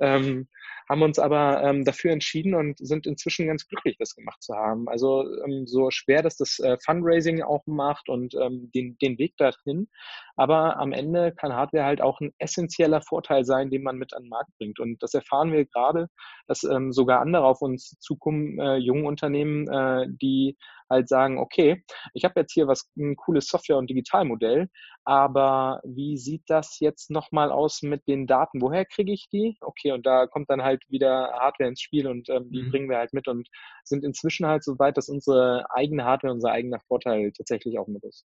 Ähm, 0.00 0.48
haben 0.88 1.02
uns 1.02 1.18
aber 1.18 1.62
ähm, 1.62 1.84
dafür 1.84 2.12
entschieden 2.12 2.54
und 2.54 2.78
sind 2.78 3.06
inzwischen 3.06 3.46
ganz 3.46 3.66
glücklich, 3.66 3.96
das 3.98 4.14
gemacht 4.14 4.42
zu 4.42 4.54
haben. 4.54 4.88
Also 4.88 5.24
ähm, 5.44 5.66
so 5.66 5.90
schwer, 5.90 6.22
dass 6.22 6.36
das 6.36 6.58
äh, 6.58 6.76
Fundraising 6.84 7.42
auch 7.42 7.66
macht 7.66 8.08
und 8.08 8.34
ähm, 8.34 8.70
den, 8.74 8.98
den 8.98 9.18
Weg 9.18 9.36
dorthin. 9.36 9.88
Aber 10.36 10.78
am 10.78 10.92
Ende 10.92 11.32
kann 11.32 11.52
Hardware 11.52 11.84
halt 11.84 12.00
auch 12.00 12.20
ein 12.20 12.32
essentieller 12.38 13.00
Vorteil 13.02 13.44
sein, 13.44 13.70
den 13.70 13.82
man 13.82 13.96
mit 13.96 14.14
an 14.14 14.24
den 14.24 14.28
Markt 14.28 14.50
bringt. 14.58 14.80
Und 14.80 15.02
das 15.02 15.14
erfahren 15.14 15.52
wir 15.52 15.64
gerade, 15.64 16.08
dass 16.46 16.64
ähm, 16.64 16.92
sogar 16.92 17.20
andere 17.20 17.44
auf 17.44 17.62
uns 17.62 17.96
zukommen, 18.00 18.58
äh, 18.58 18.76
junge 18.76 19.06
Unternehmen, 19.06 19.68
äh, 19.68 20.06
die 20.08 20.56
halt 20.90 21.08
sagen, 21.08 21.38
okay, 21.38 21.82
ich 22.12 22.24
habe 22.24 22.40
jetzt 22.40 22.52
hier 22.52 22.66
was 22.66 22.90
ein 22.96 23.16
cooles 23.16 23.46
Software- 23.46 23.78
und 23.78 23.88
Digitalmodell, 23.88 24.68
aber 25.04 25.80
wie 25.84 26.16
sieht 26.16 26.44
das 26.46 26.78
jetzt 26.80 27.10
nochmal 27.10 27.50
aus 27.50 27.82
mit 27.82 28.06
den 28.08 28.26
Daten? 28.26 28.62
Woher 28.62 28.84
kriege 28.84 29.12
ich 29.12 29.28
die? 29.30 29.56
Okay, 29.60 29.92
und 29.92 30.06
da 30.06 30.26
kommt 30.26 30.50
dann 30.50 30.62
halt 30.62 30.82
wieder 30.88 31.32
Hardware 31.38 31.68
ins 31.68 31.80
Spiel 31.80 32.06
und 32.06 32.28
ähm, 32.30 32.50
die 32.50 32.62
mhm. 32.62 32.70
bringen 32.70 32.88
wir 32.88 32.98
halt 32.98 33.12
mit 33.12 33.28
und 33.28 33.48
sind 33.84 34.04
inzwischen 34.04 34.46
halt 34.46 34.64
so 34.64 34.78
weit, 34.78 34.96
dass 34.96 35.08
unsere 35.08 35.66
eigene 35.70 36.04
Hardware, 36.04 36.32
unser 36.32 36.52
eigener 36.52 36.80
Vorteil 36.80 37.32
tatsächlich 37.32 37.78
auch 37.78 37.86
mit 37.86 38.02
ist. 38.04 38.24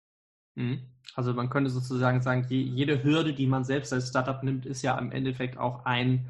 Mhm. 0.54 0.82
Also 1.14 1.32
man 1.34 1.50
könnte 1.50 1.70
sozusagen 1.70 2.20
sagen, 2.20 2.46
jede 2.48 3.02
Hürde, 3.02 3.32
die 3.32 3.46
man 3.46 3.64
selbst 3.64 3.92
als 3.92 4.08
Startup 4.08 4.42
nimmt, 4.42 4.66
ist 4.66 4.82
ja 4.82 4.96
im 4.98 5.10
Endeffekt 5.10 5.58
auch 5.58 5.84
ein 5.84 6.28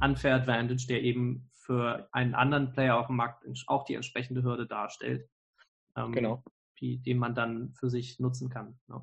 Unfair 0.00 0.36
Advantage, 0.36 0.86
der 0.88 1.02
eben 1.02 1.50
für 1.52 2.08
einen 2.12 2.34
anderen 2.34 2.72
Player 2.72 2.98
auf 2.98 3.08
dem 3.08 3.16
Markt 3.16 3.44
auch 3.66 3.84
die 3.84 3.94
entsprechende 3.94 4.42
Hürde 4.42 4.66
darstellt 4.66 5.28
ähm, 5.98 6.12
genau. 6.12 6.42
die, 6.80 6.98
die 6.98 7.14
man 7.14 7.34
dann 7.34 7.72
für 7.78 7.90
sich 7.90 8.18
nutzen 8.18 8.48
kann. 8.48 8.78
Ne? 8.88 9.02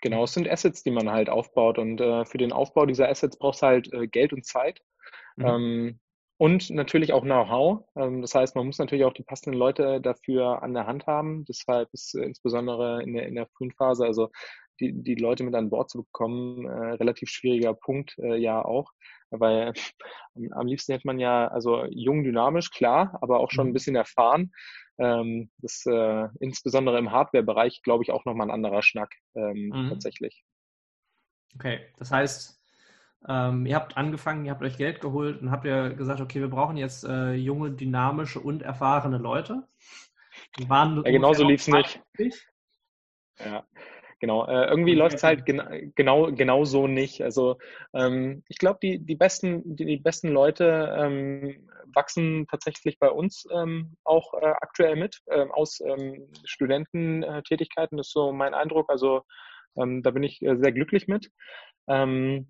Genau, 0.00 0.24
es 0.24 0.34
sind 0.34 0.48
Assets, 0.48 0.82
die 0.82 0.90
man 0.90 1.10
halt 1.10 1.30
aufbaut 1.30 1.78
und 1.78 2.00
äh, 2.00 2.24
für 2.26 2.38
den 2.38 2.52
Aufbau 2.52 2.84
dieser 2.86 3.08
Assets 3.08 3.38
brauchst 3.38 3.62
du 3.62 3.66
halt 3.66 3.92
äh, 3.92 4.06
Geld 4.06 4.32
und 4.32 4.44
Zeit. 4.44 4.80
Mhm. 5.36 5.46
Ähm, 5.46 6.00
und 6.36 6.68
natürlich 6.70 7.12
auch 7.12 7.22
Know-how. 7.22 7.84
Ähm, 7.96 8.20
das 8.20 8.34
heißt, 8.34 8.56
man 8.56 8.66
muss 8.66 8.78
natürlich 8.78 9.04
auch 9.04 9.12
die 9.12 9.22
passenden 9.22 9.58
Leute 9.58 10.00
dafür 10.00 10.62
an 10.62 10.74
der 10.74 10.86
Hand 10.86 11.06
haben. 11.06 11.44
Deshalb 11.44 11.88
ist 11.92 12.14
äh, 12.14 12.24
insbesondere 12.24 13.02
in 13.02 13.14
der, 13.14 13.26
in 13.26 13.34
der 13.34 13.46
frühen 13.46 13.70
Phase, 13.72 14.04
also 14.04 14.30
die, 14.80 14.92
die 14.92 15.14
Leute 15.14 15.44
mit 15.44 15.54
an 15.54 15.70
Bord 15.70 15.90
zu 15.90 16.02
bekommen, 16.02 16.66
äh, 16.66 16.94
relativ 16.94 17.30
schwieriger 17.30 17.74
Punkt 17.74 18.18
äh, 18.18 18.36
ja 18.36 18.64
auch. 18.64 18.90
Weil 19.30 19.72
am 20.52 20.66
liebsten 20.66 20.92
hätte 20.92 21.06
man 21.06 21.20
ja, 21.20 21.48
also 21.48 21.84
jung, 21.90 22.24
dynamisch, 22.24 22.70
klar, 22.70 23.18
aber 23.22 23.40
auch 23.40 23.50
schon 23.50 23.68
ein 23.68 23.70
mhm. 23.70 23.74
bisschen 23.74 23.96
erfahren. 23.96 24.52
Ähm, 24.98 25.50
das 25.58 25.84
äh, 25.86 26.28
insbesondere 26.40 26.98
im 26.98 27.10
Hardware-Bereich, 27.10 27.82
glaube 27.82 28.04
ich, 28.04 28.12
auch 28.12 28.24
nochmal 28.24 28.48
ein 28.48 28.54
anderer 28.54 28.82
Schnack 28.82 29.12
ähm, 29.34 29.70
mhm. 29.72 29.88
tatsächlich. 29.88 30.44
Okay, 31.56 31.80
das 31.98 32.10
heißt, 32.10 32.60
ähm, 33.28 33.66
ihr 33.66 33.76
habt 33.76 33.96
angefangen, 33.96 34.44
ihr 34.44 34.50
habt 34.50 34.62
euch 34.62 34.76
Geld 34.76 35.00
geholt 35.00 35.40
und 35.40 35.50
habt 35.50 35.64
ihr 35.64 35.90
gesagt, 35.90 36.20
okay, 36.20 36.40
wir 36.40 36.50
brauchen 36.50 36.76
jetzt 36.76 37.04
äh, 37.04 37.32
junge, 37.32 37.72
dynamische 37.72 38.40
und 38.40 38.62
erfahrene 38.62 39.18
Leute. 39.18 39.66
Die 40.58 40.68
waren 40.68 40.96
ja, 41.04 41.10
genauso 41.10 41.44
lief 41.44 41.60
es 41.60 41.68
nicht. 41.68 42.02
Ja. 43.38 43.64
Genau, 44.24 44.46
äh, 44.46 44.64
irgendwie 44.70 44.94
läuft 44.94 45.16
es 45.16 45.22
halt 45.22 45.44
gen 45.44 45.92
genau, 45.94 46.32
genau 46.32 46.64
so 46.64 46.86
nicht. 46.86 47.20
Also 47.20 47.58
ähm, 47.92 48.42
ich 48.48 48.56
glaube, 48.56 48.78
die, 48.82 48.98
die, 48.98 49.16
besten, 49.16 49.76
die, 49.76 49.84
die 49.84 49.98
besten 49.98 50.28
Leute 50.30 50.96
ähm, 50.98 51.68
wachsen 51.94 52.46
tatsächlich 52.50 52.98
bei 52.98 53.10
uns 53.10 53.46
ähm, 53.52 53.98
auch 54.02 54.32
äh, 54.32 54.46
aktuell 54.46 54.96
mit 54.96 55.20
ähm, 55.30 55.52
aus 55.52 55.78
ähm, 55.82 56.26
Studententätigkeiten. 56.46 57.98
Das 57.98 58.06
ist 58.06 58.14
so 58.14 58.32
mein 58.32 58.54
Eindruck. 58.54 58.88
Also 58.88 59.24
ähm, 59.76 60.02
da 60.02 60.10
bin 60.10 60.22
ich 60.22 60.40
äh, 60.40 60.56
sehr 60.56 60.72
glücklich 60.72 61.06
mit. 61.06 61.30
Ähm, 61.86 62.48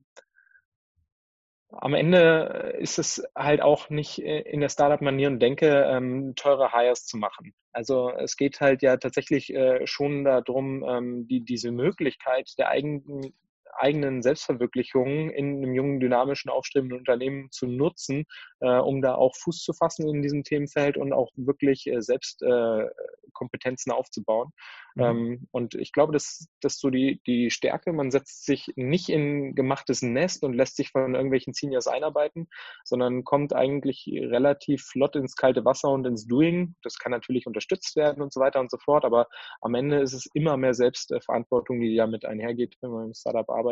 am 1.80 1.94
Ende 1.94 2.74
ist 2.78 2.98
es 2.98 3.22
halt 3.37 3.60
auch 3.60 3.90
nicht 3.90 4.18
in 4.18 4.60
der 4.60 4.68
Startup-Manier 4.68 5.28
und 5.28 5.40
Denke, 5.40 5.84
ähm, 5.88 6.34
teure 6.37 6.72
Hires 6.72 7.06
zu 7.06 7.16
machen. 7.16 7.54
Also 7.72 8.10
es 8.10 8.37
geht 8.37 8.60
halt 8.60 8.82
ja 8.82 8.96
tatsächlich 8.96 9.52
äh, 9.52 9.87
schon 9.87 10.24
darum, 10.24 10.84
ähm, 10.88 11.26
die, 11.28 11.40
diese 11.40 11.72
Möglichkeit 11.72 12.50
der 12.58 12.68
eigenen 12.68 13.34
eigenen 13.78 14.22
Selbstverwirklichung 14.22 15.30
in 15.30 15.56
einem 15.56 15.74
jungen, 15.74 16.00
dynamischen, 16.00 16.50
aufstrebenden 16.50 16.98
Unternehmen 16.98 17.50
zu 17.50 17.66
nutzen, 17.66 18.24
äh, 18.60 18.78
um 18.78 19.02
da 19.02 19.14
auch 19.14 19.34
Fuß 19.37 19.62
zu 19.62 19.72
fassen 19.72 20.08
in 20.08 20.22
diesem 20.22 20.44
Themenfeld 20.44 20.96
und 20.96 21.12
auch 21.12 21.30
wirklich 21.37 21.87
äh, 21.87 22.00
selbst 22.00 22.42
äh, 22.42 22.87
Kompetenzen 23.32 23.92
aufzubauen. 23.92 24.52
Mhm. 24.94 25.02
Ähm, 25.02 25.48
und 25.50 25.74
ich 25.74 25.92
glaube, 25.92 26.12
das, 26.12 26.48
das 26.60 26.74
ist 26.74 26.80
so 26.80 26.90
die, 26.90 27.20
die 27.26 27.50
Stärke. 27.50 27.92
Man 27.92 28.10
setzt 28.10 28.46
sich 28.46 28.72
nicht 28.76 29.08
in 29.08 29.54
gemachtes 29.54 30.02
Nest 30.02 30.42
und 30.44 30.54
lässt 30.54 30.76
sich 30.76 30.90
von 30.90 31.14
irgendwelchen 31.14 31.52
Seniors 31.52 31.87
einarbeiten, 31.87 32.48
sondern 32.84 33.24
kommt 33.24 33.54
eigentlich 33.54 34.08
relativ 34.08 34.84
flott 34.84 35.16
ins 35.16 35.37
kalte 35.37 35.64
Wasser 35.64 35.90
und 35.90 36.06
ins 36.06 36.26
Doing. 36.26 36.76
Das 36.82 36.98
kann 36.98 37.12
natürlich 37.12 37.46
unterstützt 37.46 37.96
werden 37.96 38.22
und 38.22 38.32
so 38.32 38.40
weiter 38.40 38.60
und 38.60 38.70
so 38.70 38.78
fort. 38.78 39.04
Aber 39.04 39.26
am 39.60 39.74
Ende 39.74 40.00
ist 40.00 40.14
es 40.14 40.26
immer 40.32 40.56
mehr 40.56 40.74
Selbstverantwortung, 40.74 41.80
die 41.80 41.96
damit 41.96 42.24
einhergeht, 42.24 42.76
wenn 42.80 42.90
man 42.90 43.06
im 43.06 43.14
Startup 43.14 43.48
arbeitet. 43.50 43.63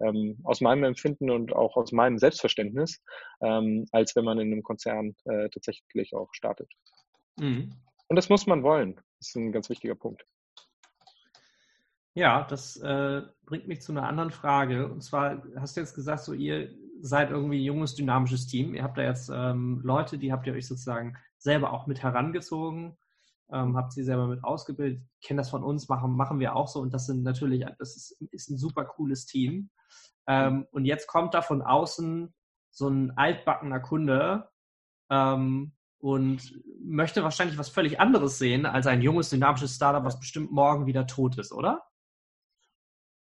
Ähm, 0.00 0.40
aus 0.42 0.60
meinem 0.60 0.84
Empfinden 0.84 1.30
und 1.30 1.52
auch 1.52 1.76
aus 1.76 1.92
meinem 1.92 2.18
Selbstverständnis, 2.18 3.00
ähm, 3.40 3.86
als 3.92 4.16
wenn 4.16 4.24
man 4.24 4.38
in 4.40 4.50
einem 4.50 4.62
Konzern 4.62 5.14
äh, 5.24 5.48
tatsächlich 5.50 6.14
auch 6.14 6.28
startet. 6.32 6.68
Mhm. 7.38 7.74
Und 8.08 8.16
das 8.16 8.28
muss 8.28 8.46
man 8.46 8.62
wollen. 8.62 8.96
Das 9.18 9.28
ist 9.28 9.36
ein 9.36 9.52
ganz 9.52 9.70
wichtiger 9.70 9.94
Punkt. 9.94 10.24
Ja, 12.14 12.44
das 12.44 12.76
äh, 12.76 13.22
bringt 13.46 13.68
mich 13.68 13.80
zu 13.80 13.92
einer 13.92 14.06
anderen 14.06 14.30
Frage. 14.30 14.90
Und 14.90 15.02
zwar 15.02 15.42
hast 15.56 15.76
du 15.76 15.80
jetzt 15.80 15.94
gesagt, 15.94 16.24
so 16.24 16.34
ihr 16.34 16.70
seid 17.00 17.30
irgendwie 17.30 17.60
ein 17.60 17.64
junges, 17.64 17.94
dynamisches 17.94 18.46
Team. 18.46 18.74
Ihr 18.74 18.82
habt 18.82 18.98
da 18.98 19.02
jetzt 19.02 19.30
ähm, 19.32 19.80
Leute, 19.82 20.18
die 20.18 20.32
habt 20.32 20.46
ihr 20.46 20.52
euch 20.52 20.66
sozusagen 20.66 21.16
selber 21.38 21.72
auch 21.72 21.86
mit 21.86 22.02
herangezogen, 22.02 22.96
ähm, 23.52 23.76
habt 23.76 23.92
sie 23.92 24.02
selber 24.02 24.26
mit 24.26 24.42
ausgebildet, 24.44 25.02
kennen 25.22 25.38
das 25.38 25.50
von 25.50 25.62
uns, 25.62 25.88
machen, 25.88 26.16
machen 26.16 26.40
wir 26.40 26.56
auch 26.56 26.68
so. 26.68 26.80
Und 26.80 26.92
das 26.92 27.06
sind 27.06 27.22
natürlich, 27.22 27.64
das 27.78 27.96
ist, 27.96 28.22
ist 28.30 28.50
ein 28.50 28.58
super 28.58 28.84
cooles 28.84 29.26
Team. 29.26 29.70
Ähm, 30.26 30.66
und 30.70 30.84
jetzt 30.84 31.06
kommt 31.06 31.34
da 31.34 31.42
von 31.42 31.62
außen 31.62 32.32
so 32.70 32.88
ein 32.88 33.16
altbackener 33.16 33.80
Kunde, 33.80 34.48
ähm, 35.10 35.72
und 36.02 36.60
möchte 36.80 37.22
wahrscheinlich 37.22 37.58
was 37.58 37.68
völlig 37.68 38.00
anderes 38.00 38.36
sehen 38.38 38.66
als 38.66 38.88
ein 38.88 39.02
junges, 39.02 39.30
dynamisches 39.30 39.76
Startup, 39.76 40.04
was 40.04 40.18
bestimmt 40.18 40.50
morgen 40.50 40.86
wieder 40.86 41.06
tot 41.06 41.38
ist, 41.38 41.52
oder? 41.52 41.84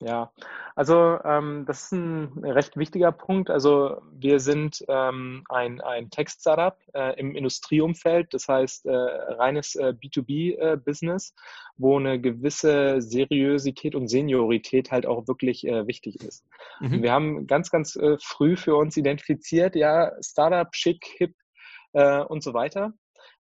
Ja, 0.00 0.30
also 0.74 1.18
ähm, 1.24 1.64
das 1.66 1.84
ist 1.84 1.92
ein 1.92 2.44
recht 2.44 2.76
wichtiger 2.76 3.12
Punkt. 3.12 3.48
Also 3.48 4.02
wir 4.12 4.40
sind 4.40 4.84
ähm, 4.88 5.42
ein, 5.48 5.80
ein 5.80 6.10
Tech-Startup 6.10 6.76
äh, 6.92 7.18
im 7.18 7.34
Industrieumfeld, 7.34 8.34
das 8.34 8.46
heißt 8.46 8.84
äh, 8.84 8.92
reines 8.92 9.74
äh, 9.74 9.94
B2B-Business, 9.98 11.30
äh, 11.30 11.34
wo 11.78 11.98
eine 11.98 12.20
gewisse 12.20 13.00
Seriosität 13.00 13.94
und 13.94 14.08
Seniorität 14.08 14.90
halt 14.90 15.06
auch 15.06 15.26
wirklich 15.28 15.66
äh, 15.66 15.86
wichtig 15.86 16.22
ist. 16.22 16.44
Mhm. 16.80 17.02
Wir 17.02 17.12
haben 17.12 17.46
ganz, 17.46 17.70
ganz 17.70 17.96
äh, 17.96 18.18
früh 18.20 18.56
für 18.56 18.76
uns 18.76 18.98
identifiziert, 18.98 19.76
ja, 19.76 20.12
Startup, 20.20 20.68
schick, 20.72 21.06
hip, 21.16 21.34
äh, 21.96 22.22
und 22.22 22.42
so 22.42 22.52
weiter. 22.52 22.92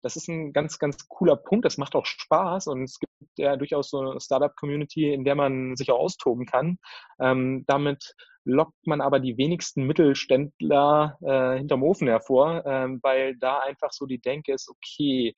Das 0.02 0.16
ist 0.16 0.28
ein 0.28 0.54
ganz, 0.54 0.80
ganz 0.80 1.08
cooler 1.08 1.36
Punkt. 1.36 1.66
Das 1.66 1.78
macht 1.78 1.96
auch 1.96 2.06
Spaß 2.06 2.68
und 2.68 2.84
es 2.84 3.00
gibt 3.00 3.14
ja 3.38 3.56
durchaus 3.56 3.90
so 3.90 4.00
eine 4.00 4.20
Startup-Community, 4.20 5.14
in 5.14 5.24
der 5.24 5.36
man 5.36 5.76
sich 5.76 5.92
auch 5.92 6.00
austoben 6.00 6.46
kann. 6.46 6.78
Ähm, 7.20 7.64
damit 7.68 8.16
lockt 8.44 8.88
man 8.88 9.02
aber 9.02 9.20
die 9.20 9.38
wenigsten 9.38 9.84
Mittelständler 9.84 11.18
äh, 11.22 11.58
hinterm 11.58 11.84
Ofen 11.84 12.08
hervor, 12.08 12.66
äh, 12.66 12.88
weil 13.02 13.38
da 13.38 13.60
einfach 13.60 13.92
so 13.92 14.06
die 14.06 14.20
Denke 14.20 14.54
ist, 14.54 14.70
okay, 14.70 15.36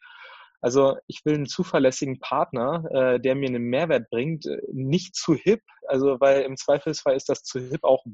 also 0.62 0.96
ich 1.08 1.26
will 1.26 1.36
einen 1.36 1.46
zuverlässigen 1.46 2.20
Partner, 2.20 2.86
äh, 2.90 3.20
der 3.20 3.36
mir 3.36 3.50
einen 3.50 3.64
Mehrwert 3.64 4.10
bringt, 4.10 4.46
äh, 4.46 4.62
nicht 4.72 5.16
zu 5.16 5.36
hip, 5.36 5.62
also 5.88 6.22
weil 6.22 6.44
im 6.44 6.56
Zweifelsfall 6.56 7.18
ist 7.18 7.28
das 7.28 7.44
zu 7.44 7.60
hip 7.60 7.84
auch 7.84 8.06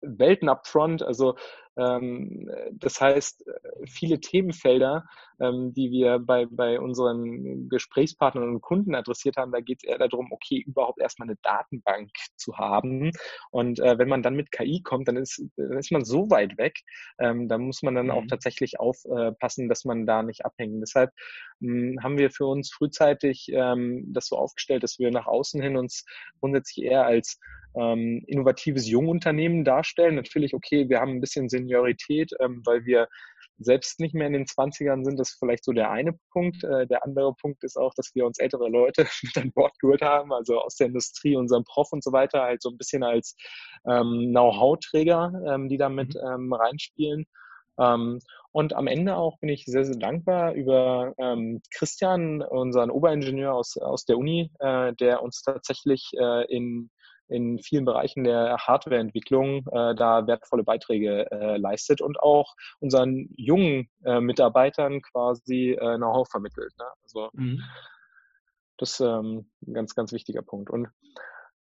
Welten 0.00 0.48
upfront. 0.48 1.02
Also 1.02 1.36
ähm, 1.67 1.67
das 1.78 3.00
heißt, 3.00 3.44
viele 3.86 4.20
Themenfelder, 4.20 5.04
ähm, 5.40 5.72
die 5.72 5.90
wir 5.90 6.18
bei, 6.18 6.46
bei 6.50 6.80
unseren 6.80 7.68
Gesprächspartnern 7.68 8.48
und 8.48 8.60
Kunden 8.60 8.94
adressiert 8.94 9.36
haben, 9.36 9.52
da 9.52 9.60
geht 9.60 9.80
es 9.82 9.88
eher 9.88 9.98
darum, 9.98 10.32
okay, 10.32 10.62
überhaupt 10.66 11.00
erstmal 11.00 11.28
eine 11.28 11.38
Datenbank 11.42 12.10
zu 12.36 12.56
haben. 12.56 13.12
Und 13.50 13.78
äh, 13.80 13.98
wenn 13.98 14.08
man 14.08 14.22
dann 14.22 14.34
mit 14.34 14.50
KI 14.50 14.82
kommt, 14.82 15.08
dann 15.08 15.16
ist, 15.16 15.42
dann 15.56 15.78
ist 15.78 15.92
man 15.92 16.04
so 16.04 16.28
weit 16.30 16.58
weg, 16.58 16.80
ähm, 17.18 17.48
da 17.48 17.58
muss 17.58 17.82
man 17.82 17.94
dann 17.94 18.06
mhm. 18.06 18.12
auch 18.12 18.26
tatsächlich 18.28 18.80
aufpassen, 18.80 19.68
dass 19.68 19.84
man 19.84 20.06
da 20.06 20.22
nicht 20.22 20.44
abhängt. 20.44 20.82
Deshalb 20.82 21.12
hm, 21.60 21.98
haben 22.02 22.18
wir 22.18 22.30
für 22.30 22.46
uns 22.46 22.72
frühzeitig 22.72 23.48
ähm, 23.52 24.04
das 24.12 24.26
so 24.26 24.36
aufgestellt, 24.36 24.82
dass 24.82 24.98
wir 24.98 25.10
nach 25.10 25.26
außen 25.26 25.62
hin 25.62 25.76
uns 25.76 26.04
grundsätzlich 26.40 26.84
eher 26.84 27.06
als 27.06 27.38
ähm, 27.76 28.24
innovatives 28.26 28.88
Jungunternehmen 28.88 29.64
darstellen. 29.64 30.14
Natürlich, 30.14 30.54
okay, 30.54 30.88
wir 30.88 31.00
haben 31.00 31.12
ein 31.12 31.20
bisschen 31.20 31.48
Seniorität, 31.68 32.32
ähm, 32.40 32.62
weil 32.64 32.84
wir 32.84 33.08
selbst 33.58 33.98
nicht 34.00 34.14
mehr 34.14 34.28
in 34.28 34.32
den 34.32 34.46
20ern 34.46 35.04
sind. 35.04 35.18
Das 35.18 35.30
ist 35.30 35.38
vielleicht 35.38 35.64
so 35.64 35.72
der 35.72 35.90
eine 35.90 36.12
Punkt. 36.32 36.62
Äh, 36.64 36.86
der 36.86 37.04
andere 37.04 37.34
Punkt 37.34 37.64
ist 37.64 37.76
auch, 37.76 37.92
dass 37.94 38.14
wir 38.14 38.24
uns 38.24 38.38
ältere 38.38 38.68
Leute 38.68 39.06
mit 39.22 39.36
an 39.36 39.52
Bord 39.52 39.78
geholt 39.80 40.02
haben, 40.02 40.32
also 40.32 40.60
aus 40.60 40.76
der 40.76 40.88
Industrie, 40.88 41.36
unserem 41.36 41.64
Prof 41.64 41.88
und 41.92 42.04
so 42.04 42.12
weiter, 42.12 42.42
halt 42.42 42.62
so 42.62 42.70
ein 42.70 42.78
bisschen 42.78 43.02
als 43.02 43.36
ähm, 43.86 44.28
Know-how-Träger, 44.30 45.32
ähm, 45.46 45.68
die 45.68 45.78
damit 45.78 46.14
mhm. 46.14 46.20
ähm, 46.28 46.52
reinspielen. 46.52 47.26
Ähm, 47.80 48.20
und 48.50 48.74
am 48.74 48.86
Ende 48.86 49.16
auch 49.16 49.38
bin 49.38 49.50
ich 49.50 49.64
sehr, 49.66 49.84
sehr 49.84 49.96
dankbar 49.96 50.54
über 50.54 51.12
ähm, 51.18 51.60
Christian, 51.72 52.42
unseren 52.42 52.90
Oberingenieur 52.90 53.54
aus, 53.54 53.76
aus 53.76 54.04
der 54.04 54.18
Uni, 54.18 54.50
äh, 54.58 54.94
der 54.94 55.22
uns 55.22 55.42
tatsächlich 55.42 56.10
äh, 56.18 56.44
in 56.52 56.90
in 57.28 57.58
vielen 57.58 57.84
Bereichen 57.84 58.24
der 58.24 58.56
Hardwareentwicklung 58.58 59.66
äh, 59.70 59.94
da 59.94 60.26
wertvolle 60.26 60.64
Beiträge 60.64 61.30
äh, 61.30 61.56
leistet 61.56 62.00
und 62.00 62.20
auch 62.20 62.54
unseren 62.80 63.28
jungen 63.36 63.88
äh, 64.04 64.20
Mitarbeitern 64.20 65.02
quasi 65.02 65.72
äh, 65.72 65.96
Know-how 65.96 66.28
vermittelt. 66.28 66.72
Ne? 66.78 66.86
Also 67.02 67.30
mhm. 67.34 67.62
das 68.78 68.92
ist 68.92 69.00
ähm, 69.00 69.50
ein 69.66 69.74
ganz, 69.74 69.94
ganz 69.94 70.12
wichtiger 70.12 70.42
Punkt. 70.42 70.70
Und 70.70 70.88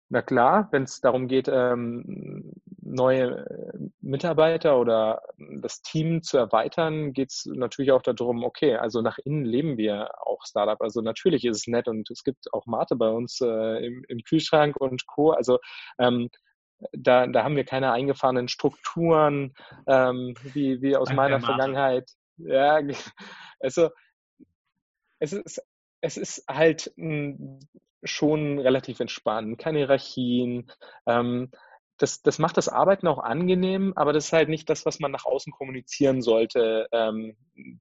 na 0.09 0.21
klar, 0.21 0.67
wenn 0.71 0.83
es 0.83 1.01
darum 1.01 1.27
geht, 1.27 1.47
ähm, 1.47 2.53
neue 2.85 3.45
äh, 3.45 3.77
Mitarbeiter 4.01 4.79
oder 4.79 5.21
das 5.61 5.81
Team 5.81 6.21
zu 6.21 6.37
erweitern, 6.37 7.13
geht 7.13 7.31
es 7.31 7.45
natürlich 7.45 7.91
auch 7.91 8.01
darum, 8.01 8.43
okay, 8.43 8.75
also 8.75 9.01
nach 9.01 9.17
innen 9.19 9.45
leben 9.45 9.77
wir 9.77 10.11
auch 10.25 10.45
Startup. 10.45 10.81
Also 10.81 11.01
natürlich 11.01 11.45
ist 11.45 11.57
es 11.57 11.67
nett 11.67 11.87
und 11.87 12.09
es 12.09 12.23
gibt 12.23 12.53
auch 12.53 12.65
Mate 12.65 12.95
bei 12.95 13.09
uns 13.09 13.39
äh, 13.41 13.85
im, 13.85 14.03
im, 14.07 14.19
Kühlschrank 14.19 14.75
und 14.79 15.07
Co. 15.07 15.31
Also 15.31 15.59
ähm, 15.97 16.29
da, 16.91 17.27
da 17.27 17.43
haben 17.43 17.55
wir 17.55 17.65
keine 17.65 17.91
eingefahrenen 17.91 18.47
Strukturen, 18.47 19.53
ähm, 19.87 20.35
wie, 20.53 20.81
wie 20.81 20.97
aus 20.97 21.11
meiner 21.13 21.39
Vergangenheit. 21.39 22.09
Ja, 22.37 22.79
also 23.59 23.89
es 25.19 25.33
ist, 25.33 25.61
es 26.01 26.17
ist 26.17 26.43
halt 26.49 26.93
ein 26.97 27.59
schon 28.03 28.59
relativ 28.59 28.99
entspannt, 28.99 29.57
keine 29.57 29.79
Hierarchien. 29.79 30.69
Ähm, 31.07 31.51
das, 31.97 32.21
das 32.21 32.39
macht 32.39 32.57
das 32.57 32.69
Arbeiten 32.69 33.07
auch 33.07 33.19
angenehm, 33.19 33.93
aber 33.95 34.13
das 34.13 34.25
ist 34.25 34.33
halt 34.33 34.49
nicht 34.49 34.69
das, 34.69 34.85
was 34.85 34.99
man 34.99 35.11
nach 35.11 35.25
außen 35.25 35.53
kommunizieren 35.53 36.21
sollte, 36.21 36.87
ähm, 36.91 37.35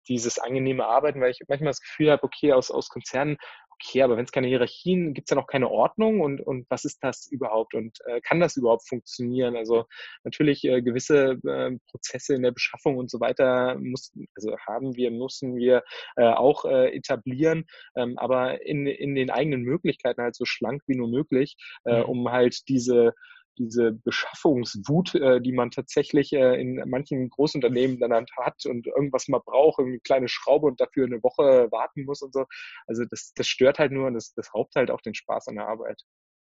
dieses 0.08 0.38
angenehme 0.38 0.84
Arbeiten, 0.84 1.20
weil 1.20 1.30
ich 1.30 1.40
manchmal 1.48 1.70
das 1.70 1.80
Gefühl 1.80 2.10
habe, 2.10 2.22
okay, 2.24 2.52
aus, 2.52 2.70
aus 2.70 2.88
Konzernen 2.88 3.38
okay, 3.82 4.02
aber 4.02 4.16
wenn 4.16 4.24
es 4.24 4.32
keine 4.32 4.48
Hierarchien, 4.48 5.14
gibt 5.14 5.28
es 5.28 5.34
ja 5.34 5.40
noch 5.40 5.46
keine 5.46 5.70
Ordnung 5.70 6.20
und, 6.20 6.40
und 6.40 6.66
was 6.70 6.84
ist 6.84 7.02
das 7.02 7.26
überhaupt 7.26 7.74
und 7.74 7.98
äh, 8.06 8.20
kann 8.20 8.40
das 8.40 8.56
überhaupt 8.56 8.86
funktionieren? 8.86 9.56
Also 9.56 9.84
natürlich 10.24 10.64
äh, 10.64 10.82
gewisse 10.82 11.38
äh, 11.44 11.76
Prozesse 11.90 12.34
in 12.34 12.42
der 12.42 12.52
Beschaffung 12.52 12.96
und 12.96 13.10
so 13.10 13.20
weiter 13.20 13.76
muss, 13.78 14.12
also 14.36 14.56
haben 14.58 14.96
wir, 14.96 15.10
müssen 15.10 15.56
wir 15.56 15.82
äh, 16.16 16.24
auch 16.24 16.64
äh, 16.64 16.94
etablieren, 16.94 17.66
ähm, 17.96 18.18
aber 18.18 18.64
in, 18.64 18.86
in 18.86 19.14
den 19.14 19.30
eigenen 19.30 19.62
Möglichkeiten 19.62 20.22
halt 20.22 20.36
so 20.36 20.44
schlank 20.44 20.82
wie 20.86 20.96
nur 20.96 21.08
möglich, 21.08 21.56
äh, 21.84 21.98
mhm. 21.98 22.04
um 22.04 22.30
halt 22.30 22.68
diese 22.68 23.14
diese 23.58 23.92
Beschaffungswut, 23.92 25.14
äh, 25.14 25.40
die 25.40 25.52
man 25.52 25.70
tatsächlich 25.70 26.32
äh, 26.32 26.60
in 26.60 26.82
manchen 26.88 27.28
Großunternehmen 27.30 27.98
dann 27.98 28.26
hat 28.36 28.64
und 28.66 28.86
irgendwas 28.86 29.28
mal 29.28 29.40
braucht, 29.44 29.80
eine 29.80 30.00
kleine 30.00 30.28
Schraube 30.28 30.66
und 30.66 30.80
dafür 30.80 31.06
eine 31.06 31.22
Woche 31.22 31.70
warten 31.70 32.04
muss 32.04 32.22
und 32.22 32.32
so. 32.32 32.46
Also 32.86 33.04
das, 33.04 33.32
das 33.34 33.46
stört 33.46 33.78
halt 33.78 33.92
nur 33.92 34.06
und 34.06 34.14
das, 34.14 34.34
das 34.34 34.54
raubt 34.54 34.74
halt 34.74 34.90
auch 34.90 35.00
den 35.00 35.14
Spaß 35.14 35.48
an 35.48 35.56
der 35.56 35.68
Arbeit. 35.68 36.02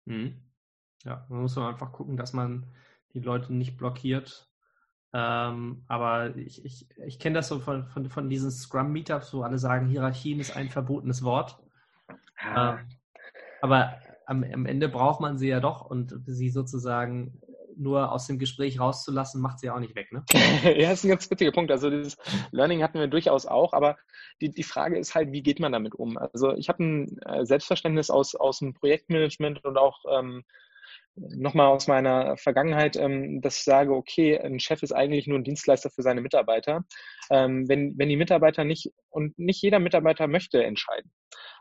Mhm. 0.05 0.41
Ja, 1.03 1.25
man 1.29 1.41
muss 1.41 1.57
einfach 1.57 1.91
gucken, 1.91 2.17
dass 2.17 2.33
man 2.33 2.67
die 3.13 3.19
Leute 3.19 3.53
nicht 3.53 3.77
blockiert. 3.77 4.47
Ähm, 5.13 5.83
aber 5.87 6.35
ich, 6.37 6.63
ich, 6.63 6.87
ich 7.05 7.19
kenne 7.19 7.35
das 7.35 7.49
so 7.49 7.59
von, 7.59 7.87
von, 7.87 8.09
von 8.09 8.29
diesen 8.29 8.51
Scrum-Meetups, 8.51 9.33
wo 9.33 9.41
alle 9.41 9.57
sagen, 9.57 9.87
Hierarchien 9.87 10.39
ist 10.39 10.55
ein 10.55 10.69
verbotenes 10.69 11.23
Wort. 11.23 11.57
Ah. 12.37 12.77
Ähm, 12.79 12.89
aber 13.61 13.99
am, 14.25 14.43
am 14.43 14.65
Ende 14.65 14.89
braucht 14.89 15.21
man 15.21 15.37
sie 15.37 15.47
ja 15.47 15.59
doch 15.59 15.81
und 15.81 16.13
sie 16.25 16.49
sozusagen 16.49 17.41
nur 17.77 18.11
aus 18.11 18.27
dem 18.27 18.37
Gespräch 18.37 18.79
rauszulassen, 18.79 19.41
macht 19.41 19.59
sie 19.59 19.67
ja 19.67 19.75
auch 19.75 19.79
nicht 19.79 19.95
weg, 19.95 20.11
ne? 20.11 20.23
ja, 20.63 20.89
das 20.89 20.99
ist 20.99 21.05
ein 21.05 21.09
ganz 21.09 21.29
witziger 21.29 21.51
Punkt. 21.51 21.71
Also 21.71 21.89
dieses 21.89 22.17
Learning 22.51 22.83
hatten 22.83 22.99
wir 22.99 23.07
durchaus 23.07 23.45
auch, 23.45 23.73
aber 23.73 23.97
die, 24.41 24.49
die 24.49 24.63
Frage 24.63 24.97
ist 24.97 25.15
halt, 25.15 25.31
wie 25.31 25.41
geht 25.41 25.59
man 25.59 25.71
damit 25.71 25.95
um? 25.95 26.17
Also 26.17 26.53
ich 26.55 26.69
habe 26.69 26.83
ein 26.83 27.17
äh, 27.25 27.45
Selbstverständnis 27.45 28.09
aus, 28.09 28.35
aus 28.35 28.59
dem 28.59 28.73
Projektmanagement 28.73 29.63
und 29.65 29.77
auch 29.77 29.99
ähm, 30.11 30.43
nochmal 31.15 31.67
aus 31.67 31.87
meiner 31.87 32.37
Vergangenheit, 32.37 32.95
ähm, 32.95 33.41
dass 33.41 33.57
ich 33.57 33.63
sage, 33.63 33.93
okay, 33.93 34.39
ein 34.39 34.59
Chef 34.59 34.81
ist 34.83 34.93
eigentlich 34.93 35.27
nur 35.27 35.39
ein 35.39 35.43
Dienstleister 35.43 35.89
für 35.89 36.01
seine 36.01 36.21
Mitarbeiter. 36.21 36.85
Ähm, 37.29 37.67
wenn, 37.67 37.97
wenn 37.97 38.09
die 38.09 38.17
Mitarbeiter 38.17 38.63
nicht, 38.63 38.91
und 39.09 39.37
nicht 39.37 39.61
jeder 39.61 39.79
Mitarbeiter 39.79 40.27
möchte 40.27 40.63
entscheiden. 40.63 41.11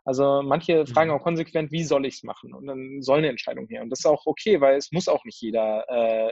Also 0.05 0.43
manche 0.43 0.87
fragen 0.87 1.11
mhm. 1.11 1.17
auch 1.17 1.23
konsequent, 1.23 1.73
wie 1.73 1.85
soll 1.85 2.07
ich 2.07 2.15
es 2.15 2.23
machen? 2.23 2.55
Und 2.55 2.67
dann 2.67 3.03
soll 3.03 3.19
eine 3.19 3.29
Entscheidung 3.29 3.67
her. 3.69 3.83
Und 3.83 3.91
das 3.91 4.01
ist 4.01 4.07
auch 4.07 4.27
okay, 4.27 4.61
weil 4.61 4.77
es 4.77 4.93
muss 4.93 5.09
auch 5.09 5.25
nicht 5.25 5.41
jeder 5.41 5.85
äh, 5.89 6.31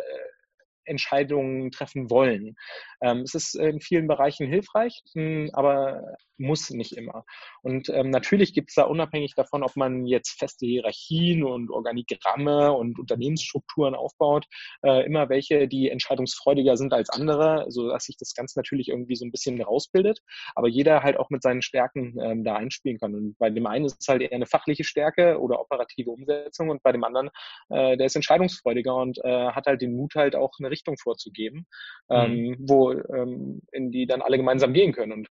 Entscheidungen 0.89 1.71
treffen 1.71 2.11
wollen. 2.11 2.57
Ähm, 3.01 3.19
es 3.23 3.35
ist 3.35 3.55
in 3.55 3.81
vielen 3.81 4.09
Bereichen 4.09 4.47
hilfreich, 4.47 5.03
hm, 5.15 5.51
aber 5.53 6.03
muss 6.39 6.71
nicht 6.71 6.97
immer. 6.97 7.25
Und 7.63 7.89
ähm, 7.91 8.11
natürlich 8.11 8.55
gibt 8.55 8.71
es 8.71 8.77
da 8.77 8.85
unabhängig 8.85 9.35
davon, 9.35 9.63
ob 9.63 9.77
man 9.77 10.07
jetzt 10.07 10.39
feste 10.39 10.67
Hierarchien 10.67 11.45
und 11.45 11.71
Organigramme 11.71 12.73
und 12.73 12.99
Unternehmensstrukturen 12.99 13.95
aufbaut, 13.95 14.47
äh, 14.83 15.05
immer 15.05 15.29
welche, 15.29 15.69
die 15.69 15.91
entscheidungsfreudiger 15.91 16.77
sind 16.77 16.93
als 16.93 17.11
andere, 17.11 17.67
sodass 17.69 18.05
sich 18.05 18.17
das 18.17 18.35
Ganze 18.35 18.59
natürlich 18.59 18.89
irgendwie 18.89 19.17
so 19.17 19.25
ein 19.25 19.33
bisschen 19.33 19.61
rausbildet, 19.61 20.21
aber 20.55 20.69
jeder 20.69 21.03
halt 21.03 21.19
auch 21.19 21.31
mit 21.31 21.43
seinen 21.43 21.63
Stärken 21.63 22.17
ähm, 22.23 22.45
da 22.45 22.57
einspielen 22.57 22.99
kann. 22.99 23.15
Und 23.15 23.39
bei 23.39 23.51
dem 23.51 23.67
einen 23.67 23.85
ist 23.85 23.99
es 24.01 24.09
halt 24.09 24.23
eher 24.23 24.33
eine 24.33 24.47
fachliche 24.47 24.85
Stärke 24.85 25.39
oder 25.41 25.61
operative 25.61 26.11
Umsetzung 26.11 26.71
und 26.71 26.83
bei 26.83 26.93
dem 26.93 27.05
anderen, 27.05 27.31
äh, 27.69 27.97
der 27.97 28.07
ist 28.07 28.17
entscheidungsfreudiger 28.17 28.95
und 28.95 29.19
äh, 29.25 29.49
hat 29.51 29.67
halt 29.67 29.83
den 29.83 29.95
Mut 29.95 30.15
halt 30.15 30.37
auch 30.37 30.53
eine 30.59 30.71
Richtung 30.79 30.97
vorzugeben, 30.99 31.67
ähm, 32.11 32.33
mhm. 32.33 32.57
wo 32.61 32.93
ähm, 32.93 33.61
in 33.73 33.91
die 33.91 34.07
dann 34.07 34.23
alle 34.23 34.37
gemeinsam 34.37 34.73
gehen 34.73 34.93
können. 34.93 35.13
Und 35.13 35.29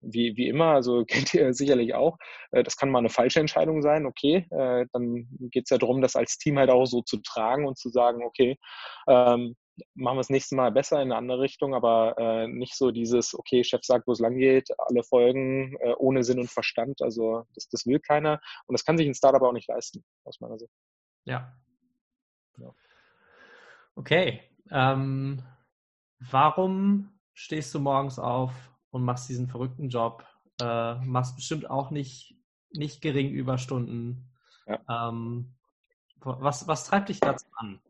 wie, 0.00 0.36
wie 0.36 0.48
immer, 0.48 0.72
also 0.74 1.04
kennt 1.06 1.34
ihr 1.34 1.52
sicherlich 1.54 1.94
auch, 1.94 2.18
äh, 2.50 2.62
das 2.62 2.76
kann 2.76 2.90
mal 2.90 2.98
eine 2.98 3.10
falsche 3.10 3.40
Entscheidung 3.40 3.82
sein, 3.82 4.06
okay, 4.06 4.46
äh, 4.50 4.86
dann 4.92 5.28
geht 5.50 5.64
es 5.64 5.70
ja 5.70 5.78
darum, 5.78 6.00
das 6.00 6.16
als 6.16 6.38
Team 6.38 6.58
halt 6.58 6.70
auch 6.70 6.86
so 6.86 7.02
zu 7.02 7.18
tragen 7.18 7.66
und 7.66 7.78
zu 7.78 7.90
sagen, 7.90 8.22
okay, 8.24 8.56
ähm, 9.08 9.54
machen 9.94 10.16
wir 10.16 10.20
das 10.20 10.30
nächste 10.30 10.56
Mal 10.56 10.72
besser 10.72 10.96
in 10.96 11.12
eine 11.12 11.16
andere 11.16 11.40
Richtung, 11.40 11.74
aber 11.74 12.16
äh, 12.18 12.48
nicht 12.48 12.74
so 12.76 12.90
dieses, 12.90 13.34
okay, 13.34 13.62
Chef 13.62 13.84
sagt, 13.84 14.06
wo 14.06 14.12
es 14.12 14.18
lang 14.18 14.36
geht, 14.36 14.68
alle 14.76 15.04
folgen 15.04 15.76
äh, 15.80 15.94
ohne 15.98 16.24
Sinn 16.24 16.40
und 16.40 16.50
Verstand. 16.50 17.00
Also 17.00 17.44
das, 17.54 17.68
das 17.68 17.86
will 17.86 18.00
keiner 18.00 18.40
und 18.66 18.72
das 18.72 18.84
kann 18.84 18.98
sich 18.98 19.06
ein 19.06 19.14
Startup 19.14 19.42
auch 19.42 19.52
nicht 19.52 19.68
leisten, 19.68 20.04
aus 20.24 20.40
meiner 20.40 20.58
Sicht. 20.58 20.72
Ja. 21.26 21.52
ja. 22.58 22.74
Okay. 23.98 24.40
Ähm, 24.70 25.42
warum 26.20 27.18
stehst 27.34 27.74
du 27.74 27.80
morgens 27.80 28.20
auf 28.20 28.52
und 28.90 29.02
machst 29.04 29.28
diesen 29.28 29.48
verrückten 29.48 29.88
Job? 29.88 30.24
Äh, 30.60 30.94
machst 31.04 31.34
bestimmt 31.34 31.68
auch 31.68 31.90
nicht, 31.90 32.36
nicht 32.70 33.00
gering 33.00 33.30
Überstunden. 33.30 34.30
Ja. 34.66 35.08
Ähm, 35.08 35.56
was, 36.20 36.68
was 36.68 36.84
treibt 36.84 37.08
dich 37.08 37.18
dazu 37.18 37.46
an? 37.56 37.80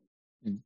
Hm. 0.42 0.62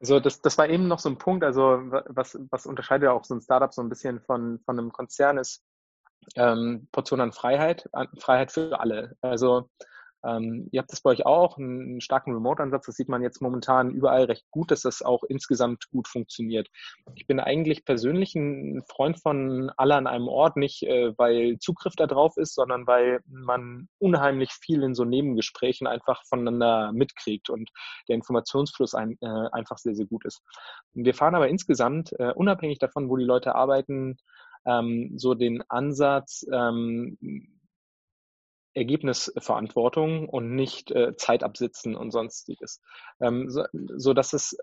Also 0.00 0.20
das, 0.20 0.42
das 0.42 0.58
war 0.58 0.68
eben 0.68 0.88
noch 0.88 0.98
so 0.98 1.08
ein 1.08 1.16
Punkt, 1.16 1.42
also 1.42 1.80
was, 2.08 2.38
was 2.50 2.66
unterscheidet 2.66 3.08
auch 3.08 3.24
so 3.24 3.34
ein 3.34 3.40
Startup 3.40 3.72
so 3.72 3.80
ein 3.80 3.88
bisschen 3.88 4.20
von, 4.20 4.60
von 4.60 4.78
einem 4.78 4.92
Konzern 4.92 5.38
ist 5.38 5.64
ähm, 6.36 6.86
Portion 6.92 7.22
an 7.22 7.32
Freiheit, 7.32 7.88
an 7.92 8.08
Freiheit 8.18 8.52
für 8.52 8.78
alle. 8.78 9.16
Also 9.22 9.70
ähm, 10.26 10.68
ihr 10.72 10.80
habt 10.80 10.92
das 10.92 11.02
bei 11.02 11.10
euch 11.10 11.26
auch, 11.26 11.58
einen 11.58 12.00
starken 12.00 12.32
Remote-Ansatz. 12.32 12.86
Das 12.86 12.96
sieht 12.96 13.08
man 13.08 13.22
jetzt 13.22 13.42
momentan 13.42 13.90
überall 13.90 14.24
recht 14.24 14.44
gut, 14.50 14.70
dass 14.70 14.82
das 14.82 15.02
auch 15.02 15.22
insgesamt 15.24 15.88
gut 15.90 16.08
funktioniert. 16.08 16.68
Ich 17.14 17.26
bin 17.26 17.40
eigentlich 17.40 17.84
persönlich 17.84 18.34
ein 18.34 18.82
Freund 18.88 19.20
von 19.20 19.70
alle 19.76 19.96
an 19.96 20.06
einem 20.06 20.28
Ort, 20.28 20.56
nicht 20.56 20.82
äh, 20.82 21.12
weil 21.18 21.58
Zugriff 21.58 21.94
da 21.96 22.06
drauf 22.06 22.36
ist, 22.36 22.54
sondern 22.54 22.86
weil 22.86 23.20
man 23.26 23.88
unheimlich 23.98 24.52
viel 24.52 24.82
in 24.82 24.94
so 24.94 25.04
Nebengesprächen 25.04 25.86
einfach 25.86 26.22
voneinander 26.26 26.92
mitkriegt 26.92 27.50
und 27.50 27.70
der 28.08 28.16
Informationsfluss 28.16 28.94
ein, 28.94 29.18
äh, 29.20 29.48
einfach 29.52 29.78
sehr, 29.78 29.94
sehr 29.94 30.06
gut 30.06 30.24
ist. 30.24 30.42
Wir 30.92 31.14
fahren 31.14 31.34
aber 31.34 31.48
insgesamt, 31.48 32.12
äh, 32.18 32.32
unabhängig 32.32 32.78
davon, 32.78 33.08
wo 33.08 33.16
die 33.16 33.24
Leute 33.24 33.54
arbeiten, 33.54 34.16
ähm, 34.66 35.12
so 35.16 35.34
den 35.34 35.62
Ansatz, 35.68 36.46
ähm, 36.50 37.18
Ergebnisverantwortung 38.74 40.28
und 40.28 40.54
nicht 40.54 40.90
äh, 40.90 41.16
Zeit 41.16 41.42
absitzen 41.42 41.94
und 41.94 42.10
sonstiges. 42.10 42.80
Ähm, 43.20 43.48
so, 43.48 43.64
so 43.72 44.12
dass 44.14 44.32
es 44.32 44.56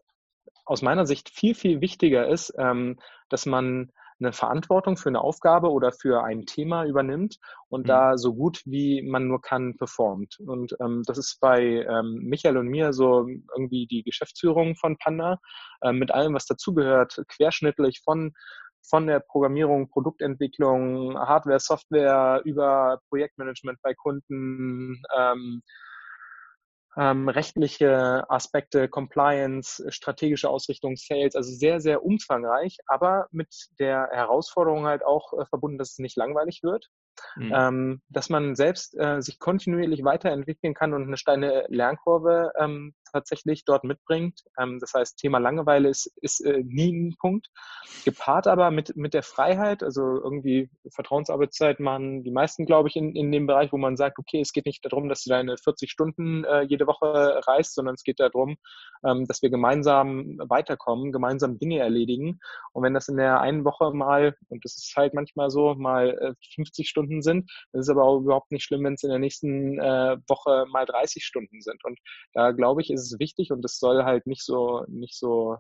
aus 0.66 0.82
meiner 0.82 1.06
Sicht 1.06 1.30
viel, 1.30 1.56
viel 1.56 1.82
wichtiger 1.82 2.28
ist, 2.28 2.54
ähm, 2.58 3.00
dass 3.30 3.46
man 3.46 3.92
eine 4.22 4.34
Verantwortung 4.34 4.98
für 4.98 5.10
eine 5.10 5.22
Aufgabe 5.22 5.72
oder 5.72 5.92
für 5.92 6.24
ein 6.24 6.46
Thema 6.46 6.86
übernimmt 6.86 7.38
und 7.70 7.84
mhm. 7.84 7.88
da 7.88 8.18
so 8.18 8.36
gut 8.36 8.62
wie 8.66 9.02
man 9.02 9.28
nur 9.28 9.42
kann 9.42 9.76
performt. 9.78 10.38
Und 10.40 10.76
ähm, 10.80 11.04
das 11.06 11.18
ist 11.18 11.40
bei 11.40 11.86
ähm, 11.90 12.20
Michael 12.22 12.58
und 12.58 12.68
mir 12.68 12.94
so 12.94 13.28
irgendwie 13.56 13.88
die 13.88 14.04
Geschäftsführung 14.04 14.76
von 14.76 14.98
Panda 14.98 15.40
äh, 15.82 15.92
mit 15.92 16.12
allem, 16.12 16.34
was 16.36 16.46
dazugehört, 16.46 17.22
querschnittlich 17.28 18.02
von 18.04 18.34
von 18.84 19.08
der 19.08 19.20
Programmierung, 19.20 19.90
Produktentwicklung, 19.90 21.18
Hardware, 21.18 21.60
Software 21.60 22.42
über 22.46 23.00
Projektmanagement 23.10 23.80
bei 23.82 23.94
Kunden, 23.94 25.02
ähm, 25.18 25.62
ähm, 26.98 27.30
rechtliche 27.30 28.30
Aspekte, 28.30 28.90
Compliance, 28.90 29.84
strategische 29.92 30.50
Ausrichtung, 30.50 30.98
Sales, 30.98 31.36
also 31.36 31.52
sehr, 31.54 31.80
sehr 31.80 32.04
umfangreich, 32.04 32.78
aber 32.86 33.28
mit 33.32 33.48
der 33.80 34.10
Herausforderung 34.12 34.86
halt 34.86 35.06
auch 35.06 35.32
äh, 35.34 35.46
verbunden, 35.46 35.78
dass 35.78 35.92
es 35.92 36.00
nicht 36.00 36.18
langweilig 36.18 36.64
wird, 36.64 36.88
mhm. 37.38 37.54
ähm, 37.56 38.02
dass 38.10 38.30
man 38.30 38.56
selbst 38.56 38.98
äh, 39.00 39.22
sich 39.22 39.40
kontinuierlich 39.40 40.04
weiterentwickeln 40.04 40.74
kann 40.74 40.94
und 40.94 41.04
eine 41.04 41.18
steile 41.18 41.66
Lernkurve 41.70 42.52
ähm, 42.60 42.94
tatsächlich 43.12 43.66
dort 43.66 43.84
mitbringt. 43.84 44.42
Ähm, 44.60 44.80
das 44.80 44.94
heißt, 44.94 45.18
Thema 45.18 45.40
Langeweile 45.40 45.90
ist, 45.90 46.12
ist 46.22 46.42
äh, 46.42 46.64
nie 46.66 46.92
ein 46.92 47.16
Punkt. 47.20 47.48
Gepaart 48.06 48.48
aber 48.48 48.72
mit, 48.72 48.96
mit 48.96 49.14
der 49.14 49.24
Freiheit, 49.24 49.84
also 49.84 50.02
irgendwie 50.02 50.70
Vertrauensarbeitszeit 50.94 51.80
machen 51.80 52.24
die 52.24 52.32
meisten, 52.32 52.66
glaube 52.66 52.90
ich, 52.90 52.96
in, 52.96 53.16
in 53.16 53.32
dem 53.32 53.48
Bereich, 53.48 53.72
wo 53.72 53.78
man 53.78 53.98
sagt, 53.98 54.20
okay, 54.20 54.42
es 54.42 54.54
geht 54.54 54.66
nicht 54.66 54.84
darum, 54.86 55.10
dass 55.10 55.24
du 55.24 55.30
deine 55.30 55.58
40 55.58 55.92
Stunden 55.92 56.44
äh, 56.44 56.62
jede 56.64 56.88
Woche 56.88 57.42
reist, 57.48 57.76
sondern 57.76 57.96
es 57.96 58.04
geht 58.04 58.20
darum, 58.20 58.58
ähm, 59.06 59.26
dass 59.26 59.42
wir 59.42 59.50
gemeinsam 59.50 60.38
weiterkommen, 60.48 61.12
gemeinsam 61.12 61.60
Dinge 61.60 61.80
erledigen. 61.80 62.40
Und 62.74 62.84
wenn 62.84 62.94
das 62.94 63.08
in 63.08 63.18
der 63.18 63.42
einen 63.42 63.66
Woche 63.66 63.92
mal, 63.94 64.36
und 64.50 64.64
das 64.66 64.78
ist 64.78 64.94
halt 64.96 65.14
manchmal 65.14 65.50
so, 65.50 65.76
mal 65.76 66.10
äh, 66.18 66.34
50 66.56 66.88
Stunden 66.88 67.22
sind, 67.22 67.50
das 67.72 67.88
ist 67.88 67.90
aber 67.90 68.04
auch 68.04 68.20
überhaupt 68.20 68.52
nicht 68.52 68.64
schlimm, 68.64 68.84
wenn 68.84 68.94
es 68.94 69.04
in 69.04 69.10
der 69.10 69.20
nächsten 69.20 69.80
äh, 69.80 70.18
Woche 70.28 70.66
mal 70.70 70.86
30 70.86 71.24
Stunden 71.24 71.62
sind. 71.62 71.84
Und 71.84 72.00
da 72.34 72.52
glaube 72.52 72.82
ich, 72.82 72.90
ist 72.92 73.01
es 73.06 73.20
wichtig 73.20 73.52
und 73.52 73.64
es 73.66 73.80
soll 73.80 74.04
halt 74.04 74.28
nicht 74.28 74.44
so, 74.44 74.84
nicht 74.88 75.18
so 75.18 75.58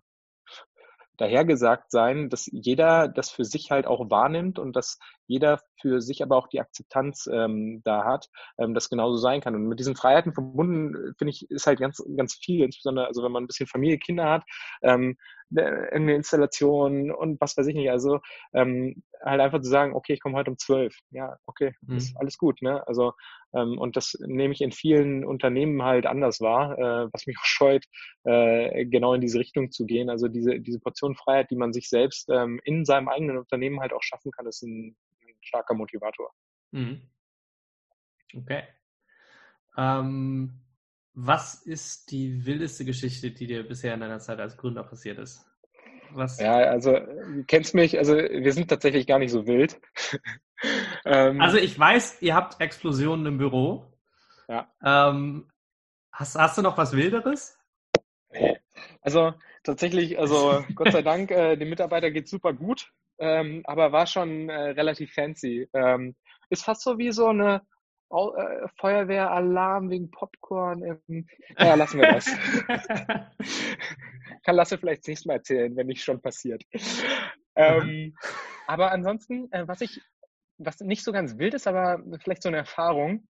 dahergesagt 1.17 1.91
sein, 1.91 2.29
dass 2.29 2.49
jeder 2.51 3.07
das 3.07 3.29
für 3.29 3.45
sich 3.45 3.71
halt 3.71 3.85
auch 3.85 4.09
wahrnimmt 4.09 4.57
und 4.59 4.75
dass 4.75 4.97
jeder 5.31 5.59
für 5.79 6.01
sich 6.01 6.21
aber 6.21 6.35
auch 6.35 6.47
die 6.47 6.59
Akzeptanz 6.59 7.27
ähm, 7.31 7.81
da 7.85 8.03
hat, 8.03 8.27
ähm, 8.59 8.73
das 8.73 8.89
genauso 8.89 9.17
sein 9.17 9.41
kann. 9.41 9.55
Und 9.55 9.67
mit 9.67 9.79
diesen 9.79 9.95
Freiheiten 9.95 10.33
verbunden, 10.33 11.13
finde 11.17 11.31
ich, 11.31 11.49
ist 11.49 11.67
halt 11.67 11.79
ganz, 11.79 12.03
ganz 12.17 12.35
viel, 12.35 12.65
insbesondere, 12.65 13.07
also 13.07 13.23
wenn 13.23 13.31
man 13.31 13.43
ein 13.43 13.47
bisschen 13.47 13.67
Familie, 13.67 13.97
Kinder 13.97 14.29
hat, 14.29 14.43
ähm, 14.83 15.15
irgendeine 15.53 16.15
Installation 16.15 17.11
und 17.11 17.39
was 17.41 17.57
weiß 17.57 17.67
ich 17.67 17.75
nicht. 17.75 17.89
Also 17.89 18.19
ähm, 18.53 19.03
halt 19.21 19.41
einfach 19.41 19.61
zu 19.61 19.69
sagen, 19.69 19.93
okay, 19.93 20.13
ich 20.13 20.21
komme 20.21 20.37
heute 20.37 20.51
um 20.51 20.57
zwölf. 20.57 20.97
Ja, 21.11 21.37
okay, 21.45 21.73
mhm. 21.81 21.97
ist 21.97 22.15
alles 22.17 22.37
gut. 22.37 22.61
Ne? 22.61 22.85
Also 22.87 23.13
ähm, 23.53 23.77
und 23.77 23.97
das 23.97 24.17
nehme 24.25 24.53
ich 24.53 24.61
in 24.61 24.71
vielen 24.71 25.25
Unternehmen 25.25 25.83
halt 25.83 26.05
anders 26.05 26.39
wahr, 26.41 26.77
äh, 26.77 27.09
was 27.11 27.25
mich 27.27 27.37
auch 27.41 27.45
scheut, 27.45 27.85
äh, 28.23 28.85
genau 28.85 29.13
in 29.13 29.21
diese 29.21 29.39
Richtung 29.39 29.71
zu 29.71 29.85
gehen. 29.85 30.09
Also 30.09 30.27
diese 30.27 30.59
diese 30.59 30.79
Portion 30.79 31.15
Freiheit, 31.15 31.51
die 31.51 31.57
man 31.57 31.73
sich 31.73 31.89
selbst 31.89 32.29
ähm, 32.29 32.59
in 32.63 32.85
seinem 32.85 33.09
eigenen 33.09 33.37
Unternehmen 33.37 33.81
halt 33.81 33.93
auch 33.93 34.03
schaffen 34.03 34.31
kann, 34.31 34.47
ist 34.47 34.63
ein 34.63 34.95
starker 35.41 35.73
Motivator. 35.73 36.31
Mhm. 36.71 37.09
Okay. 38.35 38.63
Ähm, 39.77 40.61
was 41.13 41.55
ist 41.55 42.11
die 42.11 42.45
wildeste 42.45 42.85
Geschichte, 42.85 43.31
die 43.31 43.47
dir 43.47 43.67
bisher 43.67 43.93
in 43.93 43.99
deiner 43.99 44.19
Zeit 44.19 44.39
als 44.39 44.57
Gründer 44.57 44.83
passiert 44.83 45.19
ist? 45.19 45.45
Was? 46.13 46.39
Ja, 46.39 46.55
also 46.55 46.93
du 46.99 47.43
kennst 47.45 47.73
mich, 47.73 47.97
also 47.97 48.15
wir 48.15 48.53
sind 48.53 48.69
tatsächlich 48.69 49.07
gar 49.07 49.19
nicht 49.19 49.31
so 49.31 49.47
wild. 49.47 49.79
ähm, 51.05 51.39
also 51.41 51.57
ich 51.57 51.77
weiß, 51.77 52.21
ihr 52.21 52.35
habt 52.35 52.59
Explosionen 52.59 53.25
im 53.25 53.37
Büro. 53.37 53.93
Ja. 54.47 54.69
Ähm, 54.83 55.49
hast, 56.11 56.35
hast 56.35 56.57
du 56.57 56.61
noch 56.61 56.77
was 56.77 56.93
Wilderes? 56.93 57.57
Also 59.01 59.33
tatsächlich, 59.63 60.19
also 60.19 60.63
Gott 60.75 60.91
sei 60.91 61.01
Dank, 61.01 61.31
äh, 61.31 61.55
dem 61.55 61.69
Mitarbeiter 61.69 62.11
geht 62.11 62.27
super 62.27 62.53
gut, 62.53 62.91
ähm, 63.21 63.61
aber 63.65 63.91
war 63.91 64.07
schon 64.07 64.49
äh, 64.49 64.71
relativ 64.71 65.13
fancy. 65.13 65.69
Ähm, 65.73 66.15
ist 66.49 66.65
fast 66.65 66.81
so 66.81 66.97
wie 66.97 67.11
so 67.11 67.27
eine 67.27 67.61
äh, 68.09 68.67
Feuerwehralarm 68.77 69.89
wegen 69.89 70.11
Popcorn. 70.11 70.83
Im, 70.83 71.27
ja, 71.57 71.75
lassen 71.75 72.01
wir 72.01 72.11
das. 72.11 72.25
kann 74.43 74.55
Lasse 74.55 74.77
vielleicht 74.77 75.03
das 75.03 75.07
nächste 75.07 75.27
Mal 75.27 75.35
erzählen, 75.35 75.75
wenn 75.75 75.87
nicht 75.87 76.03
schon 76.03 76.21
passiert. 76.21 76.63
ähm, 77.55 78.15
aber 78.67 78.91
ansonsten, 78.91 79.51
äh, 79.51 79.67
was 79.67 79.81
ich, 79.81 80.01
was 80.57 80.79
nicht 80.79 81.03
so 81.03 81.11
ganz 81.11 81.37
wild 81.37 81.53
ist, 81.53 81.67
aber 81.67 82.03
vielleicht 82.23 82.41
so 82.41 82.49
eine 82.49 82.57
Erfahrung, 82.57 83.27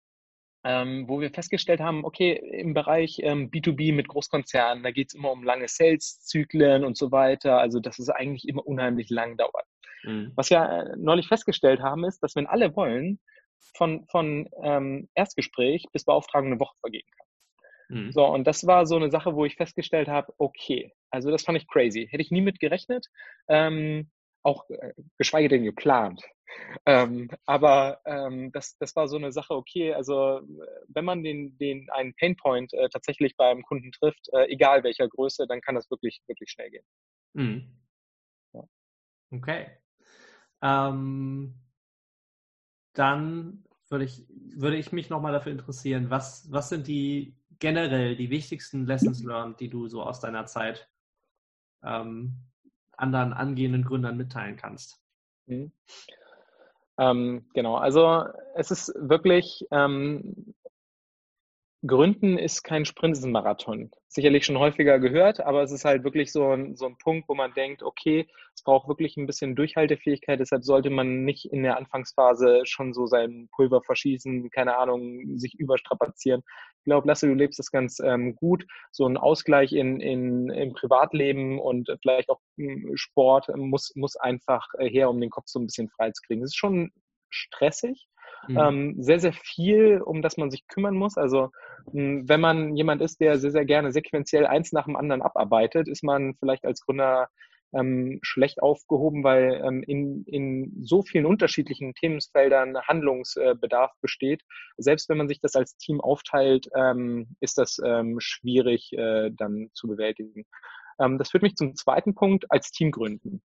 ähm, 0.63 1.09
wo 1.09 1.21
wir 1.21 1.31
festgestellt 1.31 1.81
haben, 1.81 2.05
okay, 2.05 2.33
im 2.33 2.75
Bereich 2.75 3.19
ähm, 3.23 3.51
B2B 3.51 3.95
mit 3.95 4.09
Großkonzernen, 4.09 4.85
da 4.85 4.91
geht 4.91 5.09
es 5.09 5.15
immer 5.15 5.33
um 5.33 5.43
lange 5.43 5.69
Sales-Zyklen 5.69 6.85
und 6.85 6.97
so 6.97 7.11
weiter, 7.11 7.59
also 7.59 7.81
dass 7.81 7.99
es 7.99 8.11
eigentlich 8.11 8.47
immer 8.47 8.67
unheimlich 8.67 9.09
lang 9.11 9.37
dauert. 9.37 9.67
Mhm. 10.05 10.33
Was 10.37 10.51
wir 10.51 10.59
äh, 10.59 10.97
neulich 10.97 11.29
festgestellt 11.29 11.81
haben, 11.81 12.05
ist, 12.05 12.21
dass 12.23 12.37
wenn 12.37 12.47
alle 12.47 12.75
wollen, 12.77 13.21
von, 13.77 14.07
von 14.09 14.49
ähm, 14.63 15.09
Erstgespräch 15.15 15.85
bis 15.93 16.05
Beauftragung 16.05 16.51
eine 16.51 16.61
Woche 16.61 16.77
vergehen 16.81 17.07
kann. 17.17 17.27
Mhm. 17.91 18.13
So, 18.13 18.27
und 18.27 18.47
das 18.47 18.67
war 18.67 18.87
so 18.87 18.97
eine 18.97 19.11
Sache, 19.11 19.35
wo 19.35 19.45
ich 19.45 19.57
festgestellt 19.57 20.09
habe, 20.09 20.33
okay, 20.39 20.93
also 21.11 21.31
das 21.31 21.43
fand 21.43 21.59
ich 21.59 21.69
crazy. 21.69 22.09
Hätte 22.11 22.23
ich 22.23 22.31
nie 22.31 22.41
mit 22.41 22.61
gerechnet, 22.61 23.07
ähm, 23.49 24.11
auch 24.43 24.69
äh, 24.71 24.93
geschweige 25.19 25.49
denn 25.49 25.65
geplant. 25.65 26.23
Ähm, 26.85 27.31
aber 27.47 28.01
ähm, 28.07 28.51
das, 28.53 28.77
das 28.79 28.97
war 28.97 29.07
so 29.07 29.17
eine 29.17 29.33
Sache, 29.33 29.55
okay, 29.55 29.93
also 29.93 30.41
wenn 30.89 31.05
man 31.05 31.23
den, 31.23 31.57
den 31.59 31.89
einen 31.91 32.15
Painpoint 32.15 32.73
äh, 32.75 32.89
tatsächlich 32.89 33.37
beim 33.37 33.63
Kunden 33.63 33.93
trifft, 33.93 34.29
äh, 34.33 34.47
egal 34.47 34.83
welcher 34.83 35.09
Größe, 35.09 35.47
dann 35.47 35.61
kann 35.61 35.77
das 35.77 35.91
wirklich, 35.91 36.23
wirklich 36.27 36.51
schnell 36.51 36.71
gehen. 36.71 36.85
Mhm. 37.35 37.77
Ja. 38.53 38.65
Okay. 39.31 39.80
Ähm, 40.63 41.55
dann 42.93 43.65
würde 43.89 44.05
ich, 44.05 44.27
würde 44.29 44.77
ich 44.77 44.93
mich 44.93 45.11
nochmal 45.11 45.33
dafür 45.33 45.53
interessieren, 45.53 46.11
was, 46.11 46.51
was 46.51 46.69
sind 46.69 46.87
die 46.87 47.35
generell 47.59 48.17
die 48.17 48.31
wichtigsten 48.31 48.87
Lessons 48.87 49.23
learned, 49.23 49.61
die 49.61 49.69
du 49.69 49.89
so 49.89 50.03
aus 50.03 50.21
deiner 50.21 50.47
Zeit 50.47 50.89
ähm, 51.83 52.37
anderen 52.97 53.33
angehenden 53.33 53.85
Gründern 53.85 54.17
mitteilen 54.17 54.57
kannst? 54.57 55.01
Mhm. 55.47 55.73
Ähm, 56.99 57.47
genau, 57.55 57.77
also 57.77 58.25
es 58.55 58.71
ist 58.71 58.93
wirklich 58.97 59.67
ähm, 59.71 60.55
Gründen 61.87 62.37
ist 62.37 62.63
kein 62.63 62.85
Sprint, 62.85 63.17
ist 63.17 63.25
ein 63.25 63.33
Marathon. 63.33 63.91
Sicherlich 64.07 64.45
schon 64.45 64.59
häufiger 64.59 64.99
gehört, 64.99 65.41
aber 65.41 65.63
es 65.63 65.73
ist 65.73 65.87
halt 65.87 66.05
wirklich 66.05 66.31
so 66.31 66.51
ein, 66.51 66.77
so 66.77 66.85
ein 66.85 66.99
Punkt, 66.99 67.27
wo 67.27 67.35
man 67.35 67.55
denkt, 67.55 67.83
okay, 67.83 68.29
es 68.55 68.63
braucht 68.63 68.87
wirklich 68.87 69.17
ein 69.17 69.27
bisschen 69.27 69.57
Durchhaltefähigkeit, 69.57 70.41
deshalb 70.41 70.63
sollte 70.63 70.91
man 70.91 71.25
nicht 71.25 71.47
in 71.51 71.63
der 71.63 71.79
Anfangsphase 71.79 72.63
schon 72.65 72.93
so 72.93 73.07
sein 73.07 73.49
Pulver 73.55 73.81
verschießen, 73.83 74.51
keine 74.51 74.77
Ahnung, 74.77 75.39
sich 75.39 75.55
überstrapazieren. 75.59 76.43
Ich 76.81 76.85
glaube, 76.85 77.09
Lasse, 77.09 77.29
du 77.29 77.35
lebst 77.35 77.59
das 77.59 77.71
ganz 77.71 77.99
ähm, 78.01 78.37
gut. 78.37 78.67
So 78.93 79.07
ein 79.07 79.17
Ausgleich 79.17 79.73
in, 79.73 80.01
in, 80.01 80.51
im 80.51 80.75
Privatleben 80.75 81.59
und 81.59 81.89
vielleicht 82.03 82.29
auch 82.29 82.41
im 82.59 82.93
Sport 82.95 83.49
muss, 83.57 83.93
muss 83.95 84.17
einfach 84.17 84.67
her, 84.79 85.09
um 85.09 85.19
den 85.19 85.31
Kopf 85.31 85.47
so 85.47 85.59
ein 85.59 85.67
bisschen 85.67 85.89
frei 85.89 86.11
zu 86.11 86.21
kriegen. 86.27 86.43
Es 86.43 86.51
ist 86.51 86.59
schon 86.59 86.91
stressig, 87.31 88.09
Mhm. 88.49 88.59
Ähm, 88.59 88.95
sehr, 88.99 89.21
sehr 89.21 89.33
viel, 89.33 90.01
um 90.01 90.23
das 90.23 90.37
man 90.37 90.51
sich 90.51 90.67
kümmern 90.67 90.95
muss. 90.95 91.17
Also 91.17 91.51
wenn 91.93 92.41
man 92.41 92.77
jemand 92.77 93.03
ist, 93.03 93.21
der 93.21 93.39
sehr, 93.39 93.51
sehr 93.51 93.65
gerne 93.65 93.93
sequenziell 93.93 94.47
eins 94.47 94.73
nach 94.73 94.85
dem 94.85 94.97
anderen 94.97 95.23
abarbeitet, 95.23 95.89
ist 95.89 96.05
man 96.05 96.35
vielleicht 96.39 96.65
als 96.65 96.81
Gründer 96.83 97.29
ähm, 97.73 98.19
schlecht 98.23 98.63
aufgehoben, 98.63 99.23
weil 99.23 99.63
ähm, 99.65 99.83
in, 99.87 100.25
in 100.25 100.83
so 100.83 101.03
vielen 101.03 101.27
unterschiedlichen 101.27 101.95
Themenfeldern 101.95 102.77
Handlungsbedarf 102.83 103.93
besteht. 104.01 104.43
Selbst 104.77 105.09
wenn 105.09 105.19
man 105.19 105.29
sich 105.29 105.41
das 105.41 105.55
als 105.55 105.77
Team 105.77 106.01
aufteilt, 106.01 106.69
ähm, 106.75 107.29
ist 107.41 107.59
das 107.59 107.79
ähm, 107.85 108.17
schwierig 108.19 108.93
äh, 108.93 109.31
dann 109.31 109.71
zu 109.73 109.87
bewältigen. 109.87 110.45
Ähm, 111.01 111.19
das 111.19 111.31
führt 111.31 111.43
mich 111.43 111.57
zum 111.57 111.75
zweiten 111.75 112.15
Punkt, 112.15 112.45
als 112.51 112.71
Team 112.71 112.91
gründen. 112.91 113.43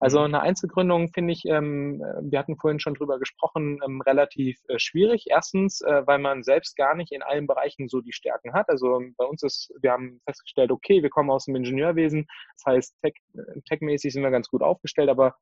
Also 0.00 0.20
mhm. 0.20 0.26
eine 0.26 0.40
Einzelgründung 0.40 1.08
finde 1.08 1.32
ich, 1.32 1.44
ähm, 1.46 2.02
wir 2.22 2.38
hatten 2.38 2.56
vorhin 2.56 2.78
schon 2.78 2.94
drüber 2.94 3.18
gesprochen, 3.18 3.80
ähm, 3.84 4.00
relativ 4.00 4.58
äh, 4.68 4.78
schwierig. 4.78 5.26
Erstens, 5.28 5.80
äh, 5.80 6.06
weil 6.06 6.18
man 6.18 6.42
selbst 6.42 6.76
gar 6.76 6.94
nicht 6.94 7.12
in 7.12 7.22
allen 7.22 7.46
Bereichen 7.46 7.88
so 7.88 8.00
die 8.00 8.12
Stärken 8.12 8.52
hat. 8.52 8.68
Also 8.68 9.00
bei 9.16 9.24
uns 9.24 9.42
ist, 9.42 9.72
wir 9.80 9.90
haben 9.92 10.20
festgestellt, 10.24 10.70
okay, 10.70 11.02
wir 11.02 11.10
kommen 11.10 11.30
aus 11.30 11.46
dem 11.46 11.56
Ingenieurwesen. 11.56 12.26
Das 12.56 12.74
heißt, 12.74 12.96
tech, 13.02 13.14
äh, 13.34 13.60
techmäßig 13.68 14.12
sind 14.12 14.22
wir 14.22 14.30
ganz 14.30 14.48
gut 14.48 14.62
aufgestellt, 14.62 15.08
aber 15.08 15.34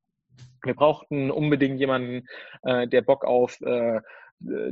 wir 0.65 0.75
brauchten 0.75 1.31
unbedingt 1.31 1.79
jemanden, 1.79 2.27
äh, 2.63 2.89
der 2.89 3.03
Bock 3.03 3.25
auf 3.25 3.61
äh, 3.61 4.01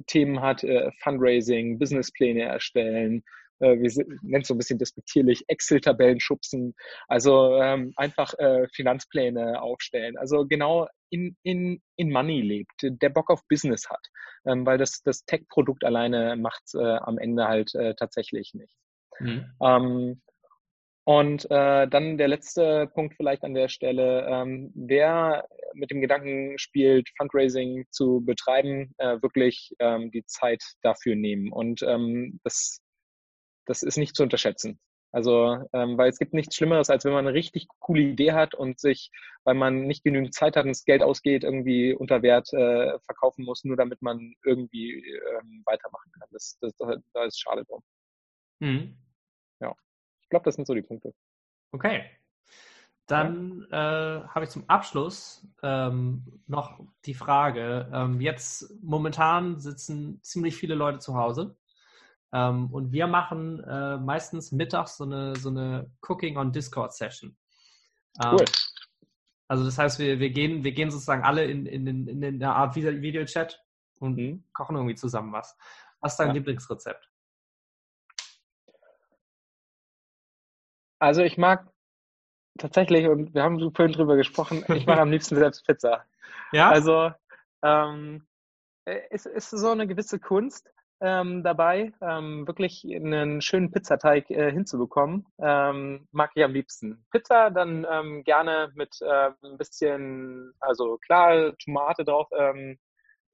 Themen 0.07 0.41
hat, 0.41 0.63
äh, 0.63 0.91
Fundraising, 1.03 1.79
Businesspläne 1.79 2.43
erstellen, 2.43 3.25
äh, 3.61 3.79
wir 3.79 4.05
nennen 4.23 4.43
es 4.43 4.49
so 4.49 4.55
ein 4.55 4.59
bisschen 4.59 4.79
despektierlich, 4.79 5.45
Excel-Tabellen 5.49 6.21
schubsen, 6.21 6.75
also 7.09 7.57
ähm, 7.57 7.93
einfach 7.97 8.35
äh, 8.39 8.67
Finanzpläne 8.73 9.61
aufstellen. 9.63 10.17
Also 10.19 10.47
genau 10.47 10.89
in, 11.11 11.37
in, 11.43 11.81
in 11.97 12.11
Money 12.11 12.41
lebt, 12.41 12.73
der 12.83 13.11
Bock 13.11 13.31
auf 13.31 13.47
Business 13.49 13.89
hat, 13.89 14.07
ähm, 14.47 14.67
weil 14.67 14.79
das, 14.79 15.03
das 15.03 15.25
Tech-Produkt 15.25 15.85
alleine 15.85 16.37
macht 16.37 16.75
äh, 16.75 16.79
am 16.79 17.19
Ende 17.19 17.47
halt 17.47 17.75
äh, 17.75 17.95
tatsächlich 17.95 18.55
nicht. 18.55 18.77
Mhm. 19.21 19.45
Ähm, 19.63 20.23
und 21.07 21.45
äh, 21.51 21.87
dann 21.87 22.17
der 22.17 22.29
letzte 22.29 22.87
Punkt 22.95 23.15
vielleicht 23.17 23.45
an 23.45 23.53
der 23.53 23.69
Stelle, 23.69 24.27
ähm, 24.27 24.73
wer 24.75 25.47
mit 25.75 25.91
dem 25.91 26.01
Gedanken 26.01 26.59
spielt, 26.59 27.11
Fundraising 27.19 27.85
zu 27.91 28.23
betreiben, 28.25 28.95
äh, 28.97 29.21
wirklich 29.21 29.75
ähm, 29.81 30.11
die 30.11 30.25
Zeit 30.25 30.63
dafür 30.81 31.15
nehmen. 31.15 31.53
Und 31.53 31.83
ähm, 31.83 32.41
das 32.43 32.81
das 33.67 33.83
ist 33.83 33.97
nicht 33.97 34.17
zu 34.17 34.23
unterschätzen. 34.23 34.79
Also, 35.15 35.65
ähm, 35.73 35.97
weil 35.97 36.11
es 36.11 36.19
gibt 36.19 36.35
nichts 36.35 36.57
Schlimmeres, 36.57 36.91
als 36.91 37.05
wenn 37.05 37.12
man 37.12 37.25
eine 37.25 37.37
richtig 37.37 37.69
coole 37.79 38.03
Idee 38.03 38.33
hat 38.33 38.57
und 38.57 38.81
sich, 38.81 39.12
weil 39.45 39.55
man 39.55 39.87
nicht 39.87 40.03
genügend 40.03 40.35
Zeit 40.35 40.57
hat 40.57 40.65
und 40.65 40.71
das 40.71 40.85
Geld 40.85 41.05
ausgeht, 41.05 41.45
irgendwie 41.45 41.95
unter 41.95 42.23
Wert 42.23 42.53
äh, 42.53 42.99
verkaufen 42.99 43.45
muss, 43.45 43.62
nur 43.62 43.77
damit 43.77 44.03
man 44.03 44.35
irgendwie 44.45 44.93
ähm, 44.93 45.62
weitermachen 45.67 46.11
kann. 46.19 46.29
Das, 46.33 46.59
das, 46.61 46.75
da 47.12 47.25
ist 47.25 47.41
schade 47.41 47.65
drum. 47.65 47.81
Mhm. 48.59 48.99
Ja, 49.61 49.73
ich 50.21 50.29
glaube, 50.31 50.47
das 50.47 50.57
sind 50.57 50.67
so 50.67 50.75
die 50.75 50.83
Punkte. 50.83 51.15
Okay. 51.71 52.11
Dann 53.07 53.69
ja. 53.71 54.23
äh, 54.23 54.29
habe 54.29 54.47
ich 54.47 54.51
zum 54.51 54.69
Abschluss 54.69 55.47
ähm, 55.62 56.43
noch 56.49 56.81
die 57.05 57.15
Frage. 57.15 57.89
Ähm, 57.93 58.21
jetzt 58.21 58.83
momentan 58.83 59.61
sitzen 59.61 60.21
ziemlich 60.23 60.57
viele 60.57 60.75
Leute 60.75 60.99
zu 60.99 61.15
Hause 61.15 61.57
ähm, 62.35 62.66
und 62.72 62.91
wir 62.91 63.07
machen 63.07 63.62
äh, 63.62 63.97
meistens 63.97 64.51
mittags 64.51 64.97
so 64.97 65.05
eine, 65.05 65.37
so 65.37 65.51
eine 65.51 65.89
Cooking 66.03 66.37
on 66.37 66.51
Discord 66.51 66.93
Session. 66.93 67.37
Ähm, 68.22 68.32
cool. 68.32 68.45
Also 69.47 69.64
das 69.64 69.78
heißt, 69.78 70.01
wir, 70.01 70.18
wir, 70.18 70.30
gehen, 70.30 70.64
wir 70.64 70.72
gehen 70.72 70.91
sozusagen 70.91 71.22
alle 71.22 71.45
in, 71.45 71.64
in, 71.66 71.87
in, 71.87 72.09
in 72.09 72.24
eine 72.24 72.55
Art 72.55 72.74
Videochat 72.74 73.62
und 74.01 74.16
mhm. 74.16 74.45
kochen 74.53 74.74
irgendwie 74.74 74.97
zusammen 74.97 75.32
was. 75.32 75.57
Was 76.01 76.14
ist 76.14 76.18
dein 76.18 76.28
ja. 76.28 76.35
Lieblingsrezept? 76.35 77.09
Also 80.99 81.22
ich 81.22 81.39
mag 81.39 81.70
tatsächlich, 82.59 83.07
und 83.07 83.32
wir 83.32 83.45
haben 83.45 83.61
vorhin 83.74 83.93
drüber 83.93 84.16
gesprochen, 84.16 84.64
ich 84.74 84.87
mache 84.87 85.01
am 85.01 85.11
liebsten 85.11 85.37
selbst 85.37 85.64
Pizza. 85.66 86.05
Ja. 86.53 86.70
Also 86.70 87.12
ähm, 87.62 88.26
es 88.85 89.26
ist 89.26 89.51
so 89.51 89.70
eine 89.70 89.87
gewisse 89.87 90.18
Kunst 90.18 90.74
ähm, 91.05 91.43
dabei, 91.45 91.93
ähm, 92.01 92.47
wirklich 92.47 92.83
einen 92.85 93.43
schönen 93.43 93.71
Pizzateig 93.71 94.31
äh, 94.31 94.51
hinzubekommen. 94.51 95.27
Ähm, 95.39 96.09
mag 96.13 96.31
ich 96.35 96.43
am 96.43 96.55
liebsten. 96.55 97.05
Pizza 97.11 97.51
dann 97.51 97.87
ähm, 97.91 98.25
gerne 98.25 98.73
mit 98.75 98.97
äh, 99.03 99.31
ein 99.45 99.59
bisschen, 99.59 100.55
also 100.61 100.97
klar, 100.97 101.55
Tomate 101.59 102.05
drauf, 102.05 102.29
ähm, 102.37 102.79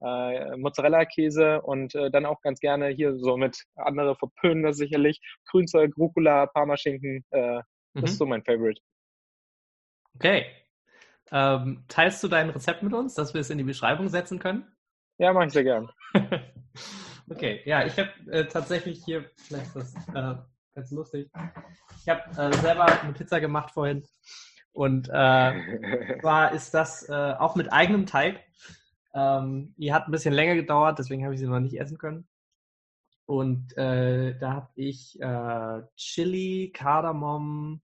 äh, 0.02 0.56
Mozzarella-Käse 0.56 1.62
und 1.62 1.94
äh, 1.94 2.10
dann 2.10 2.26
auch 2.26 2.40
ganz 2.40 2.58
gerne 2.58 2.88
hier 2.88 3.16
so 3.16 3.36
mit 3.36 3.64
andere 3.76 4.16
verpönen 4.16 4.64
das 4.64 4.76
sicherlich. 4.76 5.20
Grünzeug, 5.48 5.96
Rucola, 5.96 6.46
Parmaschinken, 6.46 7.24
äh, 7.30 7.58
mhm. 7.58 7.62
das 7.94 8.10
ist 8.12 8.18
so 8.18 8.26
mein 8.26 8.42
Favorite. 8.42 8.80
Okay. 10.16 10.46
Ähm, 11.30 11.84
teilst 11.86 12.20
du 12.24 12.28
dein 12.28 12.50
Rezept 12.50 12.82
mit 12.82 12.92
uns, 12.92 13.14
dass 13.14 13.32
wir 13.32 13.40
es 13.40 13.50
in 13.50 13.58
die 13.58 13.64
Beschreibung 13.64 14.08
setzen 14.08 14.40
können? 14.40 14.66
Ja, 15.18 15.32
mache 15.32 15.46
ich 15.46 15.52
sehr 15.52 15.62
gern. 15.62 15.92
Okay, 17.30 17.60
ja, 17.64 17.86
ich 17.86 17.96
habe 17.96 18.10
äh, 18.32 18.44
tatsächlich 18.46 19.04
hier, 19.04 19.30
vielleicht 19.36 19.76
ist 19.76 19.94
das 19.94 20.08
äh, 20.08 20.34
ganz 20.74 20.90
lustig, 20.90 21.30
ich 22.02 22.08
habe 22.08 22.22
äh, 22.30 22.52
selber 22.56 22.86
eine 22.86 23.12
Pizza 23.12 23.40
gemacht 23.40 23.70
vorhin 23.70 24.04
und 24.72 25.08
äh, 25.08 26.18
zwar 26.20 26.52
ist 26.52 26.74
das 26.74 27.08
äh, 27.08 27.34
auch 27.38 27.54
mit 27.54 27.72
eigenem 27.72 28.06
Teig. 28.06 28.40
Ähm, 29.14 29.74
die 29.78 29.92
hat 29.92 30.08
ein 30.08 30.10
bisschen 30.10 30.34
länger 30.34 30.56
gedauert, 30.56 30.98
deswegen 30.98 31.22
habe 31.22 31.34
ich 31.34 31.40
sie 31.40 31.46
noch 31.46 31.60
nicht 31.60 31.78
essen 31.78 31.98
können. 31.98 32.26
Und 33.26 33.76
äh, 33.78 34.36
da 34.36 34.52
habe 34.54 34.70
ich 34.74 35.16
Chili, 35.96 36.72
Kardamom, 36.74 37.80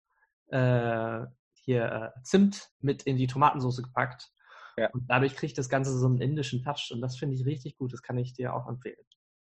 hier 0.49 2.15
Zimt 2.25 2.71
mit 2.81 3.05
in 3.05 3.17
die 3.17 3.29
Tomatensauce 3.29 3.83
gepackt. 3.83 4.33
Ja. 4.77 4.91
Und 4.91 5.09
dadurch 5.09 5.37
kriegt 5.37 5.57
das 5.57 5.69
Ganze 5.69 5.97
so 5.97 6.07
einen 6.07 6.21
indischen 6.21 6.65
Touch 6.65 6.91
und 6.93 7.01
das 7.01 7.17
finde 7.17 7.37
ich 7.37 7.47
richtig 7.47 7.79
gut. 7.79 7.93
Das 7.93 8.03
kann 8.03 8.19
ich 8.19 8.33
dir 8.33 8.55
auch 8.55 8.69
empfehlen. 8.69 8.97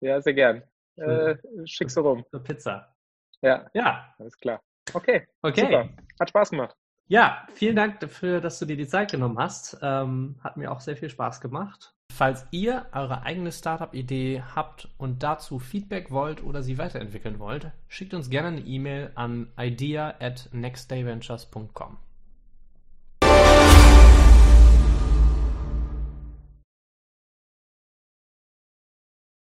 Ja, 0.01 0.21
sehr 0.21 0.33
gern. 0.33 0.63
Äh, 0.95 1.35
schick's 1.65 1.93
so 1.93 2.01
rum. 2.01 2.25
Eine 2.31 2.41
Pizza. 2.41 2.95
Ja. 3.41 3.69
Ja. 3.73 4.13
Alles 4.17 4.37
klar. 4.37 4.61
Okay. 4.93 5.27
Okay. 5.41 5.61
Super. 5.61 5.89
Hat 6.19 6.29
Spaß 6.29 6.49
gemacht. 6.51 6.75
Ja, 7.07 7.47
vielen 7.53 7.75
Dank 7.75 7.99
dafür, 8.01 8.39
dass 8.39 8.59
du 8.59 8.65
dir 8.65 8.77
die 8.77 8.87
Zeit 8.87 9.11
genommen 9.11 9.39
hast. 9.39 9.77
Ähm, 9.81 10.35
hat 10.43 10.57
mir 10.57 10.71
auch 10.71 10.79
sehr 10.79 10.95
viel 10.95 11.09
Spaß 11.09 11.41
gemacht. 11.41 11.95
Falls 12.13 12.45
ihr 12.51 12.85
eure 12.91 13.23
eigene 13.23 13.51
Startup-Idee 13.51 14.43
habt 14.55 14.89
und 14.97 15.23
dazu 15.23 15.57
Feedback 15.57 16.11
wollt 16.11 16.43
oder 16.43 16.61
sie 16.61 16.77
weiterentwickeln 16.77 17.39
wollt, 17.39 17.71
schickt 17.87 18.13
uns 18.13 18.29
gerne 18.29 18.49
eine 18.49 18.61
E-Mail 18.61 19.11
an 19.15 19.51
idea 19.57 20.15
at 20.19 20.49
nextdayventures.com. 20.51 21.97